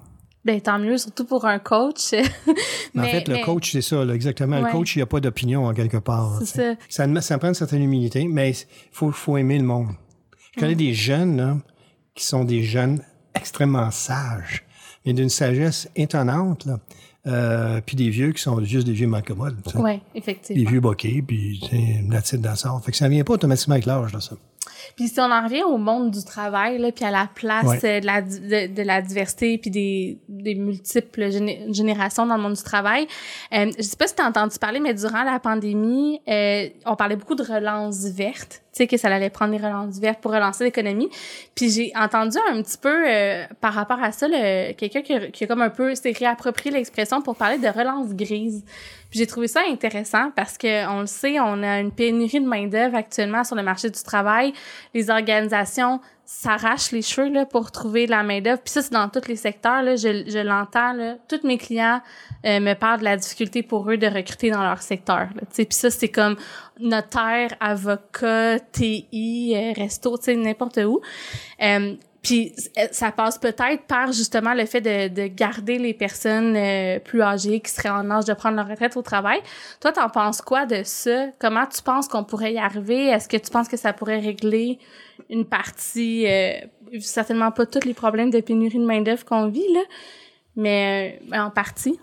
Ben, 0.44 0.60
tant 0.60 0.78
mieux, 0.78 0.98
surtout 0.98 1.24
pour 1.24 1.44
un 1.44 1.58
coach. 1.58 2.12
Mais 2.94 3.02
en 3.02 3.04
fait, 3.04 3.28
le 3.28 3.44
coach, 3.44 3.72
c'est 3.72 3.82
ça, 3.82 4.04
là, 4.04 4.14
exactement. 4.14 4.60
Ouais. 4.60 4.66
Le 4.66 4.72
coach, 4.72 4.96
il 4.96 4.98
n'y 4.98 5.02
a 5.02 5.06
pas 5.06 5.20
d'opinion 5.20 5.66
en 5.66 5.72
quelque 5.72 5.98
part. 5.98 6.40
C'est 6.44 6.76
ça. 6.88 7.06
Ça, 7.06 7.20
ça 7.20 7.38
prend 7.38 7.48
une 7.48 7.54
certaine 7.54 7.82
humilité, 7.82 8.26
mais 8.28 8.50
il 8.50 8.66
faut, 8.90 9.12
faut 9.12 9.36
aimer 9.36 9.58
le 9.58 9.64
monde. 9.64 9.88
Je 10.54 10.60
connais 10.60 10.74
des 10.74 10.94
jeunes 10.94 11.36
là, 11.36 11.58
qui 12.14 12.24
sont 12.24 12.44
des 12.44 12.62
jeunes 12.62 13.02
extrêmement 13.34 13.90
sages, 13.90 14.64
mais 15.06 15.12
d'une 15.12 15.30
sagesse 15.30 15.88
étonnante. 15.96 16.66
Là. 16.66 16.78
Euh, 17.28 17.80
puis 17.86 17.94
des 17.94 18.10
vieux 18.10 18.32
qui 18.32 18.42
sont 18.42 18.62
juste 18.64 18.86
des 18.86 18.92
vieux 18.92 19.06
malcommodes. 19.06 19.56
Oui, 19.76 20.00
Des 20.12 20.18
effectivement. 20.18 20.70
vieux 20.70 20.80
boqués, 20.80 21.22
puis 21.22 21.60
la 22.10 22.20
titre 22.20 22.42
dans 22.42 22.56
ça. 22.56 22.80
Fait 22.84 22.90
que 22.90 22.96
ça 22.96 23.08
vient 23.08 23.22
pas 23.22 23.34
automatiquement 23.34 23.74
avec 23.74 23.86
l'âge, 23.86 24.12
là, 24.12 24.20
ça. 24.20 24.34
Puis 24.96 25.08
si 25.08 25.20
on 25.20 25.24
en 25.30 25.42
revient 25.44 25.62
au 25.62 25.78
monde 25.78 26.10
du 26.10 26.24
travail, 26.24 26.78
là, 26.78 26.90
puis 26.92 27.04
à 27.04 27.10
la 27.10 27.28
place 27.34 27.64
Ouais. 27.66 27.84
euh, 27.84 28.00
de, 28.00 28.06
la, 28.06 28.22
de, 28.22 28.74
de 28.74 28.82
la 28.82 29.02
diversité 29.02 29.58
puis 29.58 29.70
des, 29.70 30.18
des 30.28 30.54
multiples 30.54 31.28
géné- 31.30 31.72
générations 31.74 32.26
dans 32.26 32.36
le 32.36 32.42
monde 32.42 32.54
du 32.54 32.62
travail, 32.62 33.06
euh, 33.54 33.70
je 33.76 33.82
sais 33.82 33.96
pas 33.96 34.06
si 34.06 34.14
tu 34.14 34.22
as 34.22 34.26
entendu 34.26 34.58
parler, 34.58 34.80
mais 34.80 34.94
durant 34.94 35.22
la 35.22 35.38
pandémie, 35.38 36.20
euh, 36.28 36.68
on 36.86 36.96
parlait 36.96 37.16
beaucoup 37.16 37.34
de 37.34 37.42
relance 37.42 38.04
verte. 38.06 38.61
Sais, 38.74 38.86
que 38.86 38.96
ça 38.96 39.08
allait 39.08 39.28
prendre 39.28 39.50
des 39.56 39.62
relances 39.62 39.98
vertes 39.98 40.20
pour 40.22 40.32
relancer 40.32 40.64
l'économie. 40.64 41.10
Puis 41.54 41.68
j'ai 41.70 41.92
entendu 41.94 42.38
un 42.50 42.62
petit 42.62 42.78
peu, 42.78 43.04
euh, 43.06 43.44
par 43.60 43.74
rapport 43.74 44.02
à 44.02 44.12
ça, 44.12 44.26
le- 44.28 44.72
quelqu'un 44.72 45.02
qui, 45.02 45.30
qui 45.30 45.44
a 45.44 45.46
comme 45.46 45.60
un 45.60 45.68
peu 45.68 45.94
s'est 45.94 46.12
réapproprié 46.18 46.70
l'expression 46.74 47.20
pour 47.20 47.36
parler 47.36 47.58
de 47.58 47.68
relance 47.68 48.14
grise. 48.14 48.64
J'ai 49.10 49.26
trouvé 49.26 49.46
ça 49.46 49.60
intéressant 49.68 50.30
parce 50.34 50.56
que 50.56 50.88
on 50.88 51.00
le 51.00 51.06
sait, 51.06 51.38
on 51.38 51.62
a 51.62 51.80
une 51.80 51.92
pénurie 51.92 52.40
de 52.40 52.46
main 52.48 52.66
d'œuvre 52.66 52.96
actuellement 52.96 53.44
sur 53.44 53.56
le 53.56 53.62
marché 53.62 53.90
du 53.90 54.02
travail. 54.02 54.54
Les 54.94 55.10
organisations 55.10 56.00
s'arrachent 56.24 56.92
les 56.92 57.02
cheveux 57.02 57.28
là 57.28 57.44
pour 57.46 57.70
trouver 57.70 58.06
la 58.06 58.22
main 58.22 58.40
d'œuvre. 58.40 58.60
Puis 58.62 58.72
ça 58.72 58.82
c'est 58.82 58.92
dans 58.92 59.08
tous 59.08 59.28
les 59.28 59.36
secteurs 59.36 59.82
là, 59.82 59.96
je, 59.96 60.24
je 60.26 60.38
l'entends 60.38 60.92
là. 60.92 61.16
Tous 61.28 61.46
mes 61.46 61.58
clients 61.58 62.00
euh, 62.46 62.60
me 62.60 62.74
parlent 62.74 63.00
de 63.00 63.04
la 63.04 63.16
difficulté 63.16 63.62
pour 63.62 63.90
eux 63.90 63.96
de 63.96 64.06
recruter 64.06 64.50
dans 64.50 64.62
leur 64.62 64.82
secteur. 64.82 65.28
Là, 65.34 65.42
puis 65.52 65.66
ça 65.70 65.90
c'est 65.90 66.08
comme 66.08 66.36
notaire, 66.78 67.54
avocat, 67.60 68.58
TI, 68.60 69.54
euh, 69.54 69.72
resto, 69.80 70.16
n'importe 70.28 70.78
où. 70.78 71.00
Euh, 71.62 71.94
puis 72.22 72.54
euh, 72.78 72.86
ça 72.92 73.10
passe 73.10 73.38
peut-être 73.38 73.84
par 73.88 74.12
justement 74.12 74.54
le 74.54 74.64
fait 74.64 74.80
de, 74.80 75.08
de 75.08 75.26
garder 75.26 75.78
les 75.78 75.92
personnes 75.92 76.56
euh, 76.56 77.00
plus 77.00 77.20
âgées 77.20 77.60
qui 77.60 77.70
seraient 77.70 77.90
en 77.90 78.10
âge 78.10 78.26
de 78.26 78.34
prendre 78.34 78.56
leur 78.56 78.68
retraite 78.68 78.96
au 78.96 79.02
travail. 79.02 79.40
Toi, 79.80 79.92
t'en 79.92 80.08
penses 80.08 80.40
quoi 80.40 80.64
de 80.64 80.82
ça? 80.84 81.26
Comment 81.40 81.66
tu 81.66 81.82
penses 81.82 82.06
qu'on 82.06 82.24
pourrait 82.24 82.52
y 82.54 82.58
arriver? 82.58 83.06
Est-ce 83.06 83.28
que 83.28 83.36
tu 83.36 83.50
penses 83.50 83.68
que 83.68 83.76
ça 83.76 83.92
pourrait 83.92 84.20
régler 84.20 84.78
une 85.30 85.44
partie, 85.44 86.26
euh, 86.28 86.52
certainement 87.00 87.50
pas 87.50 87.66
tous 87.66 87.84
les 87.84 87.94
problèmes 87.94 88.30
de 88.30 88.40
pénurie 88.40 88.78
de 88.78 88.84
main-d'œuvre 88.84 89.24
qu'on 89.24 89.48
vit, 89.48 89.72
là, 89.72 89.80
mais 90.54 91.20
euh, 91.32 91.38
en 91.38 91.50
partie? 91.50 91.98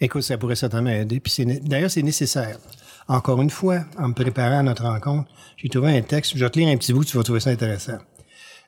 Écoute, 0.00 0.22
ça 0.22 0.36
pourrait 0.36 0.56
certainement 0.56 0.90
aider. 0.90 1.20
Puis 1.20 1.32
c'est 1.32 1.44
d'ailleurs, 1.44 1.90
c'est 1.90 2.02
nécessaire. 2.02 2.58
Encore 3.08 3.40
une 3.40 3.50
fois, 3.50 3.80
en 3.98 4.08
me 4.08 4.14
préparant 4.14 4.58
à 4.58 4.62
notre 4.62 4.82
rencontre, 4.82 5.30
j'ai 5.56 5.68
trouvé 5.68 5.96
un 5.96 6.02
texte. 6.02 6.32
Je 6.36 6.44
vais 6.44 6.50
te 6.50 6.58
lire 6.58 6.68
un 6.68 6.76
petit 6.76 6.92
bout, 6.92 7.04
tu 7.04 7.16
vas 7.16 7.22
trouver 7.22 7.40
ça 7.40 7.50
intéressant. 7.50 7.98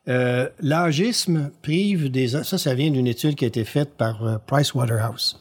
Euh, 0.09 0.49
L'âgisme 0.61 1.51
prive 1.63 2.11
des... 2.11 2.29
Ça, 2.29 2.59
ça 2.59 2.75
vient 2.75 2.91
d'une 2.91 3.07
étude 3.07 3.35
qui 3.35 3.45
a 3.45 3.49
été 3.49 3.65
faite 3.65 3.97
par 3.97 4.25
euh, 4.25 4.39
Pricewaterhouse. 4.47 5.41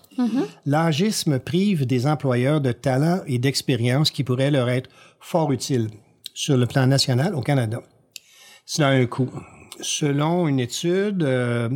L'âgisme 0.65 1.39
prive 1.39 1.85
des 1.85 2.07
employeurs 2.07 2.61
de 2.61 2.71
talent 2.71 3.21
et 3.27 3.37
d'expérience 3.37 4.11
qui 4.11 4.23
pourraient 4.23 4.51
leur 4.51 4.69
être 4.69 4.89
fort 5.19 5.51
utiles 5.51 5.89
sur 6.33 6.57
le 6.57 6.65
plan 6.65 6.87
national 6.87 7.35
au 7.35 7.41
Canada. 7.41 7.81
Cela 8.65 8.89
a 8.89 8.91
un 8.91 9.05
coût. 9.05 9.29
Selon 9.81 10.47
une 10.47 10.59
étude, 10.59 11.23
euh, 11.23 11.69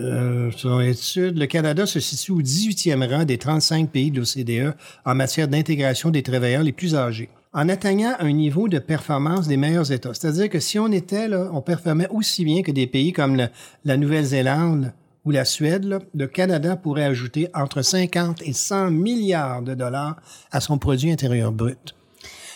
euh, 0.00 0.50
selon 0.56 0.80
une 0.80 0.90
étude, 0.90 1.38
le 1.38 1.46
Canada 1.46 1.86
se 1.86 2.00
situe 2.00 2.32
au 2.32 2.42
18e 2.42 3.08
rang 3.08 3.24
des 3.24 3.38
35 3.38 3.90
pays 3.90 4.10
de 4.10 4.20
l'OCDE 4.20 4.74
en 5.04 5.14
matière 5.14 5.48
d'intégration 5.48 6.10
des 6.10 6.22
travailleurs 6.22 6.62
les 6.62 6.72
plus 6.72 6.94
âgés, 6.94 7.28
en 7.60 7.68
atteignant 7.68 8.14
un 8.20 8.30
niveau 8.30 8.68
de 8.68 8.78
performance 8.78 9.48
des 9.48 9.56
meilleurs 9.56 9.90
États. 9.90 10.14
C'est-à-dire 10.14 10.48
que 10.48 10.60
si 10.60 10.78
on 10.78 10.92
était 10.92 11.26
là, 11.26 11.50
on 11.52 11.60
performait 11.60 12.08
aussi 12.10 12.44
bien 12.44 12.62
que 12.62 12.70
des 12.70 12.86
pays 12.86 13.12
comme 13.12 13.34
le- 13.36 13.48
la 13.84 13.96
Nouvelle-Zélande 13.96 14.92
ou 15.24 15.32
la 15.32 15.44
Suède, 15.44 15.84
là, 15.84 15.98
le 16.14 16.26
Canada 16.28 16.76
pourrait 16.76 17.04
ajouter 17.04 17.48
entre 17.54 17.82
50 17.82 18.42
et 18.42 18.52
100 18.52 18.90
milliards 18.92 19.62
de 19.62 19.74
dollars 19.74 20.16
à 20.52 20.60
son 20.60 20.78
produit 20.78 21.10
intérieur 21.10 21.50
brut. 21.50 21.96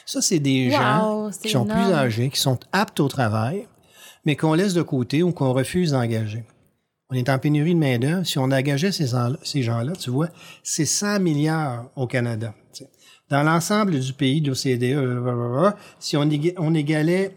Ça, 0.06 0.20
c'est 0.22 0.38
des 0.38 0.66
Wow, 0.68 0.76
gens 0.76 1.30
qui 1.42 1.50
sont 1.50 1.64
plus 1.64 1.92
âgés, 1.92 2.28
qui 2.30 2.40
sont 2.40 2.58
aptes 2.70 3.00
au 3.00 3.08
travail, 3.08 3.66
mais 4.24 4.36
qu'on 4.36 4.54
laisse 4.54 4.74
de 4.74 4.82
côté 4.82 5.24
ou 5.24 5.32
qu'on 5.32 5.52
refuse 5.52 5.90
d'engager. 5.92 6.44
On 7.10 7.14
est 7.14 7.28
en 7.28 7.38
pénurie 7.40 7.74
de 7.74 7.80
main-d'œuvre. 7.80 8.24
Si 8.24 8.38
on 8.38 8.44
engageait 8.44 8.92
ces 8.92 9.08
gens-là, 9.08 9.36
ces 9.42 9.62
tu 9.98 10.10
vois, 10.10 10.28
c'est 10.62 10.86
100 10.86 11.18
milliards 11.18 11.90
au 11.96 12.06
Canada. 12.06 12.54
Dans 13.32 13.42
l'ensemble 13.42 13.98
du 13.98 14.12
pays 14.12 14.42
de 14.42 14.50
l'OCDE, 14.50 14.82
euh, 14.94 15.70
si 15.98 16.18
on, 16.18 16.24
éga- 16.26 16.52
on 16.58 16.74
égalait 16.74 17.34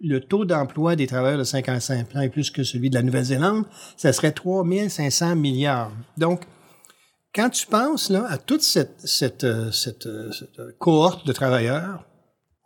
le 0.00 0.18
taux 0.18 0.44
d'emploi 0.44 0.96
des 0.96 1.06
travailleurs 1.06 1.38
de 1.38 1.44
55 1.44 2.16
ans 2.16 2.20
et 2.20 2.28
plus 2.28 2.50
que 2.50 2.64
celui 2.64 2.90
de 2.90 2.96
la 2.96 3.02
Nouvelle-Zélande, 3.02 3.64
ça 3.96 4.12
serait 4.12 4.32
3500 4.32 5.36
milliards. 5.36 5.92
Donc, 6.18 6.42
quand 7.32 7.48
tu 7.50 7.64
penses 7.68 8.10
là, 8.10 8.26
à 8.28 8.38
toute 8.38 8.62
cette, 8.62 8.96
cette, 9.04 9.44
euh, 9.44 9.70
cette, 9.70 10.06
euh, 10.06 10.32
cette, 10.32 10.58
euh, 10.58 10.72
cohorte 10.80 11.24
de 11.24 11.32
travailleurs, 11.32 12.04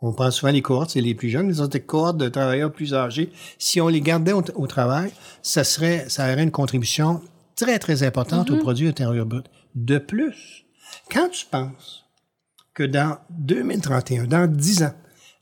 on 0.01 0.11
pense 0.13 0.37
souvent 0.37 0.51
les 0.51 0.63
cohortes, 0.63 0.89
c'est 0.89 1.01
les 1.01 1.13
plus 1.13 1.29
jeunes, 1.29 1.49
les 1.49 1.61
autres 1.61 1.77
cohortes 1.77 2.17
de 2.17 2.29
travailleurs 2.29 2.71
plus 2.71 2.95
âgés. 2.95 3.31
Si 3.59 3.79
on 3.79 3.89
les 3.89 4.01
gardait 4.01 4.31
au, 4.33 4.41
au 4.55 4.65
travail, 4.65 5.11
ça 5.43 5.63
serait, 5.63 6.09
ça 6.09 6.23
aurait 6.33 6.41
une 6.41 6.49
contribution 6.49 7.21
très, 7.55 7.77
très 7.77 8.01
importante 8.01 8.49
au 8.49 8.57
produit 8.57 8.87
intérieur 8.87 9.27
brut. 9.27 9.45
De 9.75 9.99
plus, 9.99 10.65
quand 11.11 11.29
tu 11.29 11.45
penses 11.45 11.99
que 12.73 12.83
dans 12.83 13.17
2031, 13.29 14.25
dans 14.25 14.47
10 14.51 14.83
ans, 14.83 14.93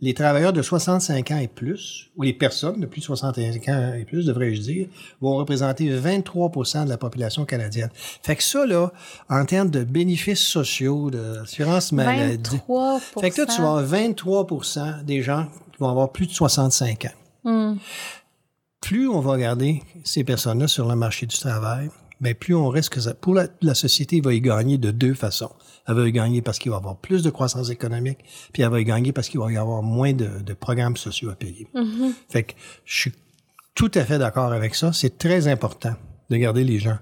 les 0.02 0.14
travailleurs 0.14 0.54
de 0.54 0.62
65 0.62 1.32
ans 1.32 1.38
et 1.38 1.50
plus, 1.50 2.10
ou 2.16 2.24
les 2.24 2.34
personnes 2.34 2.80
de 2.80 2.86
plus 2.86 3.02
de 3.02 3.06
65 3.06 3.68
ans 3.68 3.94
et 3.94 4.06
plus, 4.06 4.26
devrais-je 4.26 4.62
dire, 4.62 4.88
vont 5.20 5.36
représenter 5.36 5.90
23% 5.90 6.86
de 6.86 6.90
la 6.90 6.98
population 6.98 7.46
canadienne. 7.46 7.90
Fait 8.24 8.38
que 8.38 8.44
ça, 8.44 8.66
là, 8.66 8.94
en 9.30 9.44
termes 9.46 9.70
de 9.70 9.84
bénéfices 9.84 10.40
sociaux, 10.40 11.12
d'assurance 11.12 11.92
maladie. 11.92 12.50
23 12.68 13.00
Fait 13.20 13.30
que 13.32 13.42
là, 13.42 13.48
tu 13.48 13.62
vas 13.62 13.78
avoir 13.78 13.86
23% 13.86 15.04
des 15.04 15.22
gens 15.22 15.48
qui 15.74 15.80
vont 15.80 15.90
avoir 15.90 16.12
plus 16.12 16.28
de 16.28 16.32
65 16.32 17.06
ans. 17.06 17.10
Hmm. 17.44 17.76
Plus 18.80 19.10
on 19.10 19.20
va 19.20 19.38
garder 19.38 19.84
ces 20.06 20.24
personnes-là 20.24 20.70
sur 20.70 20.88
le 20.88 20.96
marché 20.96 21.26
du 21.26 21.38
travail, 21.38 21.90
ben 22.22 22.36
plus 22.36 22.56
on 22.56 22.68
risque 22.68 22.94
que 22.94 23.02
ça, 23.02 23.14
pour 23.14 23.34
la, 23.34 23.48
la 23.62 23.74
société, 23.74 24.18
il 24.18 24.24
va 24.24 24.34
y 24.34 24.42
gagner 24.42 24.78
de 24.78 24.92
deux 24.92 25.14
façons. 25.14 25.52
Elle 25.88 25.96
va 25.96 26.08
y 26.08 26.12
gagner 26.12 26.42
parce 26.42 26.60
qu'il 26.60 26.72
va 26.72 26.78
y 26.78 26.80
avoir 26.80 26.98
plus 26.98 27.24
de 27.24 27.30
croissance 27.30 27.70
économique, 27.70 28.20
puis 28.54 28.64
elle 28.64 28.70
va 28.70 28.80
y 28.80 28.84
gagner 28.84 29.12
parce 29.12 29.30
qu'il 29.30 29.40
va 29.40 29.52
y 29.52 29.58
avoir 29.58 29.82
moins 29.82 30.14
de, 30.14 30.42
de 30.42 30.54
programmes 30.54 30.98
sociaux 30.98 31.30
à 31.30 31.36
payer. 31.36 31.68
Mm-hmm. 31.74 32.12
Fait 32.30 32.44
que 32.44 32.54
je 32.86 33.00
suis 33.02 33.14
tout 33.76 33.92
à 33.96 34.04
fait 34.04 34.20
d'accord 34.20 34.52
avec 34.52 34.76
ça. 34.76 34.92
C'est 34.92 35.18
très 35.18 35.48
important 35.48 35.96
de 36.30 36.36
garder 36.36 36.64
les 36.64 36.80
gens 36.80 36.98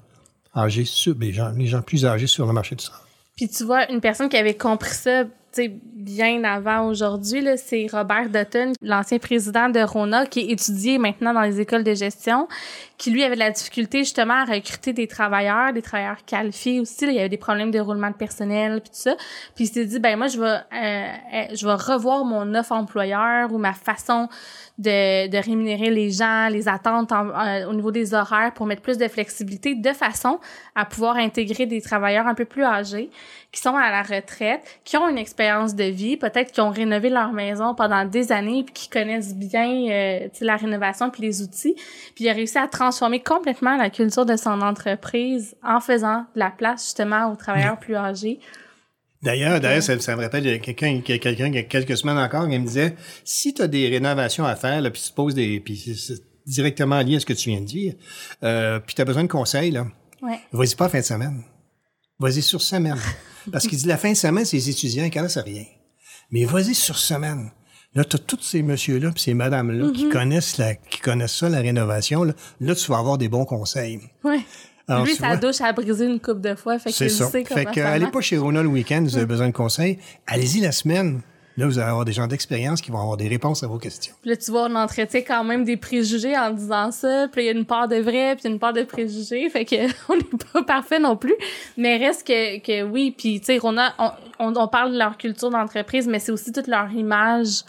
âgés 0.56 0.86
sur, 0.86 1.16
les 1.18 1.34
gens, 1.34 1.50
les 1.50 1.68
gens 1.68 1.82
plus 1.82 2.06
âgés 2.06 2.28
sur 2.28 2.46
le 2.46 2.54
marché 2.54 2.76
du 2.76 2.86
travail. 2.86 3.07
Puis 3.38 3.48
tu 3.48 3.64
vois, 3.64 3.90
une 3.92 4.02
personne 4.02 4.28
qui 4.28 4.38
avait 4.38 4.58
compris 4.58 4.94
ça 4.94 5.24
bien 5.66 6.44
avant 6.44 6.88
aujourd'hui, 6.88 7.44
c'est 7.58 7.88
Robert 7.92 8.30
Dutton, 8.30 8.74
l'ancien 8.82 9.18
président 9.20 9.70
de 9.70 9.80
Rona, 9.80 10.26
qui 10.26 10.42
est 10.42 10.52
étudié 10.52 10.98
maintenant 10.98 11.34
dans 11.34 11.42
les 11.42 11.60
écoles 11.60 11.84
de 11.84 11.94
gestion, 11.94 12.48
qui 12.98 13.12
lui 13.12 13.24
avait 13.24 13.36
de 13.36 13.40
la 13.40 13.52
difficulté 13.52 14.00
justement 14.00 14.36
à 14.36 14.46
recruter 14.46 14.94
des 14.94 15.08
travailleurs, 15.08 15.74
des 15.74 15.82
travailleurs 15.82 16.24
qualifiés 16.26 16.80
aussi. 16.80 17.06
Là. 17.06 17.12
Il 17.12 17.16
y 17.16 17.20
avait 17.20 17.30
des 17.30 17.38
problèmes 17.38 17.72
de 17.72 17.80
roulement 17.80 18.10
de 18.10 18.16
personnel, 18.16 18.82
puis 18.82 18.90
tout 18.90 19.02
ça. 19.02 19.16
Puis 19.56 19.66
il 19.66 19.68
s'est 19.68 19.86
dit, 19.86 20.00
ben 20.00 20.18
moi, 20.18 20.28
je 20.28 20.40
vais, 20.40 20.48
euh, 20.48 21.56
je 21.56 21.66
vais 21.66 21.74
revoir 21.74 22.24
mon 22.24 22.54
offre 22.56 22.74
employeur 22.74 23.52
ou 23.52 23.58
ma 23.58 23.74
façon 23.74 24.30
de, 24.78 25.28
de 25.28 25.38
rémunérer 25.38 25.90
les 25.90 26.12
gens, 26.12 26.50
les 26.50 26.68
attentes 26.68 27.12
euh, 27.12 27.66
au 27.68 27.74
niveau 27.74 27.92
des 27.92 28.14
horaires 28.14 28.54
pour 28.54 28.66
mettre 28.66 28.82
plus 28.82 28.98
de 28.98 29.08
flexibilité 29.08 29.76
de 29.76 29.92
façon 29.92 30.40
à 30.76 30.86
pouvoir 30.86 31.16
intégrer 31.16 31.66
des 31.66 31.82
travailleurs 31.82 32.28
un 32.28 32.36
peu 32.36 32.46
plus 32.46 32.64
âgés 32.64 33.10
qui 33.52 33.62
sont 33.62 33.76
à 33.76 33.90
la 33.90 34.04
retraite, 34.04 34.80
qui 34.84 34.98
ont 34.98 35.10
une 35.10 35.18
expérience 35.18 35.74
de 35.74 35.86
vie, 35.86 36.18
peut-être 36.18 36.52
qui 36.52 36.62
ont 36.62 36.70
rénové 36.70 37.10
leur 37.10 37.32
maison 37.32 37.74
pendant 37.74 38.06
des 38.06 38.32
années 38.32 38.64
puis 38.64 38.74
qui 38.74 38.90
connaissent 38.90 39.36
bien 39.36 39.88
euh, 39.90 40.28
la 40.42 40.58
rénovation 40.58 41.10
puis 41.10 41.24
les 41.24 41.42
outils. 41.42 41.74
Puis 42.14 42.26
il 42.26 42.30
a 42.30 42.34
réussi 42.34 42.58
à 42.58 42.68
transformer 42.68 43.22
complètement 43.22 43.78
la 43.78 43.90
culture 43.90 44.26
de 44.26 44.36
son 44.36 44.62
entreprise 44.62 45.56
en 45.64 45.80
faisant 45.80 46.26
de 46.36 46.40
la 46.40 46.52
place 46.52 46.84
justement 46.84 47.32
aux 47.32 47.36
travailleurs 47.36 47.80
plus 47.80 47.96
âgés. 47.96 48.40
D'ailleurs, 49.28 49.60
d'ailleurs, 49.60 49.84
ça, 49.84 50.00
ça, 50.00 50.16
me 50.16 50.22
rappelle 50.22 50.62
quelqu'un, 50.62 51.02
quelqu'un 51.02 51.48
il 51.48 51.56
y 51.56 51.58
a 51.58 51.64
quelques 51.64 51.98
semaines 51.98 52.18
encore, 52.18 52.48
qui 52.48 52.58
me 52.58 52.66
disait, 52.66 52.96
si 53.26 53.54
tu 53.54 53.62
as 53.62 53.68
des 53.68 53.90
rénovations 53.90 54.46
à 54.46 54.56
faire, 54.56 54.80
là, 54.80 54.90
puis 54.90 55.04
tu 55.06 55.12
poses 55.12 55.36
des, 55.36 55.60
puis 55.60 55.76
c'est 55.98 56.22
directement 56.46 57.02
lié 57.02 57.18
à 57.18 57.20
ce 57.20 57.26
que 57.26 57.34
tu 57.34 57.50
viens 57.50 57.60
de 57.60 57.66
dire, 57.66 57.96
euh, 58.44 58.80
puis 58.80 58.96
tu 58.96 59.02
as 59.02 59.06
besoin 59.06 59.24
de 59.24 59.28
conseils, 59.28 59.72
là, 59.72 59.86
Ouais. 60.22 60.40
vas-y 60.54 60.76
pas 60.76 60.88
fin 60.88 61.00
de 61.00 61.04
semaine. 61.04 61.44
Vas-y 62.20 62.42
sur 62.42 62.62
semaine. 62.62 62.98
Parce 63.52 63.68
qu'il 63.68 63.78
dit 63.78 63.86
la 63.86 63.98
fin 63.98 64.12
de 64.12 64.18
semaine, 64.18 64.46
c'est 64.46 64.56
les 64.56 64.70
étudiants, 64.70 65.04
ils 65.04 65.12
connaissent 65.12 65.38
rien. 65.38 65.66
Mais 66.32 66.46
vas-y 66.46 66.74
sur 66.74 66.98
semaine. 66.98 67.52
Là, 67.96 68.06
tu 68.06 68.16
as 68.16 68.20
tous 68.20 68.40
ces 68.42 68.62
messieurs-là 68.62 69.12
puis 69.12 69.24
ces 69.24 69.34
madames-là 69.34 69.92
qui 69.92 70.08
connaissent 70.08 70.58
la, 70.58 70.76
qui 70.76 71.02
connaissent 71.02 71.36
ça, 71.36 71.50
la 71.50 71.60
rénovation. 71.60 72.24
Là, 72.24 72.34
là 72.62 72.76
tu 72.76 72.90
vas 72.90 73.00
avoir 73.00 73.18
des 73.18 73.28
bons 73.28 73.46
conseils. 73.46 74.00
Ouais. 74.24 74.40
Alors, 74.88 75.06
Lui, 75.06 75.16
sa 75.16 75.28
vois, 75.28 75.38
douche 75.38 75.60
a 75.62 75.74
brisé 75.74 76.06
une 76.06 76.20
coupe 76.20 76.40
de 76.40 76.56
fois, 76.56 76.80
fait 76.80 76.92
qu'il 76.92 77.10
sait 77.10 77.24
comment 77.26 77.30
Fait 77.30 77.66
que, 77.66 77.82
ça 77.82 77.90
allez 77.90 78.02
marche. 78.02 78.14
pas 78.14 78.22
chez 78.22 78.38
Rona 78.38 78.64
le 78.64 78.70
week-end, 78.70 79.02
vous 79.04 79.18
avez 79.18 79.26
besoin 79.26 79.48
de 79.48 79.54
conseils. 79.54 80.00
Allez-y 80.28 80.62
la 80.62 80.72
semaine. 80.72 81.22
Là, 81.58 81.66
vous 81.66 81.80
allez 81.80 81.90
avoir 81.90 82.06
des 82.06 82.14
gens 82.14 82.28
d'expérience 82.28 82.82
qui 82.82 82.92
vont 82.92 83.00
avoir 83.02 83.18
des 83.18 83.28
réponses 83.28 83.64
à 83.64 83.68
vos 83.68 83.80
questions. 83.80 84.14
Puis 84.22 84.30
là, 84.30 84.38
tu 84.38 84.52
vois, 84.52 84.68
on 84.70 84.76
entretient 84.76 85.22
quand 85.22 85.44
même 85.44 85.64
des 85.64 85.76
préjugés 85.76 86.38
en 86.38 86.52
disant 86.52 86.92
ça. 86.92 87.28
Puis 87.32 87.42
il 87.42 87.46
y 87.48 87.50
a 87.50 87.52
une 87.52 87.66
part 87.66 87.88
de 87.88 87.96
vrai, 87.96 88.36
puis 88.36 88.48
une 88.48 88.60
part 88.60 88.74
de 88.74 88.84
préjugés. 88.84 89.50
Fait 89.50 89.66
que 89.66 89.76
on 90.10 90.16
n'est 90.16 90.24
pas 90.54 90.62
parfait 90.64 91.00
non 91.00 91.18
plus. 91.18 91.34
Mais 91.76 91.98
reste 91.98 92.28
que, 92.28 92.60
que 92.60 92.84
oui. 92.84 93.14
Puis, 93.18 93.40
tu 93.40 93.48
sais, 93.48 93.60
on, 93.64 93.76
on, 94.40 94.56
on 94.56 94.68
parle 94.68 94.94
de 94.94 95.00
leur 95.00 95.18
culture 95.18 95.50
d'entreprise, 95.50 96.08
mais 96.08 96.20
c'est 96.20 96.32
aussi 96.32 96.52
toute 96.52 96.68
leur 96.68 96.92
image 96.92 97.64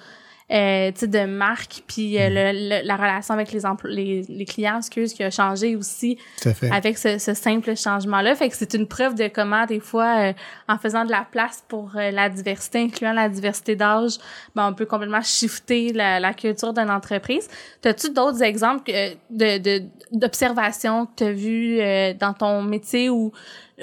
euh, 0.50 0.90
de 0.90 1.24
marque. 1.26 1.82
Puis 1.86 2.18
euh, 2.18 2.28
le- 2.30 2.52
le- 2.80 2.86
la 2.86 2.96
relation 2.96 3.34
avec 3.34 3.52
les, 3.52 3.60
les, 3.84 4.22
les 4.28 4.44
clients, 4.44 4.78
excuse, 4.78 5.12
qui 5.12 5.22
a 5.22 5.30
changé 5.30 5.76
aussi 5.76 6.18
fait. 6.42 6.70
avec 6.70 6.96
ce, 6.98 7.18
ce 7.18 7.34
simple 7.34 7.76
changement-là. 7.76 8.34
Fait 8.34 8.48
que 8.48 8.56
c'est 8.56 8.74
une 8.74 8.86
preuve 8.86 9.14
de 9.14 9.28
comment, 9.28 9.66
des 9.66 9.80
fois, 9.80 10.28
euh, 10.28 10.32
en 10.68 10.78
faisant 10.78 11.04
de 11.04 11.10
la 11.10 11.26
place 11.30 11.62
pour 11.68 11.92
euh, 11.96 12.10
la 12.10 12.28
diversité, 12.28 12.80
incluant 12.80 13.12
la 13.12 13.28
diversité 13.28 13.76
d'âge, 13.76 14.12
ben, 14.54 14.68
on 14.68 14.74
peut 14.74 14.86
complètement 14.86 15.22
shifter 15.22 15.92
la, 15.92 16.18
la 16.20 16.32
culture 16.34 16.72
d'une 16.72 16.90
entreprise. 16.90 17.48
T'as-tu 17.82 18.10
d'autres 18.10 18.42
exemples 18.42 18.84
que- 18.84 19.14
de, 19.30 19.58
de, 19.58 19.84
d'observations 20.12 21.06
que 21.06 21.10
tu 21.16 21.24
as 21.24 21.32
vues 21.32 21.80
euh, 21.80 22.14
dans 22.14 22.32
ton 22.32 22.62
métier 22.62 23.10
ou 23.10 23.32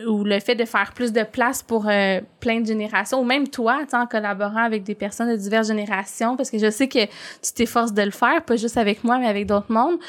ou 0.08 0.24
le 0.24 0.40
fait 0.40 0.56
de 0.56 0.66
faire 0.66 0.94
plus 0.94 1.14
de 1.14 1.24
place 1.24 1.64
pour 1.64 1.88
euh, 1.88 2.20
plein 2.40 2.60
de 2.60 2.66
générations, 2.66 3.22
ou 3.22 3.24
même 3.24 3.48
toi, 3.48 3.82
en 3.94 4.06
collaborant 4.06 4.64
avec 4.64 4.84
des 4.84 4.96
personnes 4.96 5.30
de 5.32 5.38
diverses 5.38 5.68
générations, 5.68 6.36
parce 6.36 6.50
que 6.50 6.58
je 6.58 6.70
sais 6.70 6.88
que 6.88 7.06
tu 7.06 7.54
t'efforces 7.56 7.94
de 7.94 8.02
le 8.02 8.12
faire, 8.12 8.44
pas 8.44 8.58
juste 8.58 8.78
avec 8.78 9.04
moi, 9.04 9.18
mais 9.18 9.28
avec 9.28 9.46
d'autres 9.48 9.72
mondes. 9.72 10.00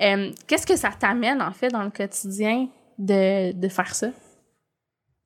Euh, 0.00 0.30
Qu'est-ce 0.46 0.66
que 0.66 0.76
ça 0.76 0.90
t'amène, 0.98 1.42
en 1.42 1.52
fait, 1.52 1.68
dans 1.68 1.82
le 1.82 1.90
quotidien 1.90 2.68
de, 2.98 3.52
de 3.52 3.68
faire 3.68 3.94
ça? 3.94 4.08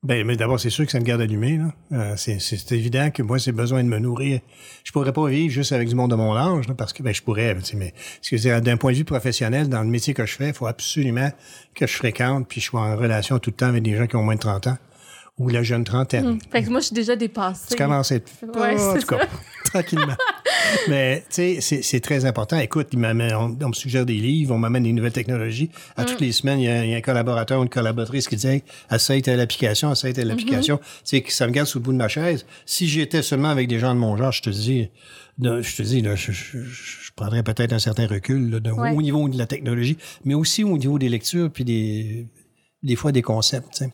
Ben, 0.07 0.25
mais 0.25 0.37
d'abord, 0.37 0.57
c'est 0.57 0.69
sûr 0.69 0.85
que 0.85 0.91
ça 0.93 1.01
me 1.01 1.03
garde 1.03 1.19
allumé. 1.19 1.57
Là. 1.57 1.65
Euh, 1.91 2.13
c'est, 2.15 2.39
c'est 2.39 2.71
évident 2.71 3.11
que 3.11 3.21
moi, 3.21 3.39
j'ai 3.39 3.51
besoin 3.51 3.83
de 3.83 3.89
me 3.89 3.99
nourrir. 3.99 4.39
Je 4.85 4.93
pourrais 4.93 5.11
pas 5.11 5.27
vivre 5.27 5.53
juste 5.53 5.73
avec 5.73 5.89
du 5.89 5.95
monde 5.95 6.11
de 6.11 6.15
mon 6.15 6.33
âge, 6.33 6.65
là, 6.69 6.75
parce 6.75 6.93
que 6.93 7.03
ben, 7.03 7.13
je 7.13 7.21
pourrais, 7.21 7.57
mais 7.73 7.93
d'un 8.61 8.77
point 8.77 8.93
de 8.93 8.97
vue 8.97 9.03
professionnel, 9.03 9.67
dans 9.67 9.81
le 9.81 9.89
métier 9.89 10.13
que 10.13 10.25
je 10.25 10.35
fais, 10.35 10.47
il 10.47 10.53
faut 10.53 10.65
absolument 10.65 11.29
que 11.75 11.85
je 11.85 11.93
fréquente 11.93 12.47
puis 12.47 12.61
je 12.61 12.67
sois 12.67 12.79
en 12.79 12.95
relation 12.95 13.37
tout 13.39 13.49
le 13.49 13.57
temps 13.57 13.67
avec 13.67 13.83
des 13.83 13.97
gens 13.97 14.07
qui 14.07 14.15
ont 14.15 14.23
moins 14.23 14.35
de 14.35 14.39
30 14.39 14.67
ans 14.67 14.77
ou 15.37 15.49
la 15.49 15.61
jeune 15.61 15.83
trentaine. 15.83 16.39
Fait 16.51 16.63
que 16.63 16.69
moi, 16.69 16.79
je 16.79 16.85
suis 16.85 16.95
déjà 16.95 17.17
dépassée. 17.17 17.67
Tu 17.71 17.75
commences 17.75 18.13
à 18.13 18.15
être... 18.15 18.31
Ouais, 18.55 18.75
Ah, 18.79 18.91
en 18.91 18.97
tout 18.97 19.07
cas, 19.07 19.27
tranquillement. 19.65 20.15
Mais, 20.89 21.21
tu 21.29 21.35
sais, 21.35 21.61
c'est- 21.61 21.81
très 21.99 22.25
important. 22.25 22.57
Écoute, 22.59 22.87
il 22.93 22.99
on, 23.35 23.57
on 23.61 23.67
me 23.69 23.73
suggère 23.73 24.05
des 24.05 24.15
livres, 24.15 24.53
on 24.55 24.57
m'amène 24.57 24.83
des 24.83 24.93
nouvelles 24.93 25.11
technologies. 25.11 25.69
À 25.95 26.05
toutes 26.05 26.21
les 26.21 26.31
semaines, 26.31 26.59
il 26.59 26.65
y, 26.65 26.69
a, 26.69 26.85
il 26.85 26.91
y 26.91 26.93
a 26.93 26.97
un 26.97 27.01
collaborateur 27.01 27.59
ou 27.59 27.63
une 27.63 27.69
collaboratrice 27.69 28.27
qui 28.27 28.35
dit 28.35 28.47
hey, 28.47 28.63
essaye 28.91 29.21
telle 29.21 29.39
application, 29.39 29.91
essaye 29.91 30.13
telle 30.13 30.31
application. 30.31 30.77
Tu 30.77 31.17
sais, 31.17 31.23
ça 31.29 31.47
me 31.47 31.51
garde 31.51 31.67
sous 31.67 31.79
le 31.79 31.83
bout 31.83 31.91
de 31.93 31.97
ma 31.97 32.07
chaise. 32.07 32.45
Si 32.65 32.87
j'étais 32.87 33.21
seulement 33.21 33.49
avec 33.49 33.67
des 33.67 33.79
gens 33.79 33.93
de 33.93 33.99
mon 33.99 34.15
genre, 34.17 34.31
je 34.31 34.41
te 34.41 34.49
dis, 34.49 34.89
je 35.41 35.75
te 35.75 35.83
dis, 35.83 36.01
là, 36.01 36.15
je, 36.15 36.31
je- 36.31 36.59
je- 36.63 36.97
je 37.07 37.11
prendrais 37.15 37.43
peut-être 37.43 37.73
un 37.73 37.79
certain 37.79 38.07
recul 38.07 38.49
là, 38.51 38.59
de- 38.59 38.71
Ouais. 38.71 38.91
au 38.91 39.01
niveau 39.01 39.27
de 39.29 39.37
la 39.37 39.47
technologie, 39.47 39.97
mais 40.25 40.33
aussi 40.35 40.63
au 40.63 40.77
niveau 40.77 40.99
des 40.99 41.09
lectures 41.09 41.49
puis 41.51 41.63
des, 41.65 42.27
des 42.83 42.95
fois 42.95 43.11
des 43.11 43.21
concepts. 43.21 43.71
tu 43.73 43.85
sais. 43.85 43.91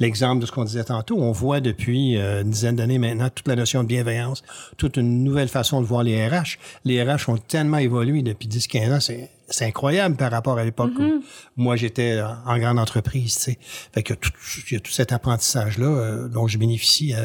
L'exemple 0.00 0.40
de 0.40 0.46
ce 0.46 0.50
qu'on 0.52 0.64
disait 0.64 0.82
tantôt, 0.84 1.16
on 1.18 1.30
voit 1.30 1.60
depuis 1.60 2.16
euh, 2.18 2.42
une 2.42 2.50
dizaine 2.50 2.74
d'années 2.76 2.98
maintenant 2.98 3.28
toute 3.30 3.46
la 3.46 3.54
notion 3.54 3.82
de 3.84 3.88
bienveillance, 3.88 4.42
toute 4.76 4.96
une 4.96 5.22
nouvelle 5.22 5.48
façon 5.48 5.80
de 5.80 5.86
voir 5.86 6.02
les 6.02 6.26
RH. 6.26 6.58
Les 6.84 7.02
RH 7.02 7.28
ont 7.28 7.36
tellement 7.38 7.78
évolué 7.78 8.22
depuis 8.22 8.48
10-15 8.48 8.92
ans, 8.96 9.00
c'est, 9.00 9.30
c'est 9.48 9.66
incroyable 9.66 10.16
par 10.16 10.32
rapport 10.32 10.58
à 10.58 10.64
l'époque 10.64 10.92
où 10.98 11.22
moi 11.56 11.76
j'étais 11.76 12.20
en- 12.46 12.58
grande 12.58 12.78
entreprise. 12.80 13.34
Tu 13.36 13.40
sais. 13.52 13.58
Fait 13.92 14.02
que 14.02 14.14
tout, 14.14 14.30
il 14.68 14.74
y 14.74 14.76
a 14.76 14.80
tout 14.80 14.90
cet 14.90 15.12
apprentissage-là 15.12 15.86
euh, 15.86 16.28
dont 16.28 16.48
je 16.48 16.58
bénéficie 16.58 17.14
euh, 17.14 17.24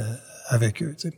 avec 0.49 0.83
eux. 0.83 0.95
Tu 0.99 1.09
sais. 1.09 1.17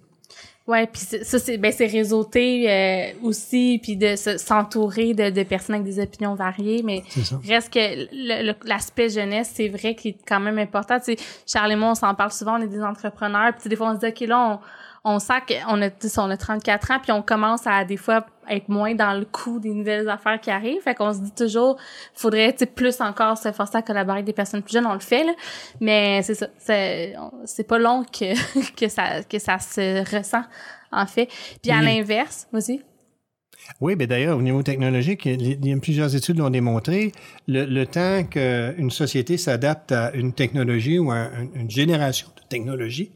Ouais, 0.68 0.86
puis 0.88 1.02
ça 1.02 1.40
c'est 1.40 1.58
ben 1.58 1.72
c'est 1.72 1.88
réseauter 1.88 2.70
euh, 2.70 3.14
aussi 3.24 3.80
puis 3.82 3.98
de 3.98 4.16
se- 4.16 4.38
s'entourer 4.38 5.14
de, 5.16 5.30
de 5.32 5.44
personnes 5.44 5.76
avec 5.76 5.86
des 5.88 6.00
opinions 6.02 6.36
variées 6.36 6.84
mais 6.84 7.02
reste 7.48 7.74
que 7.74 8.68
l'aspect 8.68 9.10
jeunesse 9.10 9.52
c'est 9.56 9.70
vrai 9.70 9.96
qu'il 9.96 10.12
est 10.12 10.18
quand 10.26 10.40
même 10.40 10.60
important. 10.60 11.00
Tu 11.00 11.16
sais 11.16 11.18
Charles 11.48 11.72
et 11.72 11.76
moi 11.76 11.90
on 11.92 11.96
s'en 11.96 12.14
parle 12.16 12.32
souvent 12.32 12.60
on 12.60 12.62
est 12.62 12.68
des 12.68 12.82
entrepreneurs 12.84 13.54
puis 13.60 13.70
des 13.70 13.76
fois 13.76 13.92
on 13.92 13.96
se 13.96 14.00
dit 14.06 14.08
OK 14.08 14.28
là 14.30 14.40
on, 14.40 14.60
on 15.04 15.20
sent 15.20 15.42
qu'on 15.48 15.82
a 15.82 15.90
on 16.18 16.30
a 16.30 16.38
34 16.38 16.92
ans 16.92 17.00
puis 17.02 17.12
on 17.12 17.22
commence 17.22 17.66
à 17.66 17.84
des 17.86 17.98
fois 17.98 18.26
être 18.50 18.70
moins 18.70 18.94
dans 18.94 19.18
le 19.18 19.26
coup 19.26 19.60
des 19.60 19.74
nouvelles 19.74 20.10
affaires 20.10 20.40
qui 20.40 20.52
arrivent. 20.52 20.82
Fait 20.82 20.94
qu'on 20.94 21.14
se 21.14 21.20
dit 21.20 21.32
toujours 21.32 21.78
faudrait 22.14 22.56
plus 22.76 23.02
encore 23.02 23.38
se 23.38 23.52
forcer 23.52 23.78
à 23.78 23.82
collaborer 23.82 24.18
avec 24.18 24.26
des 24.26 24.34
personnes 24.34 24.62
plus 24.62 24.74
jeunes 24.74 24.86
on 24.86 24.94
le 24.94 25.00
fait 25.00 25.24
là. 25.24 25.34
Mais 25.80 26.22
c'est 26.24 26.36
ça 26.36 26.48
c'est 27.46 27.68
pas 27.68 27.80
long 27.80 28.04
que 28.04 28.72
que 28.76 28.88
ça 28.88 29.24
que 29.24 29.40
ça 29.40 29.60
se 29.60 30.16
ressent 30.16 30.44
en 30.92 31.06
fait. 31.06 31.30
Puis 31.62 31.72
à 31.72 31.82
l'inverse 31.82 32.48
vas-y 32.52 32.84
Oui, 33.80 33.96
mais 33.98 34.08
d'ailleurs, 34.08 34.38
au 34.38 34.42
niveau 34.42 34.64
technologique, 34.64 35.26
il 35.26 35.66
y 35.66 35.74
a- 35.74 35.78
plusieurs 35.78 36.16
études 36.16 36.38
l'ont 36.38 36.50
démontré, 36.50 37.12
le, 37.48 37.66
le 37.66 37.86
temps 37.86 38.24
qu'une 38.24 38.92
société 38.92 39.38
s'adapte 39.38 39.92
à 39.92 40.12
une 40.14 40.34
technologie 40.34 41.00
ou 41.00 41.12
à 41.12 41.16
un- 41.16 41.48
une 41.56 41.70
génération 41.70 42.28
de 42.36 42.42
technologie, 42.50 43.12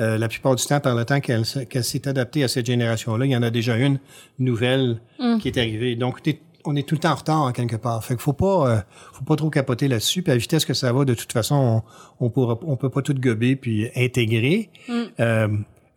euh, 0.00 0.18
la 0.18 0.28
plupart 0.28 0.56
du 0.56 0.64
temps, 0.64 0.80
par 0.80 0.94
le 0.94 1.04
temps 1.04 1.20
qu'elle 1.20 1.44
se- 1.44 1.60
qu'elle 1.60 1.84
s'est 1.84 2.08
adaptée 2.08 2.42
à 2.44 2.48
cette 2.48 2.66
génération-là, 2.66 3.26
il 3.26 3.30
y 3.32 3.36
en 3.36 3.42
a 3.42 3.50
déjà 3.50 3.76
une 3.76 3.98
nouvelle 4.38 5.00
qui 5.40 5.48
est 5.48 5.58
arrivée. 5.58 5.94
Donc, 5.96 6.20
on 6.64 6.76
est 6.76 6.86
tout 6.88 6.94
le 6.94 7.00
temps 7.00 7.12
en 7.12 7.16
retard, 7.16 7.42
en 7.42 7.52
quelque 7.52 7.76
part. 7.76 8.04
Fait 8.04 8.14
qu'il 8.14 8.22
faut 8.22 8.32
pas, 8.32 8.70
euh, 8.70 8.80
faut 9.12 9.24
pas 9.24 9.36
trop 9.36 9.50
capoter 9.50 9.88
là-dessus. 9.88 10.22
Puis 10.22 10.30
à 10.32 10.34
la 10.34 10.38
vitesse 10.38 10.64
que 10.64 10.74
ça 10.74 10.92
va, 10.92 11.04
de 11.04 11.14
toute 11.14 11.32
façon, 11.32 11.82
on, 12.20 12.26
on 12.26 12.30
pourra, 12.30 12.58
on 12.62 12.76
peut 12.76 12.88
pas 12.90 13.02
tout 13.02 13.14
gober 13.14 13.56
puis 13.56 13.88
intégrer. 13.96 14.70
Euh, 15.20 15.48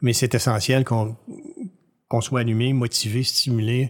mais 0.01 0.13
c'est 0.13 0.33
essentiel 0.35 0.83
qu'on 0.83 1.15
qu'on 2.15 2.21
soit 2.21 2.39
allumé, 2.39 2.71
motivé, 2.71 3.23
stimulé 3.23 3.89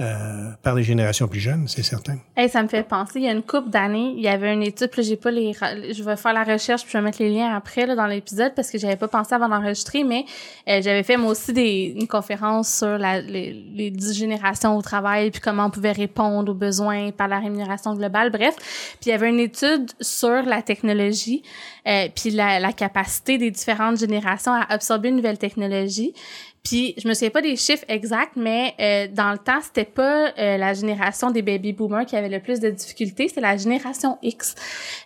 euh, 0.00 0.50
par 0.62 0.74
les 0.74 0.82
générations 0.82 1.28
plus 1.28 1.40
jeunes, 1.40 1.68
c'est 1.68 1.82
certain. 1.82 2.16
Hey, 2.34 2.48
ça 2.48 2.62
me 2.62 2.68
fait 2.68 2.82
penser, 2.82 3.18
il 3.20 3.24
y 3.24 3.28
a 3.28 3.32
une 3.32 3.42
couple 3.42 3.68
d'années, 3.68 4.14
il 4.16 4.22
y 4.22 4.28
avait 4.28 4.52
une 4.52 4.62
étude, 4.62 4.88
puis 4.88 5.02
j'ai 5.02 5.16
pas 5.16 5.30
les, 5.30 5.52
je 5.52 6.02
vais 6.02 6.16
faire 6.16 6.32
la 6.32 6.44
recherche, 6.44 6.82
puis 6.82 6.92
je 6.92 6.98
vais 6.98 7.04
mettre 7.04 7.22
les 7.22 7.30
liens 7.30 7.54
après 7.54 7.86
là, 7.86 7.94
dans 7.94 8.06
l'épisode 8.06 8.54
parce 8.54 8.70
que 8.70 8.78
j'avais 8.78 8.96
pas 8.96 9.08
pensé 9.08 9.34
avant 9.34 9.50
d'enregistrer, 9.50 10.02
mais 10.02 10.24
euh, 10.68 10.80
j'avais 10.82 11.02
fait 11.02 11.18
moi 11.18 11.30
aussi 11.30 11.52
des, 11.52 11.94
une 11.94 12.08
conférence 12.08 12.78
sur 12.78 12.96
les, 12.98 13.52
les 13.52 13.90
dix 13.90 14.14
générations 14.14 14.76
au 14.76 14.82
travail, 14.82 15.30
puis 15.30 15.40
comment 15.40 15.66
on 15.66 15.70
pouvait 15.70 15.92
répondre 15.92 16.50
aux 16.50 16.56
besoins 16.56 17.10
par 17.10 17.28
la 17.28 17.38
rémunération 17.38 17.94
globale, 17.94 18.30
bref. 18.30 18.56
Puis 19.00 19.06
il 19.06 19.10
y 19.10 19.12
avait 19.12 19.28
une 19.28 19.40
étude 19.40 19.92
sur 20.00 20.42
la 20.42 20.62
technologie, 20.62 21.42
euh, 21.86 22.08
puis 22.14 22.30
la, 22.30 22.60
la 22.60 22.72
capacité 22.72 23.36
des 23.36 23.50
différentes 23.50 23.98
générations 23.98 24.52
à 24.52 24.64
absorber 24.70 25.10
une 25.10 25.16
nouvelle 25.16 25.38
technologie. 25.38 26.14
Puis 26.64 26.94
je 26.96 27.08
me 27.08 27.14
souviens 27.14 27.30
pas 27.30 27.42
des 27.42 27.56
chiffres 27.56 27.84
exacts, 27.88 28.36
mais 28.36 28.74
euh, 28.78 29.08
dans 29.12 29.32
le 29.32 29.38
temps, 29.38 29.60
c'était 29.60 29.84
pas 29.84 30.28
euh, 30.38 30.56
la 30.56 30.74
génération 30.74 31.32
des 31.32 31.42
baby 31.42 31.72
boomers 31.72 32.06
qui 32.06 32.14
avait 32.14 32.28
le 32.28 32.38
plus 32.38 32.60
de 32.60 32.70
difficultés, 32.70 33.26
c'était 33.26 33.40
la 33.40 33.56
génération 33.56 34.16
X. 34.22 34.54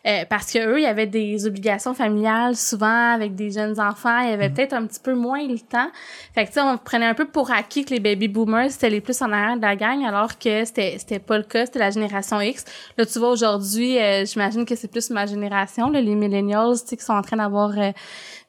Euh, 0.06 0.26
parce 0.28 0.52
que 0.52 0.58
eux, 0.58 0.78
il 0.78 0.82
y 0.82 0.86
avait 0.86 1.06
des 1.06 1.46
obligations 1.46 1.94
familiales 1.94 2.56
souvent 2.56 3.12
avec 3.14 3.34
des 3.34 3.50
jeunes 3.50 3.80
enfants, 3.80 4.18
il 4.20 4.30
y 4.30 4.32
avait 4.34 4.50
mm. 4.50 4.54
peut-être 4.54 4.72
un 4.74 4.86
petit 4.86 5.00
peu 5.00 5.14
moins 5.14 5.46
le 5.46 5.58
temps. 5.58 5.88
Fait 6.34 6.44
que 6.44 6.48
tu 6.48 6.54
sais, 6.54 6.60
on 6.60 6.76
prenait 6.76 7.06
un 7.06 7.14
peu 7.14 7.24
pour 7.24 7.50
acquis 7.50 7.86
que 7.86 7.94
les 7.94 8.00
baby 8.00 8.28
boomers 8.28 8.70
c'était 8.70 8.90
les 8.90 9.00
plus 9.00 9.22
en 9.22 9.32
arrière 9.32 9.56
de 9.56 9.62
la 9.62 9.76
gang, 9.76 10.04
alors 10.04 10.38
que 10.38 10.66
c'était 10.66 10.96
c'était 10.98 11.20
pas 11.20 11.38
le 11.38 11.44
cas, 11.44 11.64
c'était 11.64 11.78
la 11.78 11.90
génération 11.90 12.38
X. 12.38 12.66
Là, 12.98 13.06
tu 13.06 13.18
vois 13.18 13.30
aujourd'hui, 13.30 13.96
j'imagine 14.26 14.66
que 14.66 14.74
c'est 14.74 14.88
plus 14.88 15.08
ma 15.08 15.24
génération, 15.24 15.88
là, 15.88 16.02
les 16.02 16.14
millennials, 16.14 16.78
tu 16.80 16.88
sais, 16.88 16.96
qui 16.98 17.04
sont 17.04 17.14
en 17.14 17.22
train 17.22 17.38
d'avoir 17.38 17.72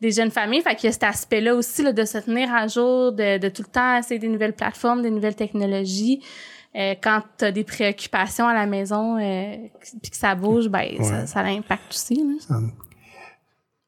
des 0.02 0.12
jeunes 0.12 0.32
familles. 0.32 0.62
Fait 0.62 0.76
qu'il 0.76 0.88
y 0.88 0.90
a 0.90 0.92
cet 0.92 1.04
aspect-là 1.04 1.56
aussi 1.56 1.84
là, 1.84 1.94
de 1.94 2.04
se 2.04 2.18
tenir 2.18 2.54
à 2.54 2.68
jour, 2.68 2.97
de, 3.12 3.38
de 3.38 3.50
tout 3.50 3.64
le 3.64 3.72
temps 3.72 3.98
essayer 3.98 4.20
des 4.20 4.28
nouvelles 4.28 4.54
plateformes, 4.54 5.02
des 5.02 5.12
nouvelles 5.12 5.36
technologies. 5.36 6.22
Euh, 6.76 6.96
quand 7.02 7.24
tu 7.38 7.46
as 7.46 7.52
des 7.52 7.64
préoccupations 7.64 8.48
à 8.48 8.54
la 8.54 8.68
maison 8.68 9.18
euh, 9.18 9.56
puis 10.02 10.12
que 10.12 10.18
ça 10.18 10.36
bouge, 10.36 10.68
ben 10.68 11.02
ça, 11.02 11.26
ça 11.26 11.42
l'impacte 11.42 11.92
aussi. 11.92 12.16
Là. 12.16 12.60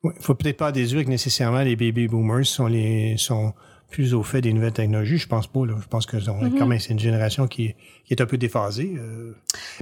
Ouais, 0.03 0.13
faut 0.21 0.33
peut-être 0.33 0.57
pas 0.57 0.71
déduire 0.71 1.03
que 1.03 1.09
nécessairement 1.09 1.61
les 1.61 1.75
baby 1.75 2.07
boomers 2.07 2.45
sont 2.45 2.67
les 2.67 3.15
sont 3.17 3.53
plus 3.89 4.13
au 4.13 4.23
fait 4.23 4.41
des 4.41 4.53
nouvelles 4.53 4.73
technologies. 4.73 5.17
Je 5.17 5.27
pense 5.27 5.47
pas. 5.47 5.65
Là. 5.65 5.73
Je 5.81 5.87
pense 5.87 6.05
que 6.05 6.17
quand 6.25 6.65
même 6.65 6.79
c'est 6.79 6.93
une 6.93 6.99
génération 6.99 7.47
qui, 7.47 7.75
qui 8.05 8.13
est 8.13 8.21
un 8.21 8.25
peu 8.25 8.37
déphasée. 8.37 8.93
Euh, 8.97 9.33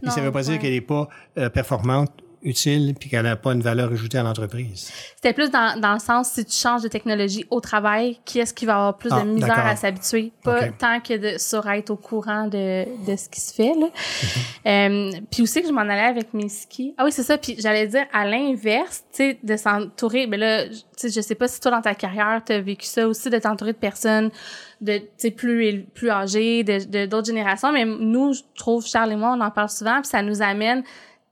mais 0.02 0.10
ça 0.10 0.22
veut 0.22 0.32
pas 0.32 0.44
dire 0.44 0.60
qu'elle 0.60 0.74
est 0.74 0.82
pas 0.82 1.08
euh, 1.38 1.50
performante 1.50 2.12
utile 2.42 2.94
puis 3.00 3.10
qu'elle 3.10 3.24
n'a 3.24 3.36
pas 3.36 3.54
une 3.54 3.62
valeur 3.62 3.92
ajoutée 3.92 4.18
à 4.18 4.24
l'entreprise. 4.24 4.92
C'était 5.16 5.34
plus 5.34 5.50
dans, 5.50 5.80
dans, 5.80 5.94
le 5.94 6.00
sens, 6.00 6.32
si 6.32 6.46
tu 6.46 6.56
changes 6.56 6.84
de 6.84 6.88
technologie 6.88 7.46
au 7.50 7.60
travail, 7.60 8.20
qui 8.26 8.40
est-ce 8.40 8.54
qui 8.54 8.66
va 8.66 8.76
avoir 8.76 8.98
plus 8.98 9.10
de 9.10 9.16
ah, 9.16 9.26
misère 9.26 9.66
à 9.66 9.76
s'habituer? 9.76 10.32
Pas 10.44 10.70
tant 10.70 11.00
que 11.00 11.16
de 11.18 11.38
sur 11.38 11.68
être 11.70 11.90
au 11.90 11.96
courant 11.96 12.48
de, 12.48 12.86
de 13.06 13.16
ce 13.16 13.30
qui 13.30 13.42
se 13.42 13.54
fait. 13.54 13.74
Là. 13.74 13.88
Mm-hmm. 13.88 15.16
euh, 15.16 15.20
puis 15.32 15.44
aussi 15.44 15.62
que 15.62 15.68
je 15.68 15.74
m'en 15.74 15.82
allais 15.82 16.02
avec 16.02 16.34
mes 16.34 16.50
skis. 16.50 16.94
Ah 16.98 17.06
oui, 17.06 17.12
c'est 17.12 17.24
ça. 17.24 17.38
Puis 17.38 17.56
j'allais 17.60 17.88
dire, 17.88 18.06
à 18.14 18.26
l'inverse, 18.26 19.04
tu 19.12 19.18
sais, 19.18 19.40
de 19.42 19.58
s'entourer, 19.58 20.28
mais 20.28 20.38
là, 20.38 20.68
tu 20.68 20.76
sais, 20.96 21.10
je 21.10 21.22
sais 21.22 21.36
pas 21.36 21.48
si 21.48 21.60
toi, 21.60 21.72
dans 21.72 21.82
ta 21.82 21.96
carrière, 21.96 22.42
tu 22.46 22.54
as 22.54 22.62
vécu 22.62 22.86
ça 22.86 23.08
aussi, 23.08 23.30
de 23.30 23.38
t'entourer 23.38 23.74
de 23.74 23.78
personnes 23.78 24.32
de 24.82 25.30
plus 25.30 25.84
plus 25.94 26.10
âgées 26.10 26.64
de 26.64 27.06
d'autres 27.08 27.26
générations 27.26 27.72
mais 27.72 27.86
nous 27.86 28.34
je 28.34 28.42
trouve 28.56 28.86
Charles 28.86 29.12
et 29.12 29.16
moi 29.16 29.36
on 29.36 29.42
en 29.42 29.50
parle 29.50 29.70
souvent 29.70 30.02
puis 30.02 30.10
ça 30.10 30.22
nous 30.22 30.42
amène 30.42 30.84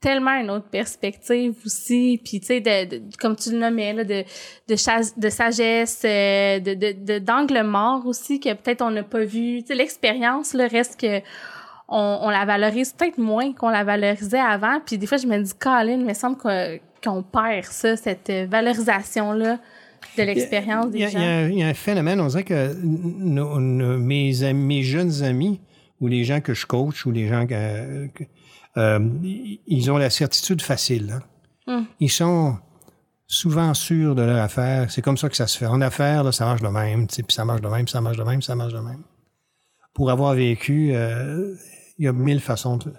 tellement 0.05 0.39
une 0.39 0.51
autre 0.51 0.67
perspective 0.67 1.55
aussi. 1.65 2.21
Puis 2.23 2.39
tu 2.39 2.45
sais 2.45 2.61
de, 2.61 3.01
comme 3.17 3.35
tu 3.35 3.51
le 3.51 3.57
nommais 3.57 3.91
là 3.91 4.03
de 4.03 4.23
de, 4.69 5.19
de 5.19 5.29
sagesse 5.29 6.01
euh, 6.05 6.59
de 6.59 6.73
de 6.75 7.17
d'angle 7.17 7.63
mort 7.63 8.05
aussi 8.05 8.39
que 8.39 8.53
peut-être 8.53 8.83
on 8.83 8.91
n'a 8.91 9.01
pas 9.01 9.25
vu. 9.25 9.63
Tu 9.63 9.67
sais 9.69 9.75
l'expérience 9.75 10.53
le 10.53 10.67
reste 10.67 11.01
que 11.01 11.21
on, 11.87 12.19
on 12.21 12.29
la 12.29 12.45
valorise 12.45 12.93
peut-être 12.93 13.17
moins 13.17 13.51
qu'on 13.53 13.69
la 13.69 13.83
valorisait 13.83 14.37
avant. 14.39 14.79
Puis 14.85 14.99
des 14.99 15.07
fois 15.07 15.17
je 15.17 15.25
me 15.25 15.39
dis 15.39 15.53
Colin 15.59 15.93
il 15.93 16.05
me 16.05 16.13
semble 16.13 16.37
qu'on 16.37 17.23
perd 17.23 17.65
ça 17.65 17.97
cette 17.97 18.31
valorisation 18.47 19.31
là 19.31 19.57
de 20.19 20.21
l'expérience 20.21 20.91
des 20.91 21.09
gens. 21.09 21.47
Il 21.49 21.57
y, 21.57 21.63
a 21.63 21.67
un 21.67 21.73
phénomène, 21.73 22.21
on 22.21 22.27
dirait 22.27 22.43
que 22.43 22.75
mes, 23.97 24.43
amis, 24.43 24.65
mes 24.65 24.83
jeunes 24.83 25.23
amis 25.23 25.59
ou 25.99 26.07
les 26.07 26.23
gens 26.25 26.41
que 26.41 26.53
je 26.53 26.67
coach 26.67 27.07
ou 27.07 27.11
les 27.11 27.27
gens 27.27 27.47
que, 27.47 28.07
euh, 28.77 28.99
ils 29.67 29.91
ont 29.91 29.97
la 29.97 30.09
certitude 30.09 30.61
facile. 30.61 31.11
Hein. 31.11 31.21
Hum. 31.67 31.85
Ils 31.99 32.11
sont 32.11 32.57
souvent 33.27 33.73
sûrs 33.73 34.15
de 34.15 34.21
leur 34.21 34.41
affaire. 34.41 34.91
C'est 34.91 35.01
comme 35.01 35.17
ça 35.17 35.29
que 35.29 35.35
ça 35.35 35.47
se 35.47 35.57
fait. 35.57 35.65
En 35.65 35.81
affaires, 35.81 36.23
là, 36.23 36.31
ça 36.31 36.45
marche 36.45 36.61
de 36.61 36.67
même, 36.67 37.07
puis 37.07 37.23
ça 37.29 37.45
marche 37.45 37.61
de 37.61 37.67
même, 37.67 37.87
ça 37.87 38.01
marche 38.01 38.17
de 38.17 38.23
même, 38.23 38.41
ça 38.41 38.55
marche 38.55 38.73
de 38.73 38.79
même. 38.79 39.03
Pour 39.93 40.11
avoir 40.11 40.33
vécu, 40.33 40.91
euh, 40.93 41.55
il 41.97 42.05
y 42.05 42.07
a 42.07 42.13
mille 42.13 42.41
façons 42.41 42.77
de 42.77 42.93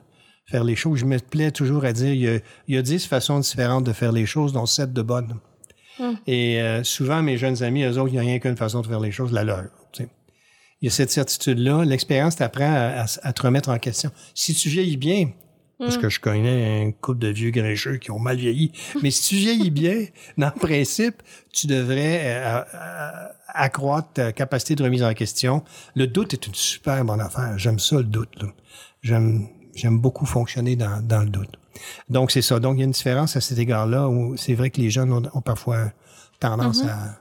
faire 0.46 0.64
les 0.64 0.76
choses. 0.76 0.98
Je 0.98 1.04
me 1.04 1.18
plais 1.18 1.50
toujours 1.50 1.84
à 1.84 1.92
dire, 1.92 2.12
il 2.12 2.20
y 2.20 2.28
a, 2.28 2.38
il 2.68 2.74
y 2.74 2.78
a 2.78 2.82
dix 2.82 3.06
façons 3.06 3.38
différentes 3.38 3.84
de 3.84 3.92
faire 3.92 4.12
les 4.12 4.26
choses, 4.26 4.52
dont 4.52 4.66
sept 4.66 4.92
de 4.92 5.02
bonnes. 5.02 5.38
Hum. 5.98 6.16
Et 6.26 6.60
euh, 6.60 6.82
souvent, 6.84 7.22
mes 7.22 7.36
jeunes 7.36 7.62
amis, 7.62 7.84
eux 7.84 7.98
autres, 7.98 8.08
il 8.08 8.12
n'y 8.12 8.18
a 8.18 8.22
rien 8.22 8.38
qu'une 8.38 8.56
façon 8.56 8.80
de 8.80 8.86
faire 8.86 9.00
les 9.00 9.12
choses, 9.12 9.32
la 9.32 9.44
leur. 9.44 9.64
Il 10.82 10.86
y 10.86 10.88
a 10.88 10.90
cette 10.90 11.10
certitude-là. 11.10 11.86
L'expérience 11.86 12.36
t'apprend 12.36 12.70
à, 12.70 13.06
à, 13.22 13.32
te 13.32 13.42
remettre 13.42 13.70
en 13.70 13.78
question. 13.78 14.10
Si 14.34 14.54
tu 14.54 14.68
vieillis 14.68 14.98
bien, 14.98 15.30
parce 15.78 15.98
mm. 15.98 16.00
que 16.00 16.08
je 16.08 16.20
connais 16.20 16.86
un 16.86 16.92
couple 16.92 17.18
de 17.18 17.28
vieux 17.28 17.50
grincheux 17.50 17.96
qui 17.96 18.10
ont 18.10 18.18
mal 18.18 18.36
vieilli. 18.36 18.72
Mais 19.02 19.10
si 19.10 19.28
tu 19.28 19.34
vieillis 19.36 19.70
bien, 19.70 20.06
dans 20.38 20.50
le 20.54 20.58
principe, 20.58 21.22
tu 21.52 21.66
devrais 21.66 22.22
euh, 22.24 22.60
euh, 22.74 23.28
accroître 23.48 24.12
ta 24.14 24.32
capacité 24.32 24.74
de 24.74 24.82
remise 24.82 25.02
en 25.02 25.12
question. 25.14 25.62
Le 25.94 26.06
doute 26.06 26.32
est 26.32 26.46
une 26.46 26.54
super 26.54 27.04
bonne 27.04 27.20
affaire. 27.20 27.58
J'aime 27.58 27.78
ça, 27.78 27.96
le 27.96 28.04
doute. 28.04 28.44
J'aime, 29.02 29.48
j'aime 29.74 29.98
beaucoup 29.98 30.26
fonctionner 30.26 30.76
dans, 30.76 31.06
dans 31.06 31.20
le 31.20 31.28
doute. 31.28 31.58
Donc, 32.08 32.30
c'est 32.30 32.42
ça. 32.42 32.58
Donc, 32.58 32.76
il 32.76 32.80
y 32.80 32.82
a 32.82 32.86
une 32.86 32.92
différence 32.92 33.36
à 33.36 33.40
cet 33.40 33.58
égard-là 33.58 34.08
où 34.08 34.36
c'est 34.36 34.54
vrai 34.54 34.70
que 34.70 34.80
les 34.80 34.90
jeunes 34.90 35.12
ont, 35.12 35.40
parfois 35.42 35.92
tendance 36.40 36.82
mm-hmm. 36.82 36.88
à... 36.88 37.20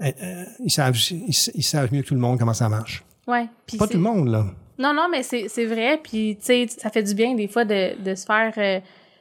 Euh, 0.00 0.44
ils, 0.64 0.70
savent, 0.70 0.96
ils, 0.96 1.62
savent 1.62 1.92
mieux 1.92 2.02
que 2.02 2.08
tout 2.08 2.14
le 2.14 2.20
monde 2.20 2.38
comment 2.38 2.54
ça 2.54 2.68
marche. 2.68 3.04
Ouais. 3.26 3.48
Pas 3.78 3.88
tout 3.88 3.96
le 3.96 4.02
monde, 4.02 4.28
là. 4.28 4.46
Non, 4.78 4.94
non, 4.94 5.08
mais 5.10 5.22
c'est 5.22 5.64
vrai. 5.64 6.00
Puis, 6.02 6.36
tu 6.38 6.46
sais, 6.46 6.66
ça 6.68 6.90
fait 6.90 7.02
du 7.02 7.14
bien 7.14 7.34
des 7.34 7.48
fois 7.48 7.64
de, 7.64 8.00
de 8.02 8.14
se 8.14 8.24
faire. 8.24 8.52
Euh, 8.58 8.80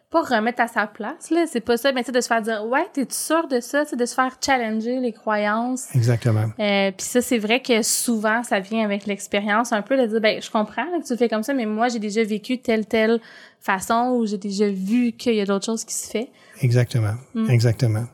pas 0.09 0.21
remettre 0.21 0.61
à 0.61 0.67
sa 0.67 0.87
place, 0.87 1.31
là, 1.31 1.45
c'est 1.51 1.59
pas 1.59 1.75
ça, 1.75 1.91
mais 1.91 2.01
tu 2.01 2.13
de 2.13 2.21
se 2.21 2.27
faire 2.27 2.41
dire, 2.41 2.65
ouais, 2.65 2.85
t'es-tu 2.93 3.13
sûr 3.13 3.45
de 3.49 3.59
ça, 3.59 3.83
de 3.83 4.05
se 4.05 4.13
faire 4.15 4.37
challenger 4.43 4.99
les 5.01 5.11
croyances. 5.11 5.93
Exactement. 5.93 6.45
Euh, 6.59 6.91
Puis 6.91 7.05
ça, 7.05 7.21
c'est 7.21 7.37
vrai 7.37 7.61
que 7.61 7.81
souvent, 7.81 8.41
ça 8.43 8.61
vient 8.61 8.85
avec 8.85 9.05
l'expérience, 9.05 9.73
un 9.73 9.81
peu 9.81 9.97
de 9.97 10.05
dire, 10.05 10.21
ben, 10.21 10.41
je 10.41 10.49
comprends 10.49 10.85
que 10.85 11.05
tu 11.05 11.17
fais 11.17 11.27
comme 11.27 11.43
ça, 11.43 11.53
mais 11.53 11.65
moi, 11.65 11.89
j'ai 11.89 11.99
déjà 11.99 12.23
vécu 12.23 12.57
telle, 12.59 12.85
telle 12.85 13.19
façon 13.59 14.15
ou 14.17 14.25
j'ai 14.25 14.37
déjà 14.37 14.69
vu 14.69 15.11
qu'il 15.11 15.35
y 15.35 15.41
a 15.41 15.45
d'autres 15.45 15.65
choses 15.65 15.83
qui 15.83 15.93
se 15.93 16.09
fait. 16.09 16.29
Exactement. 16.61 17.15
Mm. 17.33 17.49
Exactement. 17.49 18.05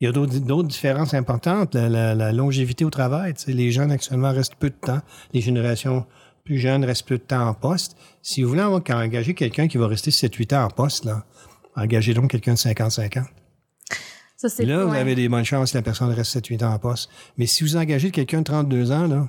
Il 0.00 0.06
y 0.06 0.08
a 0.08 0.12
d'autres 0.12 0.68
différences 0.68 1.14
importantes. 1.14 1.74
La, 1.74 2.32
longévité 2.32 2.84
au 2.84 2.90
travail. 2.90 3.34
Les 3.46 3.70
jeunes 3.70 3.90
actuellement 3.90 4.32
restent 4.32 4.56
peu 4.56 4.70
de 4.70 4.74
temps. 4.74 5.00
Les 5.32 5.40
générations 5.40 6.06
plus 6.44 6.58
jeunes 6.58 6.84
restent 6.84 7.08
peu 7.08 7.16
de 7.16 7.22
temps 7.22 7.48
en 7.48 7.54
poste. 7.54 7.96
Si 8.22 8.42
vous 8.42 8.50
voulez 8.50 8.62
engager 8.62 9.34
quelqu'un 9.34 9.66
qui 9.66 9.78
va 9.78 9.86
rester 9.86 10.10
7-8 10.10 10.56
ans 10.56 10.64
en 10.64 10.68
poste, 10.68 11.04
là, 11.04 11.24
engagez 11.76 12.12
donc 12.12 12.30
quelqu'un 12.30 12.54
de 12.54 12.58
55 12.58 13.16
ans. 13.18 13.26
Ça, 14.36 14.48
là, 14.64 14.84
vous 14.84 14.94
avez 14.94 15.14
des 15.14 15.28
bonnes 15.28 15.44
chances 15.44 15.72
que 15.72 15.78
la 15.78 15.82
personne 15.82 16.10
reste 16.10 16.36
7-8 16.36 16.64
ans 16.64 16.74
en 16.74 16.78
poste. 16.78 17.08
Mais 17.38 17.46
si 17.46 17.64
vous 17.64 17.76
engagez 17.76 18.10
quelqu'un 18.10 18.40
de 18.40 18.44
32 18.44 18.92
ans, 18.92 19.06
là, 19.06 19.28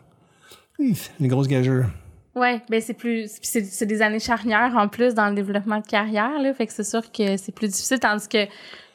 une 0.79 1.27
grosse 1.27 1.47
gageure. 1.47 1.89
Ouais, 2.35 2.61
ben 2.69 2.81
c'est 2.81 2.93
plus 2.93 3.31
c'est 3.41 3.85
des 3.85 4.01
années 4.01 4.19
charnières 4.19 4.75
en 4.75 4.89
plus 4.89 5.13
dans 5.13 5.29
le 5.29 5.35
développement 5.35 5.79
de 5.79 5.85
carrière 5.85 6.37
là, 6.37 6.53
fait 6.53 6.67
que 6.67 6.73
c'est 6.73 6.83
sûr 6.83 7.09
que 7.09 7.37
c'est 7.37 7.53
plus 7.53 7.69
difficile 7.69 7.97
tandis 7.97 8.27
que 8.27 8.45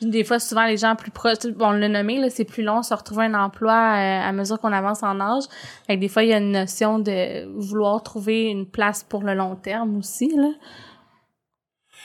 des 0.02 0.24
fois 0.24 0.38
souvent 0.38 0.66
les 0.66 0.76
gens 0.76 0.94
plus 0.94 1.10
proches 1.10 1.46
bon 1.56 1.70
le 1.70 1.88
nommé 1.88 2.18
là, 2.18 2.28
c'est 2.28 2.44
plus 2.44 2.62
long 2.62 2.82
se 2.82 2.92
retrouver 2.92 3.24
un 3.24 3.34
emploi 3.34 3.72
euh, 3.72 4.28
à 4.28 4.30
mesure 4.32 4.60
qu'on 4.60 4.74
avance 4.74 5.02
en 5.02 5.18
âge. 5.20 5.44
Fait 5.86 5.96
que 5.96 6.00
des 6.00 6.08
fois 6.08 6.22
il 6.22 6.28
y 6.28 6.34
a 6.34 6.38
une 6.38 6.52
notion 6.52 6.98
de 6.98 7.46
vouloir 7.58 8.02
trouver 8.02 8.50
une 8.50 8.66
place 8.66 9.04
pour 9.04 9.22
le 9.22 9.32
long 9.32 9.56
terme 9.56 9.96
aussi 9.96 10.30
là. 10.36 10.50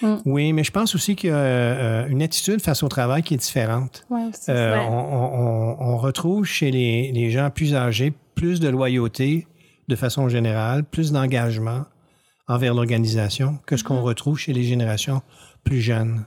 Mm. 0.02 0.16
Oui, 0.26 0.54
mais 0.54 0.64
je 0.64 0.72
pense 0.72 0.96
aussi 0.96 1.18
qu'il 1.18 1.32
y 1.32 1.34
a 1.34 1.36
euh, 1.36 2.08
une 2.08 2.22
attitude 2.22 2.62
face 2.62 2.82
au 2.82 2.88
travail 2.88 3.24
qui 3.24 3.34
est 3.34 3.38
différente. 3.38 4.06
Ouais, 4.10 4.30
euh, 4.50 4.78
on, 4.90 4.94
on, 4.94 5.78
on, 5.80 5.98
retrouve 5.98 6.46
chez 6.46 6.72
les, 6.72 7.12
les 7.14 7.30
gens 7.30 7.50
plus 7.50 7.76
âgés 7.76 8.14
plus 8.36 8.60
de 8.60 8.68
loyauté, 8.68 9.48
de 9.88 9.96
façon 9.96 10.30
générale, 10.30 10.84
plus 10.84 11.12
d'engagement 11.12 11.86
envers 12.48 12.74
l'organisation 12.74 13.60
que 13.66 13.78
ce 13.78 13.84
qu'on 13.84 13.96
mm-hmm. 13.96 14.02
retrouve 14.02 14.38
chez 14.38 14.54
les 14.54 14.64
générations 14.64 15.22
plus 15.64 15.82
jeunes. 15.82 16.26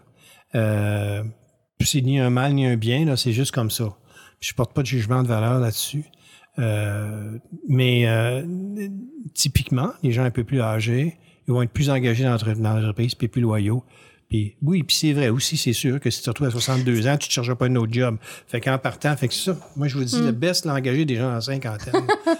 Euh, 0.54 1.22
c'est 1.80 2.00
ni 2.00 2.18
un 2.18 2.30
mal 2.30 2.54
ni 2.54 2.66
un 2.66 2.76
bien, 2.76 3.04
là, 3.04 3.16
c'est 3.16 3.32
juste 3.32 3.52
comme 3.52 3.70
ça. 3.70 3.96
Je 4.40 4.52
porte 4.52 4.72
pas 4.72 4.82
de 4.82 4.86
jugement 4.86 5.22
de 5.22 5.28
valeur 5.28 5.58
là-dessus. 5.60 6.04
Euh, 6.58 7.38
mais 7.68 8.08
euh, 8.08 8.42
typiquement, 9.34 9.92
les 10.02 10.12
gens 10.12 10.24
un 10.24 10.30
peu 10.30 10.44
plus 10.44 10.60
âgés, 10.60 11.16
ils 11.46 11.54
vont 11.54 11.62
être 11.62 11.70
plus 11.70 11.88
engagés 11.88 12.24
dans 12.24 12.32
l'entreprise, 12.32 13.14
puis 13.14 13.28
plus 13.28 13.40
loyaux. 13.40 13.84
Puis 14.28 14.56
oui, 14.60 14.82
puis 14.82 14.94
c'est 14.94 15.12
vrai 15.12 15.30
aussi, 15.30 15.56
c'est 15.56 15.72
sûr 15.72 16.00
que 16.00 16.10
si 16.10 16.18
tu 16.18 16.24
te 16.24 16.30
retrouves 16.30 16.48
à 16.48 16.50
62 16.50 17.06
ans, 17.06 17.16
tu 17.16 17.28
ne 17.28 17.32
cherches 17.32 17.54
pas 17.54 17.66
un 17.66 17.76
autre 17.76 17.92
job. 17.92 18.18
Fait 18.46 18.60
qu'en 18.60 18.76
partant, 18.76 19.16
fait 19.16 19.28
que 19.28 19.34
ça, 19.34 19.56
moi 19.74 19.88
je 19.88 19.96
vous 19.96 20.04
dis, 20.04 20.20
le 20.20 20.32
best, 20.32 20.66
l'engager 20.66 21.06
des 21.06 21.16
gens 21.16 21.34
en 21.34 21.40
cinquantaine. 21.40 22.06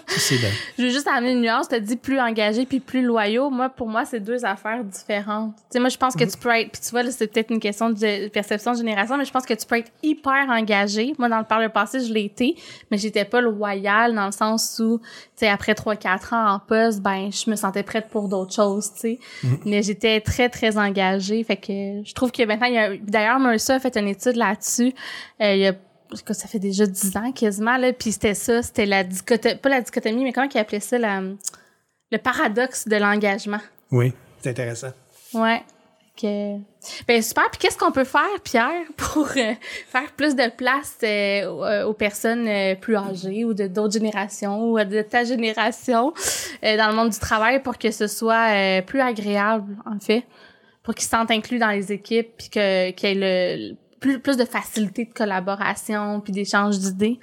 Je 0.79 0.85
veux 0.85 0.91
juste 0.91 1.07
amener 1.07 1.33
une 1.33 1.43
nuance, 1.43 1.69
tu 1.69 1.75
as 1.75 1.81
dit 1.81 1.97
plus 1.97 2.19
engagé 2.19 2.65
puis 2.67 2.81
plus 2.81 3.03
loyaux. 3.03 3.51
Moi, 3.51 3.69
pour 3.69 3.89
moi, 3.89 4.05
c'est 4.05 4.21
deux 4.21 4.45
affaires 4.45 4.83
différentes. 4.85 5.55
Tu 5.57 5.63
sais, 5.71 5.81
moi, 5.81 5.89
je 5.89 5.97
pense 5.97 6.15
que 6.15 6.25
tu 6.25 6.37
peux 6.37 6.51
être, 6.51 6.73
puis 6.73 6.81
tu 6.81 6.91
vois, 6.91 7.09
c'est 7.11 7.27
peut-être 7.27 7.51
une 7.51 7.61
question 7.61 7.91
de 7.91 8.29
perception 8.29 8.73
de 8.73 8.79
génération, 8.79 9.17
mais 9.17 9.25
je 9.25 9.31
pense 9.31 9.45
que 9.45 9.55
tu 9.55 9.67
peux 9.67 9.77
être 9.77 9.93
hyper 10.03 10.49
engagé. 10.49 11.15
Moi, 11.19 11.29
dans 11.29 11.39
le 11.39 11.45
par 11.45 11.61
le 11.61 11.69
passé, 11.69 12.01
je 12.01 12.13
l'ai 12.13 12.25
été, 12.25 12.57
mais 12.91 12.99
j'étais 12.99 13.25
pas 13.25 13.41
loyal 13.41 14.15
dans 14.15 14.27
le 14.27 14.33
sens 14.33 14.81
où, 14.83 14.99
tu 14.99 15.07
sais, 15.37 15.49
après 15.49 15.73
3-4 15.73 16.35
ans 16.35 16.55
en 16.55 16.59
poste, 16.59 17.01
ben, 17.01 17.31
je 17.31 17.51
me 17.51 17.57
sentais 17.57 17.83
prête 17.83 18.09
pour 18.09 18.29
d'autres 18.29 18.55
choses, 18.55 18.93
tu 18.95 19.01
sais. 19.01 19.19
Mais 19.65 19.83
j'étais 19.83 20.21
très, 20.21 20.49
très 20.49 20.79
engagée. 20.79 21.43
Fait 21.45 21.57
que 21.57 22.03
je 22.05 22.15
trouve 22.15 22.33
que 22.33 22.43
maintenant, 22.45 22.67
il 22.67 22.75
y 22.75 22.79
a, 22.79 22.97
d'ailleurs, 22.97 23.39
Mercer 23.39 23.73
a 23.75 23.81
fait 23.81 23.97
une 23.97 24.09
étude 24.09 24.37
là-dessus. 24.37 24.93
Euh, 25.41 25.55
il 25.55 25.61
y 25.61 25.67
a 25.67 25.75
ça 26.13 26.49
fait 26.49 26.59
déjà 26.59 26.87
dix 26.87 27.17
ans 27.17 27.33
quasiment 27.33 27.77
là 27.77 27.93
puis 27.93 28.13
c'était 28.13 28.35
ça 28.35 28.63
c'était 28.63 28.87
la 28.87 29.05
dichotomie 29.05 29.57
pas 29.57 29.69
la 29.69 29.81
dichotomie 29.81 30.25
mais 30.25 30.33
comment 30.33 30.49
il 30.53 30.59
appelait 30.59 30.81
ça 30.81 30.99
la, 30.99 31.21
le 31.21 32.19
paradoxe 32.19 32.89
de 32.89 32.97
l'engagement 32.97 33.61
oui 33.91 34.13
c'est 34.41 34.51
intéressant 34.51 34.93
ouais 35.35 35.63
que... 36.21 36.57
Ben 37.07 37.23
super. 37.23 37.49
Puis 37.51 37.61
qu'est-ce 37.61 37.79
qu'on 37.79 37.93
peut 37.93 38.05
faire, 38.05 38.41
Pierre, 38.43 38.83
pour 38.97 39.29
euh, 39.37 39.55
faire 39.87 40.11
plus 40.17 40.35
de 40.35 40.51
place 40.51 40.99
euh, 41.03 41.85
aux 41.85 41.95
personnes 41.95 42.49
euh, 42.49 42.75
plus 42.75 42.97
âgées 42.97 43.45
ou 43.45 43.55
de 43.55 43.67
d'autres 43.67 43.95
générations 43.95 44.71
ou 44.71 44.79
de 44.79 45.03
ta 45.03 45.25
génération 45.25 46.13
dans 46.63 46.89
le 46.89 46.95
monde 46.95 47.11
du 47.11 47.19
travail 47.19 47.63
pour 47.63 47.79
que 47.79 47.91
ce 47.91 48.07
soit 48.07 48.83
plus 48.83 49.01
agréable, 49.01 49.77
en 49.87 49.99
fait? 50.01 50.25
pour 50.83 50.95
qu'ils 50.95 51.05
se 51.05 51.11
sentent 51.11 51.31
inclus 51.31 51.59
dans 51.59 51.69
les 51.69 51.93
équipes 51.93 52.31
puis 52.39 52.49
que 52.49 52.91
qu'il 52.93 53.09
y 53.11 53.13
ait 53.13 53.69
le 53.69 53.77
plus, 54.01 54.37
de 54.37 54.45
facilité 54.45 55.05
de 55.05 55.13
collaboration 55.13 56.21
puis 56.21 56.33
d'échange 56.33 56.79
d'idées? 56.79 57.19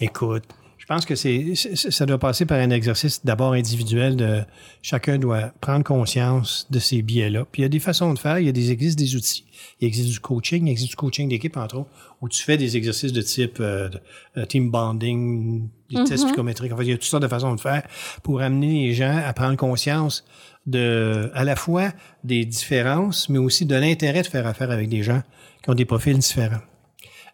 Écoute, 0.00 0.44
je 0.84 0.86
pense 0.86 1.06
que 1.06 1.14
c'est 1.14 1.54
ça 1.54 2.04
doit 2.04 2.18
passer 2.18 2.44
par 2.44 2.58
un 2.58 2.68
exercice 2.68 3.24
d'abord 3.24 3.54
individuel 3.54 4.16
de 4.16 4.42
chacun 4.82 5.16
doit 5.16 5.50
prendre 5.62 5.82
conscience 5.82 6.66
de 6.68 6.78
ces 6.78 7.00
biais-là. 7.00 7.46
Puis 7.50 7.62
il 7.62 7.64
y 7.64 7.64
a 7.64 7.70
des 7.70 7.78
façons 7.78 8.12
de 8.12 8.18
faire, 8.18 8.38
il 8.38 8.44
y 8.44 8.50
a 8.50 8.52
des 8.52 8.70
existe 8.70 8.98
des 8.98 9.16
outils. 9.16 9.46
Il 9.80 9.88
existe 9.88 10.10
du 10.10 10.20
coaching, 10.20 10.66
il 10.66 10.70
existe 10.70 10.90
du 10.90 10.96
coaching 10.96 11.26
d'équipe 11.30 11.56
entre 11.56 11.78
autres, 11.78 11.88
où 12.20 12.28
tu 12.28 12.42
fais 12.42 12.58
des 12.58 12.76
exercices 12.76 13.14
de 13.14 13.22
type 13.22 13.60
euh, 13.60 13.88
euh, 14.36 14.44
team 14.44 14.70
bonding, 14.70 15.70
des 15.88 16.04
tests 16.04 16.12
mm-hmm. 16.12 16.26
psychométriques. 16.26 16.72
En 16.72 16.76
fait, 16.76 16.84
il 16.84 16.90
y 16.90 16.92
a 16.92 16.96
toutes 16.96 17.04
sortes 17.04 17.22
de 17.22 17.28
façons 17.28 17.54
de 17.54 17.60
faire 17.62 17.88
pour 18.22 18.42
amener 18.42 18.86
les 18.86 18.92
gens 18.92 19.22
à 19.24 19.32
prendre 19.32 19.56
conscience 19.56 20.22
de, 20.66 21.30
à 21.32 21.44
la 21.44 21.56
fois 21.56 21.92
des 22.24 22.44
différences, 22.44 23.30
mais 23.30 23.38
aussi 23.38 23.64
de 23.64 23.74
l'intérêt 23.74 24.20
de 24.20 24.26
faire 24.26 24.46
affaire 24.46 24.70
avec 24.70 24.90
des 24.90 25.02
gens 25.02 25.22
qui 25.62 25.70
ont 25.70 25.74
des 25.74 25.86
profils 25.86 26.18
différents. 26.18 26.60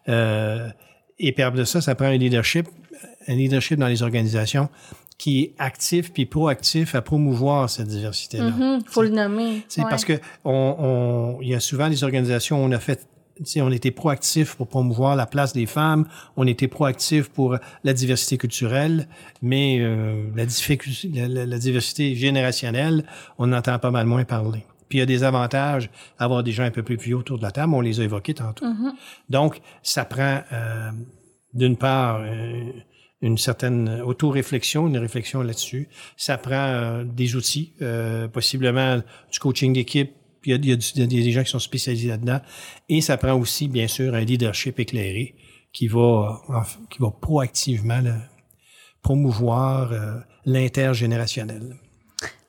Euh, 0.07 0.69
et 1.19 1.33
puis 1.33 1.43
de 1.51 1.63
ça, 1.65 1.81
ça 1.81 1.95
prend 1.95 2.05
un 2.05 2.17
leadership, 2.17 2.65
un 3.27 3.35
leadership 3.35 3.79
dans 3.79 3.87
les 3.87 4.03
organisations 4.03 4.69
qui 5.17 5.41
est 5.43 5.53
actif 5.59 6.11
puis 6.11 6.25
proactif 6.25 6.95
à 6.95 7.01
promouvoir 7.03 7.69
cette 7.69 7.87
diversité-là. 7.87 8.51
Il 8.57 8.63
mm-hmm, 8.63 8.81
faut 8.87 9.03
le 9.03 9.09
nommer. 9.09 9.63
C'est 9.67 9.83
parce 9.83 10.03
que 10.03 10.13
on, 10.43 10.75
on, 10.79 11.41
il 11.41 11.49
y 11.49 11.55
a 11.55 11.59
souvent 11.59 11.89
des 11.89 12.03
organisations 12.03 12.63
où 12.63 12.67
on 12.67 12.71
a 12.71 12.79
fait 12.79 13.07
on 13.57 13.71
était 13.71 13.91
proactif 13.91 14.55
pour 14.55 14.67
promouvoir 14.67 15.15
la 15.15 15.25
place 15.25 15.53
des 15.53 15.65
femmes, 15.65 16.07
on 16.35 16.45
était 16.47 16.67
proactif 16.67 17.29
pour 17.29 17.57
la 17.83 17.93
diversité 17.93 18.37
culturelle, 18.37 19.07
mais 19.41 19.79
euh, 19.79 20.25
la, 20.35 20.45
la, 21.27 21.45
la, 21.45 21.57
diversité 21.57 22.15
générationnelle, 22.15 23.03
on 23.37 23.51
entend 23.53 23.79
pas 23.79 23.91
mal 23.91 24.05
moins 24.05 24.25
parler. 24.25 24.63
Puis 24.89 24.97
il 24.97 25.01
y 25.01 25.03
a 25.03 25.07
des 25.07 25.23
avantages 25.23 25.89
à 26.19 26.25
avoir 26.25 26.43
des 26.43 26.51
gens 26.51 26.63
un 26.63 26.71
peu 26.71 26.83
plus 26.83 26.97
vieux 26.97 27.15
autour 27.15 27.37
de 27.37 27.43
la 27.43 27.51
table, 27.51 27.73
on 27.73 27.81
les 27.81 27.99
a 27.99 28.03
évoqués 28.03 28.33
tantôt. 28.33 28.65
Mm-hmm. 28.65 28.91
Donc, 29.29 29.61
ça 29.81 30.05
prend 30.05 30.41
euh, 30.51 30.91
d'une 31.53 31.77
part 31.77 32.19
euh, 32.21 32.71
une 33.21 33.37
certaine 33.37 34.01
auto-réflexion, 34.01 34.87
une 34.87 34.97
réflexion 34.97 35.41
là-dessus. 35.41 35.89
Ça 36.17 36.37
prend 36.37 37.03
des 37.03 37.35
outils, 37.35 37.73
possiblement 38.33 38.97
du 39.31 39.39
coaching 39.39 39.73
d'équipe, 39.73 40.11
il 40.43 40.51
y, 40.51 40.53
a, 40.53 40.57
il, 40.57 40.99
y 40.99 41.03
a, 41.03 41.05
des 41.05 41.31
gens 41.31 41.43
qui 41.43 41.51
sont 41.51 41.59
spécialisés 41.59 42.07
là-dedans. 42.07 42.39
Et 42.89 43.01
ça 43.01 43.17
prend 43.17 43.33
aussi, 43.33 43.67
bien 43.67 43.87
sûr, 43.87 44.15
un 44.15 44.21
leadership 44.21 44.79
éclairé 44.79 45.35
qui 45.71 45.87
va, 45.87 46.41
qui 46.89 46.99
va 46.99 47.11
proactivement 47.11 48.01
promouvoir 49.01 49.91
euh, 49.91 50.19
l'intergénérationnel. 50.45 51.75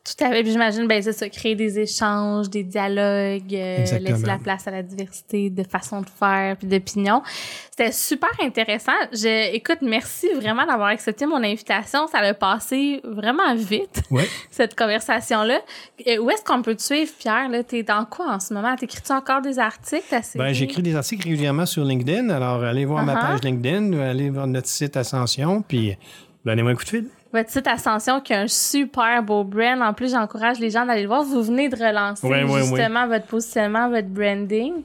Tout 0.05 0.25
à 0.25 0.31
fait. 0.31 0.45
j'imagine, 0.45 0.89
ben, 0.89 1.01
ça, 1.01 1.29
créer 1.29 1.55
des 1.55 1.79
échanges, 1.79 2.51
des 2.51 2.65
dialogues, 2.65 3.55
euh, 3.55 3.99
laisser 4.01 4.27
la 4.27 4.39
place 4.39 4.67
à 4.67 4.73
la 4.73 4.83
diversité 4.83 5.49
de 5.49 5.63
façon 5.63 6.01
de 6.01 6.09
faire 6.09 6.57
puis 6.57 6.67
d'opinion. 6.67 7.23
C'était 7.71 7.93
super 7.93 8.31
intéressant. 8.41 8.91
Je, 9.13 9.55
écoute, 9.55 9.79
merci 9.81 10.29
vraiment 10.35 10.67
d'avoir 10.67 10.89
accepté 10.89 11.25
mon 11.25 11.37
invitation. 11.37 12.09
Ça 12.09 12.19
a 12.19 12.35
passé 12.35 13.01
vraiment 13.05 13.55
vite, 13.55 14.03
cette 14.51 14.77
conversation-là. 14.77 15.61
Euh, 16.09 16.19
où 16.19 16.31
est-ce 16.31 16.43
qu'on 16.43 16.63
peut 16.63 16.75
te 16.75 16.83
suivre, 16.83 17.13
Pierre? 17.21 17.49
Là? 17.49 17.63
T'es 17.63 17.85
dans 17.85 18.05
quoi 18.05 18.29
en 18.29 18.41
ce 18.41 18.53
moment? 18.53 18.75
T'écris-tu 18.75 19.13
encore 19.13 19.41
des 19.41 19.61
articles? 19.61 20.03
Ben, 20.35 20.53
j'écris 20.53 20.83
des 20.83 20.97
articles 20.97 21.29
régulièrement 21.29 21.67
sur 21.67 21.85
LinkedIn. 21.85 22.29
Alors, 22.31 22.65
allez 22.65 22.85
voir 22.85 23.05
ma 23.05 23.15
uh-huh. 23.15 23.21
page 23.21 23.45
LinkedIn, 23.45 23.93
allez 24.01 24.31
voir 24.31 24.49
notre 24.49 24.69
site 24.69 24.97
Ascension, 24.97 25.63
puis 25.63 25.97
donnez-moi 26.45 26.73
un 26.73 26.75
coup 26.75 26.85
de 26.85 26.89
fil 26.89 27.07
votre 27.33 27.51
site 27.51 27.66
Ascension 27.66 28.20
qui 28.20 28.35
a 28.35 28.41
un 28.41 28.49
super 28.49 29.22
beau 29.22 29.45
brand. 29.45 29.80
En 29.83 29.95
plus, 29.95 30.12
j'encourage 30.12 30.59
les 30.59 30.70
gens 30.70 30.85
d'aller 30.85 31.03
le 31.03 31.09
voir. 31.09 31.22
Vous 31.22 31.43
venez 31.43 31.68
de 31.68 31.76
relancer 31.76 32.28
justement 32.59 33.07
votre 33.07 33.26
positionnement, 33.26 33.89
votre 33.89 34.09
branding. 34.09 34.83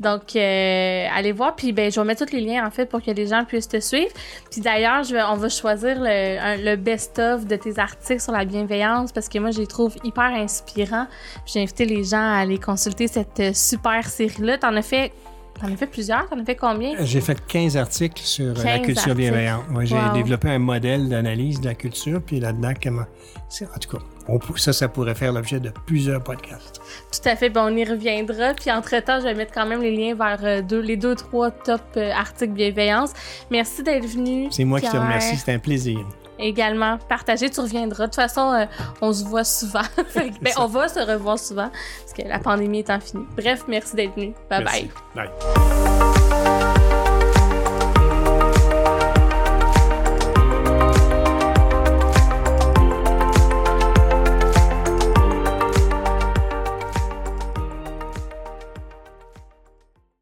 Donc, 0.00 0.34
euh, 0.34 1.06
allez 1.14 1.32
voir. 1.32 1.54
Puis, 1.54 1.72
ben, 1.72 1.92
je 1.92 2.00
vais 2.00 2.06
mettre 2.06 2.24
tous 2.24 2.32
les 2.32 2.40
liens, 2.40 2.66
en 2.66 2.70
fait, 2.70 2.86
pour 2.86 3.02
que 3.02 3.10
les 3.10 3.26
gens 3.26 3.44
puissent 3.44 3.68
te 3.68 3.78
suivre. 3.78 4.10
Puis, 4.50 4.60
d'ailleurs, 4.60 5.02
on 5.30 5.36
va 5.36 5.48
choisir 5.48 5.96
le, 6.00 6.64
le 6.64 6.76
best-of 6.76 7.46
de 7.46 7.56
tes 7.56 7.78
articles 7.78 8.20
sur 8.20 8.32
la 8.32 8.44
bienveillance 8.44 9.12
parce 9.12 9.28
que 9.28 9.38
moi, 9.38 9.50
je 9.50 9.60
les 9.60 9.66
trouve 9.66 9.94
hyper 10.02 10.24
inspirants. 10.24 11.06
J'ai 11.46 11.62
invité 11.62 11.84
les 11.84 12.04
gens 12.04 12.16
à 12.16 12.40
aller 12.40 12.58
consulter 12.58 13.06
cette 13.06 13.38
euh, 13.40 13.52
super 13.52 14.08
série-là. 14.08 14.58
T'en 14.58 14.74
as 14.76 14.82
fait 14.82 15.12
T'en 15.60 15.72
as 15.72 15.76
fait 15.76 15.86
plusieurs? 15.86 16.28
T'en 16.28 16.38
as 16.38 16.44
fait 16.44 16.56
combien? 16.56 16.94
J'ai 17.04 17.20
fait 17.20 17.38
15 17.46 17.76
articles 17.76 18.22
sur 18.22 18.58
euh, 18.58 18.64
la 18.64 18.78
culture 18.80 19.14
bienveillante. 19.14 19.64
j'ai 19.82 19.96
développé 20.14 20.48
un 20.48 20.58
modèle 20.58 21.08
d'analyse 21.08 21.60
de 21.60 21.66
la 21.66 21.74
culture, 21.74 22.20
puis 22.22 22.40
là-dedans, 22.40 22.72
comment. 22.82 23.04
En 23.72 23.78
tout 23.78 23.98
cas, 23.98 24.58
ça, 24.58 24.72
ça 24.72 24.88
pourrait 24.88 25.14
faire 25.14 25.32
l'objet 25.32 25.60
de 25.60 25.70
plusieurs 25.86 26.22
podcasts. 26.22 26.80
Tout 27.12 27.28
à 27.28 27.36
fait. 27.36 27.50
Bon, 27.50 27.62
on 27.62 27.76
y 27.76 27.84
reviendra. 27.84 28.54
Puis 28.54 28.70
entre-temps, 28.70 29.20
je 29.20 29.24
vais 29.24 29.34
mettre 29.34 29.52
quand 29.52 29.66
même 29.66 29.82
les 29.82 29.94
liens 29.94 30.14
vers 30.14 30.40
euh, 30.42 30.62
deux, 30.62 30.80
les 30.80 30.96
deux, 30.96 31.14
trois 31.14 31.50
top 31.50 31.82
euh, 31.96 32.10
articles 32.12 32.52
bienveillance. 32.52 33.12
Merci 33.50 33.82
d'être 33.82 34.06
venu. 34.06 34.48
C'est 34.50 34.64
moi 34.64 34.80
qui 34.80 34.88
te 34.88 34.96
remercie. 34.96 35.36
C'était 35.36 35.52
un 35.52 35.58
plaisir 35.58 35.98
également 36.42 36.98
partager. 37.08 37.50
Tu 37.50 37.60
reviendras. 37.60 38.04
De 38.04 38.10
toute 38.10 38.16
façon, 38.16 38.66
on 39.00 39.12
se 39.12 39.24
voit 39.24 39.44
souvent. 39.44 39.82
ben, 40.14 40.52
on 40.58 40.66
va 40.66 40.88
se 40.88 41.00
revoir 41.00 41.38
souvent 41.38 41.70
parce 42.00 42.12
que 42.12 42.28
la 42.28 42.38
pandémie 42.38 42.80
est 42.80 43.00
finie. 43.02 43.26
Bref, 43.36 43.64
merci 43.68 43.96
d'être 43.96 44.14
venu. 44.14 44.34
Bye 44.50 44.64
bye. 44.64 44.90
Bye. 45.14 46.51